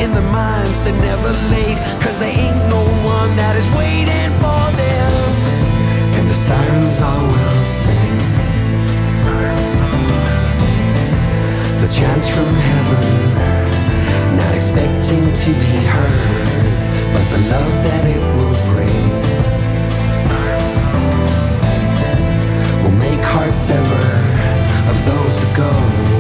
In 0.03 0.15
their 0.15 0.31
minds 0.33 0.81
they're 0.83 1.01
never 1.01 1.31
late, 1.53 1.79
cause 2.03 2.19
they 2.19 2.33
ain't 2.49 2.57
no 2.69 2.83
one 3.05 3.37
that 3.37 3.55
is 3.55 3.69
waiting 3.77 4.33
for 4.41 4.77
them. 4.77 5.00
The 6.31 6.37
sirens 6.37 7.01
all 7.01 7.27
will 7.27 7.65
sing. 7.65 8.19
The 11.81 11.89
chants 11.93 12.29
from 12.29 12.55
heaven, 12.55 14.37
not 14.37 14.55
expecting 14.55 15.33
to 15.33 15.51
be 15.59 15.75
heard, 15.95 16.79
but 17.13 17.25
the 17.33 17.39
love 17.51 17.75
that 17.83 18.05
it 18.15 18.23
will 18.37 18.57
bring 18.71 19.11
will 22.85 22.97
make 22.97 23.25
hearts 23.27 23.69
ever 23.69 24.05
of 24.89 25.05
those 25.05 25.43
that 25.43 25.57
go. 25.57 26.20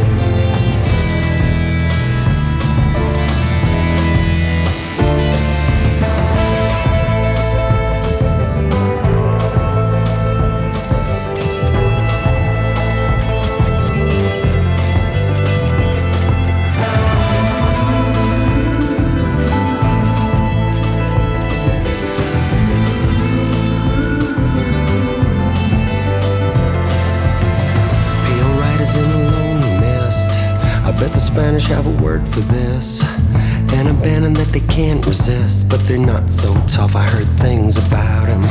Tough. 36.71 36.95
I 36.95 37.03
heard 37.03 37.29
things 37.41 37.77
about 37.77 38.29
him. 38.29 38.43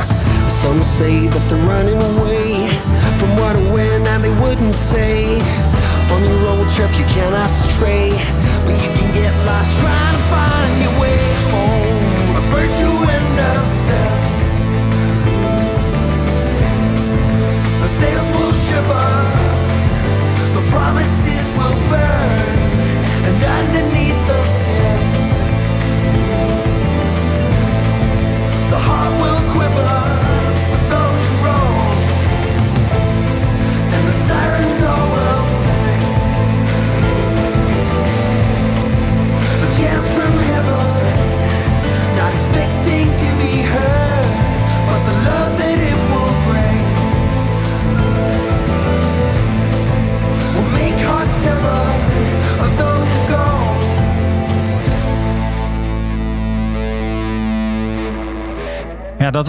Some 0.50 0.84
say 0.84 1.26
that 1.28 1.48
they're 1.48 1.66
running 1.66 2.09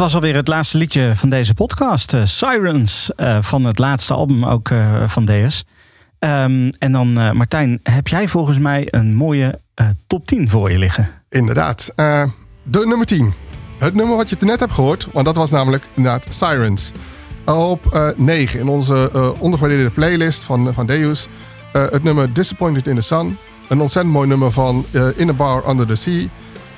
was 0.02 0.16
alweer 0.16 0.36
het 0.36 0.48
laatste 0.48 0.78
liedje 0.78 1.12
van 1.16 1.30
deze 1.30 1.54
podcast. 1.54 2.14
eh, 2.14 2.26
Sirens 2.26 3.12
eh, 3.16 3.38
van 3.42 3.66
het 3.66 3.80
laatste 3.80 4.14
album 4.14 4.46
ook 4.46 4.70
eh, 4.70 5.08
van 5.08 5.26
DS. 5.26 5.64
Ehm, 6.20 6.70
en 6.80 6.92
dan 6.92 7.14
Martijn, 7.14 7.80
heb 7.84 8.08
jij 8.08 8.28
volgens 8.28 8.60
mij 8.60 8.88
een 8.90 9.16
mooie 9.16 9.60
top 10.08 10.26
10 10.26 10.50
voor 10.50 10.72
je 10.72 10.78
liggen? 10.78 11.10
Inderdaad. 11.30 11.94
De 12.64 12.86
nummer 12.86 13.06
10. 13.06 13.34
Het 13.78 13.94
nummer 13.94 14.16
wat 14.16 14.30
je 14.30 14.36
net 14.40 14.60
hebt 14.60 14.72
gehoord, 14.72 15.08
want 15.14 15.26
dat 15.26 15.36
was 15.36 15.50
namelijk 15.52 15.88
inderdaad 15.96 16.28
Sirens. 16.30 16.92
Op 17.46 17.86
eh 17.94 18.08
9 18.16 18.60
in 18.60 18.68
onze 18.68 19.34
ondergewaardeerde 19.40 19.90
playlist 19.90 20.44
van, 20.44 20.74
van 20.74 20.86
Deus. 20.86 21.28
het 21.72 22.04
nummer 22.04 22.34
Disappointed 22.34 22.88
in 22.88 22.96
the 22.96 23.02
Sun. 23.02 23.38
Een 23.70 23.82
ontzettend 23.82 24.14
mooi 24.14 24.28
nummer 24.28 24.52
van 24.52 24.86
In 25.16 25.30
a 25.30 25.34
Bar 25.34 25.70
Under 25.70 25.88
the 25.88 25.96
Sea. 25.96 26.28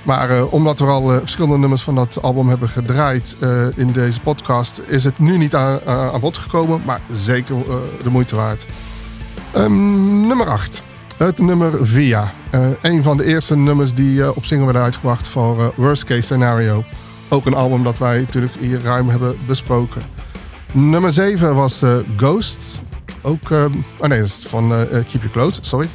Maar 0.03 0.29
eh, 0.29 0.53
omdat 0.53 0.79
we 0.79 0.85
al 0.85 1.11
eh, 1.11 1.19
verschillende 1.19 1.57
nummers 1.57 1.81
van 1.81 1.95
dat 1.95 2.21
album 2.21 2.47
hebben 2.47 2.69
gedraaid 2.69 3.35
eh, 3.39 3.65
in 3.75 3.91
deze 3.91 4.19
podcast, 4.19 4.81
is 4.87 5.03
het 5.03 5.19
nu 5.19 5.37
niet 5.37 5.55
aan, 5.55 5.79
bod 6.19 6.37
gekomen. 6.37 6.81
Maar 6.85 7.01
zeker 7.13 7.55
de 8.03 8.09
moeite 8.09 8.35
waard. 8.35 8.65
Ehm, 9.51 10.27
nummer 10.27 10.47
8. 10.47 10.83
Het 11.17 11.39
nummer 11.39 11.87
Via. 11.87 12.33
Een 12.81 13.03
van 13.03 13.17
de 13.17 13.25
eerste 13.25 13.57
nummers 13.57 13.93
die 13.93 14.35
op 14.35 14.45
single 14.45 14.65
werden 14.65 14.83
uitgebracht 14.83 15.27
voor 15.27 15.73
Worst 15.75 16.03
Case 16.03 16.21
Scenario. 16.21 16.83
Ook 17.29 17.45
een 17.45 17.53
album 17.53 17.83
dat 17.83 17.97
wij 17.97 18.19
natuurlijk 18.19 18.53
hier 18.59 18.81
ruim 18.81 19.09
hebben 19.09 19.35
besproken. 19.45 20.01
Nummer 20.73 21.11
7 21.11 21.55
was 21.55 21.83
Ghosts. 22.17 22.79
Ook, 23.21 23.51
ehm, 23.51 23.71
oh 23.97 24.07
nee, 24.07 24.19
dat 24.19 24.27
is 24.27 24.45
van 24.47 24.69
Keep 24.89 25.11
Your 25.11 25.29
Clothes, 25.31 25.69
sorry. 25.69 25.89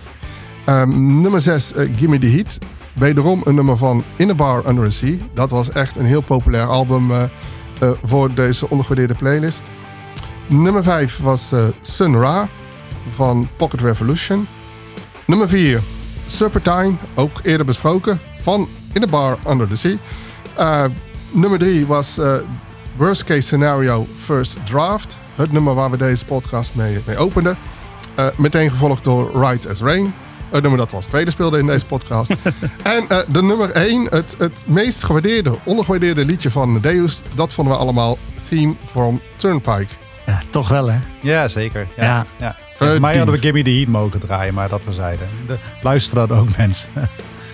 Ehm, 0.65 1.21
nummer 1.21 1.41
6, 1.41 1.73
Gimme 1.97 2.19
the 2.19 2.27
Heat. 2.27 2.59
Wederom 2.99 3.41
een 3.45 3.55
nummer 3.55 3.77
van 3.77 4.05
In 4.17 4.31
a 4.31 4.35
Bar 4.35 4.67
Under 4.67 4.85
a 4.85 4.91
Sea. 4.91 5.17
Dat 5.35 5.51
was 5.51 5.71
echt 5.71 5.97
een 5.97 6.05
heel 6.05 6.21
populair 6.21 6.67
album 6.67 7.11
eh, 7.11 7.23
eh, 7.23 7.91
voor 8.03 8.35
deze 8.35 8.71
ondergewaardeerde 8.71 9.15
playlist. 9.15 9.63
Nummer 10.49 10.83
5 10.83 11.19
was 11.19 11.53
eh, 11.53 11.65
Sun 11.81 12.21
Ra 12.21 12.49
van 13.09 13.49
Pocket 13.57 13.81
Revolution. 13.81 14.47
Nummer 15.25 15.49
4, 15.49 15.83
Serpentine, 16.25 16.95
ook 17.15 17.41
eerder 17.43 17.67
besproken, 17.67 18.21
van 18.41 18.69
In 18.93 19.03
a 19.03 19.07
Bar 19.07 19.39
Under 19.49 19.69
the 19.69 19.77
Sea. 19.77 19.97
Nummer 21.31 21.59
3 21.59 21.87
was 21.87 22.21
Worst 22.97 23.25
Case 23.25 23.41
Scenario 23.41 24.07
First 24.25 24.59
Draft. 24.67 25.19
Het 25.35 25.53
nummer 25.53 25.75
waar 25.75 25.91
we 25.91 25.97
deze 25.97 26.25
podcast 26.25 26.75
mee, 26.75 27.03
mee 27.07 27.17
openden. 27.17 27.57
Meteen 28.37 28.71
gevolgd 28.71 29.05
door 29.05 29.31
Right 29.35 29.69
as 29.69 29.81
Rain. 29.81 30.13
Het 30.51 30.63
nummer 30.63 30.79
dat 30.79 30.91
was 30.91 31.07
tweede 31.07 31.31
speelde 31.31 31.59
in 31.59 31.67
deze 31.67 31.87
podcast. 31.87 32.31
en 32.83 33.09
eh, 33.09 33.19
de 33.29 33.43
nummer 33.43 33.71
1, 33.71 34.07
het, 34.11 34.35
het 34.39 34.63
meest 34.67 35.05
gewaardeerde, 35.05 35.55
ondergewaardeerde 35.63 36.25
liedje 36.25 36.51
van 36.51 36.81
Deus. 36.81 37.23
Dat 37.35 37.53
vonden 37.53 37.75
we 37.75 37.81
allemaal 37.81 38.19
Theme 38.49 38.75
from 38.91 39.21
Turnpike. 39.37 39.93
Ja, 40.27 40.41
toch 40.51 40.69
wel 40.69 40.91
hè? 40.91 40.99
Ja, 41.23 41.49
zeker. 41.49 41.89
Ja. 41.97 42.05
Ja. 42.05 42.27
ja. 42.39 42.57
Voor 42.77 43.01
mij 43.01 43.17
hadden 43.17 43.35
we 43.35 43.41
Gimme 43.41 43.63
the 43.63 43.71
Heat 43.71 43.89
mogen 43.89 44.21
draaien, 44.21 44.55
maar 44.55 44.69
dat 44.69 44.83
terzijde. 44.83 45.25
De, 45.47 45.59
luisteren 45.83 46.29
dat 46.29 46.39
ook 46.39 46.57
mensen. 46.57 46.89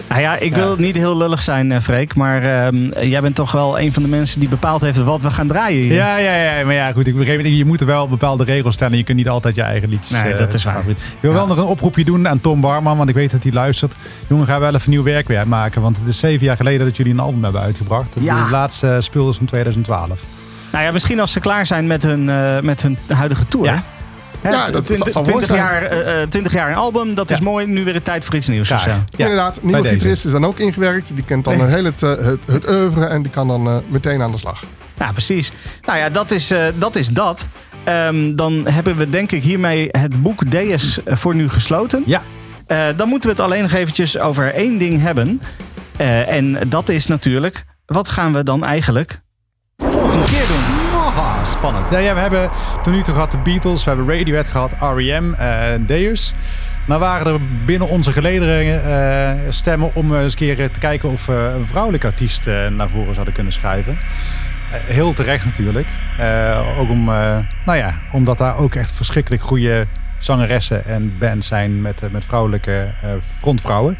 Nou 0.09 0.21
ja, 0.21 0.37
ik 0.37 0.55
wil 0.55 0.77
niet 0.77 0.97
heel 0.97 1.17
lullig 1.17 1.43
zijn, 1.43 1.73
eh, 1.73 1.81
Freek. 1.81 2.15
Maar 2.15 2.43
ehm, 2.43 3.07
jij 3.09 3.21
bent 3.21 3.35
toch 3.35 3.53
wel 3.53 3.81
een 3.81 3.93
van 3.93 4.03
de 4.03 4.09
mensen 4.09 4.41
die 4.41 4.49
bepaald 4.49 4.83
heeft 4.83 5.03
wat 5.03 5.23
we 5.23 5.31
gaan 5.31 5.47
draaien 5.47 5.83
hier. 5.83 5.93
Ja, 5.93 6.17
ja, 6.17 6.35
ja, 6.35 6.65
maar 6.65 6.75
ja, 6.75 6.93
goed. 6.93 7.07
Ik 7.07 7.17
begreep, 7.17 7.45
je 7.45 7.65
moet 7.65 7.81
er 7.81 7.87
wel 7.87 8.09
bepaalde 8.09 8.45
regels 8.45 8.75
stellen. 8.75 8.97
Je 8.97 9.05
kunt 9.05 9.17
niet 9.17 9.29
altijd 9.29 9.55
je 9.55 9.63
eigen 9.63 9.89
liedjes. 9.89 10.23
Nee, 10.23 10.33
eh, 10.33 10.39
dat 10.39 10.55
is 10.55 10.65
waar. 10.65 10.75
favoriet. 10.75 10.99
Ik 10.99 11.19
wil 11.21 11.33
wel 11.33 11.47
nog 11.47 11.57
een 11.57 11.65
oproepje 11.65 12.05
doen 12.05 12.29
aan 12.29 12.41
Tom 12.41 12.61
Barman, 12.61 12.97
want 12.97 13.09
ik 13.09 13.15
weet 13.15 13.31
dat 13.31 13.43
hij 13.43 13.53
luistert. 13.53 13.95
Jongen, 14.29 14.47
ga 14.47 14.61
wel 14.61 14.75
even 14.75 14.91
nieuw 14.91 15.03
werk 15.03 15.29
weer 15.29 15.49
maken. 15.49 15.83
Want 15.83 15.99
het 15.99 16.09
is 16.09 16.19
zeven 16.19 16.47
jaar 16.47 16.57
geleden 16.57 16.87
dat 16.87 16.97
jullie 16.97 17.13
een 17.13 17.21
album 17.21 17.43
hebben 17.43 17.61
uitgebracht. 17.61 18.15
Ja. 18.21 18.41
Het 18.41 18.51
laatste 18.51 18.97
speelde 19.01 19.31
is 19.31 19.37
van 19.37 19.47
2012. 19.47 20.21
Nou 20.73 20.85
ja, 20.85 20.93
misschien 20.93 21.21
als 21.21 21.33
ze 21.33 21.41
klaar 21.41 21.67
zijn 21.67 21.87
met 21.87 22.03
hun, 22.03 22.29
eh, 22.29 22.61
met 22.61 22.83
hun 22.83 22.99
huidige 23.07 23.47
tour. 23.47 23.67
Ja. 23.67 23.83
Ja, 24.53 24.71
dat- 24.71 24.85
twintig- 24.85 24.99
dat 25.05 25.13
zal 25.13 25.23
mooi 25.23 25.37
20 25.45 25.57
zijn. 25.57 25.59
jaar, 25.61 25.83
eh, 25.83 26.23
eh, 26.23 26.29
20 26.29 26.53
jaar 26.53 26.69
een 26.71 26.77
album, 26.77 27.15
dat 27.15 27.31
is 27.31 27.41
mooi. 27.41 27.67
Nu 27.67 27.85
weer 27.85 27.95
een 27.97 28.03
tijd 28.03 28.25
voor 28.25 28.35
iets 28.35 28.49
nieuws. 28.49 28.69
Inderdaad, 29.17 29.55
bij 29.55 29.63
nieuwe 29.63 29.83
deze. 29.83 29.95
gitarist 29.95 30.25
is 30.25 30.31
dan 30.33 30.45
ook 30.45 30.59
ingewerkt. 30.59 31.11
Die 31.15 31.25
kent 31.25 31.45
dan 31.45 31.61
een 31.61 31.69
heel 31.69 31.85
het, 31.85 32.01
het, 32.01 32.39
het 32.47 32.71
oeuvre 32.71 33.05
en 33.07 33.23
die 33.23 33.31
kan 33.31 33.49
dan 33.49 33.67
eh, 33.67 33.77
meteen 33.89 34.23
aan 34.23 34.31
de 34.31 34.39
slag. 34.39 34.65
Ja, 34.99 35.13
precies. 35.13 35.53
Nou 35.83 35.99
ja, 35.99 36.09
dat 36.11 36.31
is 36.31 36.51
eh, 36.51 36.65
dat. 36.75 36.97
Is 36.97 37.09
dat. 37.09 37.47
Ehm, 37.85 38.31
dan 38.35 38.67
hebben 38.69 38.97
we 38.97 39.09
denk 39.09 39.33
ik 39.33 39.43
hiermee 39.43 39.89
het 39.91 40.23
boek 40.23 40.51
DS 40.51 40.99
voor 41.07 41.35
nu 41.35 41.49
gesloten. 41.49 42.03
Ja. 42.07 42.23
Eh, 42.67 42.87
dan 42.97 43.09
moeten 43.09 43.31
we 43.31 43.37
het 43.37 43.45
alleen 43.45 43.63
nog 43.63 43.73
eventjes 43.73 44.19
over 44.19 44.55
één 44.55 44.79
ding 44.79 45.01
hebben. 45.03 45.41
Eh, 45.97 46.29
en 46.33 46.59
dat 46.69 46.89
is 46.89 47.07
natuurlijk, 47.07 47.65
wat 47.87 48.09
gaan 48.09 48.33
we 48.33 48.43
dan 48.43 48.65
eigenlijk 48.65 49.21
volgende 49.77 50.25
keer 50.27 50.47
doen? 50.47 50.74
Spannend. 51.45 51.91
Ja, 51.91 52.15
we 52.15 52.21
hebben 52.21 52.51
tot 52.83 52.93
nu 52.93 53.03
toe 53.03 53.15
gehad 53.15 53.31
de 53.31 53.39
Beatles, 53.39 53.85
we 53.85 53.91
hebben 53.91 54.19
Radiohead 54.19 54.49
gehad, 54.49 54.73
R.E.M., 54.81 55.33
eh 55.33 55.59
Deus. 55.81 56.35
Nou 56.87 57.01
waren 57.01 57.33
er 57.33 57.41
binnen 57.65 57.89
onze 57.89 58.13
gelederen 58.13 58.85
eh, 58.85 59.53
stemmen 59.53 59.95
om 59.95 60.15
eens 60.15 60.33
een 60.33 60.39
keer 60.39 60.71
te 60.71 60.79
kijken 60.79 61.11
of 61.11 61.27
we 61.27 61.53
een 61.55 61.67
vrouwelijke 61.67 62.07
artiest 62.07 62.47
eh, 62.47 62.69
naar 62.69 62.89
voren 62.89 63.13
zouden 63.15 63.35
kunnen 63.35 63.53
schuiven. 63.53 63.99
Eh, 64.73 64.81
heel 64.81 65.13
terecht 65.13 65.45
natuurlijk. 65.45 65.89
Eh, 66.19 66.79
ook 66.79 66.89
om, 66.91 67.09
eh, 67.09 67.39
nou 67.67 67.79
ja, 67.79 67.95
omdat 68.13 68.39
daar 68.39 68.57
ook 68.57 68.75
echt 68.75 68.93
verschrikkelijk 68.93 69.43
goede 69.43 69.87
zangeressen 70.19 70.85
en 70.85 71.19
bands 71.19 71.47
zijn 71.47 71.83
met, 71.83 72.03
eh, 72.03 72.11
met 72.11 72.25
vrouwelijke 72.25 72.91
eh, 73.03 73.11
frontvrouwen. 73.39 73.97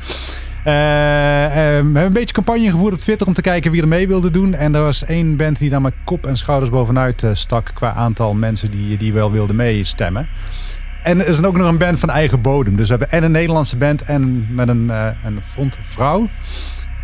Eh, 0.65 1.45
eh, 1.45 1.53
we 1.53 1.59
hebben 1.75 2.03
een 2.05 2.13
beetje 2.13 2.35
campagne 2.35 2.71
gevoerd 2.71 2.93
op 2.95 2.99
Twitter 3.01 3.27
om 3.27 3.33
te 3.35 3.41
kijken 3.43 3.71
wie 3.71 3.83
er 3.83 3.89
mee 3.89 4.09
wilde 4.09 4.31
doen. 4.31 4.55
En 4.55 4.75
er 4.75 4.83
was 4.83 5.05
één 5.05 5.37
band 5.37 5.59
die 5.59 5.71
daar 5.71 5.81
met 5.81 5.95
kop 6.05 6.27
en 6.27 6.37
schouders 6.37 6.71
bovenuit 6.71 7.23
eh, 7.23 7.31
stak 7.33 7.71
qua 7.75 7.93
aantal 7.93 8.35
mensen 8.35 8.71
die, 8.71 8.97
die 8.97 9.13
wel 9.13 9.31
wilden 9.33 9.57
meestemmen. 9.57 10.29
En 11.03 11.21
er 11.21 11.29
is 11.29 11.43
ook 11.43 11.57
nog 11.57 11.69
een 11.69 11.79
band 11.79 11.99
van 11.99 12.11
eigen 12.11 12.41
bodem. 12.41 12.77
Dus 12.77 12.89
we 12.89 12.91
hebben 12.97 13.11
en 13.11 13.23
een 13.23 13.31
Nederlandse 13.31 13.77
band 13.77 14.03
en 14.03 14.47
met 14.55 14.69
een, 14.69 14.91
eh, 14.91 15.07
een 15.25 15.41
frontvrouw. 15.51 16.29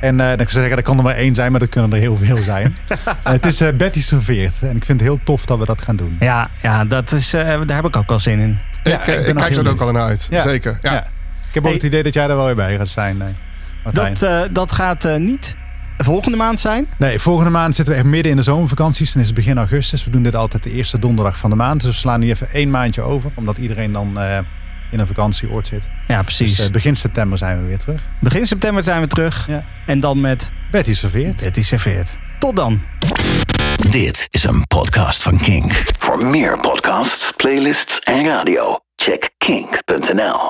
En 0.01 0.20
eh, 0.20 0.27
dan 0.27 0.37
kan 0.37 0.47
ik 0.47 0.51
zeggen, 0.53 0.77
er 0.77 0.82
kan 0.82 0.97
er 0.97 1.03
maar 1.03 1.15
één 1.15 1.35
zijn, 1.35 1.53
maar 1.53 1.61
er 1.61 1.69
kunnen 1.69 1.93
er 1.93 1.99
heel 1.99 2.16
veel 2.16 2.37
zijn. 2.37 2.74
Het 3.23 3.47
is 3.47 3.61
eh, 3.61 3.73
Betty 3.77 4.03
Serveert. 4.03 4.59
En 4.62 4.77
ik 4.77 4.85
vind 4.85 5.01
het 5.01 5.09
heel 5.09 5.20
tof 5.24 5.47
dat 5.47 5.59
we 5.59 5.65
dat 5.65 5.82
gaan 5.82 5.97
doen. 5.97 6.16
Ja, 6.20 6.51
ja 6.62 6.85
dat 6.85 7.12
is, 7.12 7.35
eh, 7.35 7.43
daar 7.66 7.77
heb 7.77 7.85
ik 7.87 7.97
ook 7.97 8.09
wel 8.09 8.19
zin 8.19 8.39
in. 8.39 8.59
Ja, 8.85 9.07
ik, 9.07 9.27
ik 9.27 9.35
kijk 9.35 9.57
er 9.57 9.69
ook 9.69 9.81
al 9.81 9.93
naar 9.93 10.03
uit. 10.03 10.27
Ja. 10.31 10.43
Zeker. 10.43 10.78
Ja. 10.81 10.93
Ja. 10.93 11.01
Ik 11.49 11.55
heb 11.57 11.62
ook 11.62 11.65
Hey. 11.65 11.73
het 11.74 11.82
idee 11.82 12.03
dat 12.03 12.15
jij 12.15 12.28
er 12.28 12.37
wel 12.37 12.45
weer 12.45 12.55
bij 12.55 12.77
gaat 12.77 12.89
zijn, 12.89 13.23
eh, 13.23 13.28
Martijn. 13.85 14.15
Dat, 14.15 14.23
eh, 14.23 14.40
dat 14.51 14.73
gaat 14.73 15.05
eh, 15.05 15.16
niet 15.16 15.57
volgende 16.05 16.36
maand 16.36 16.61
zijn. 16.61 16.89
Nee, 16.98 17.19
volgende 17.19 17.51
maand 17.51 17.74
zitten 17.74 17.94
we 17.94 18.01
echt 18.01 18.11
midden 18.11 18.31
in 18.31 18.36
de 18.36 18.43
zomervakanties. 18.43 19.12
Dan 19.12 19.23
is 19.23 19.28
het 19.28 19.36
begin 19.36 19.59
augustus. 19.59 20.05
We 20.05 20.11
doen 20.11 20.23
dit 20.23 20.35
altijd 20.35 20.62
de 20.62 20.70
eerste 20.70 20.98
donderdag 20.98 21.36
van 21.39 21.51
de 21.51 21.57
maand. 21.57 21.81
Dus 21.81 21.90
we 21.90 21.97
slaan 21.97 22.20
nu 22.20 22.28
even 22.28 22.48
één 22.51 22.70
maandje 22.70 23.02
over. 23.02 23.31
Omdat 23.35 23.59
iedereen 23.59 23.93
dan 23.93 24.19
eh, 24.19 24.39
in 24.90 24.98
een 24.98 25.07
vakantieoord 25.07 25.66
zit. 25.66 25.89
Ja, 26.09 26.23
precies. 26.23 26.57
Dus 26.57 26.70
begin 26.70 26.97
september 26.97 27.39
zijn 27.39 27.61
we 27.62 27.66
weer 27.66 27.78
terug. 27.78 28.02
Begin 28.20 28.47
september 28.47 28.82
zijn 28.82 29.01
we 29.01 29.07
terug. 29.07 29.47
Ja. 29.48 29.65
En 29.86 30.01
dan 30.01 30.20
met 30.20 30.52
Betty 30.70 30.94
serveert. 30.94 31.43
Betty 31.43 31.62
Serveert. 31.62 32.19
Tot 32.39 32.57
dan. 32.57 32.81
Dit 33.90 34.27
is 34.31 34.44
een 34.44 34.66
podcast 34.66 35.23
van 35.23 35.39
Kink. 35.39 35.82
Voor 35.98 36.27
meer 36.27 36.59
podcasts, 36.59 37.32
playlists 37.36 38.01
en 38.01 38.24
radio, 38.24 38.78
check 38.97 39.31
kink.nl. 39.39 40.48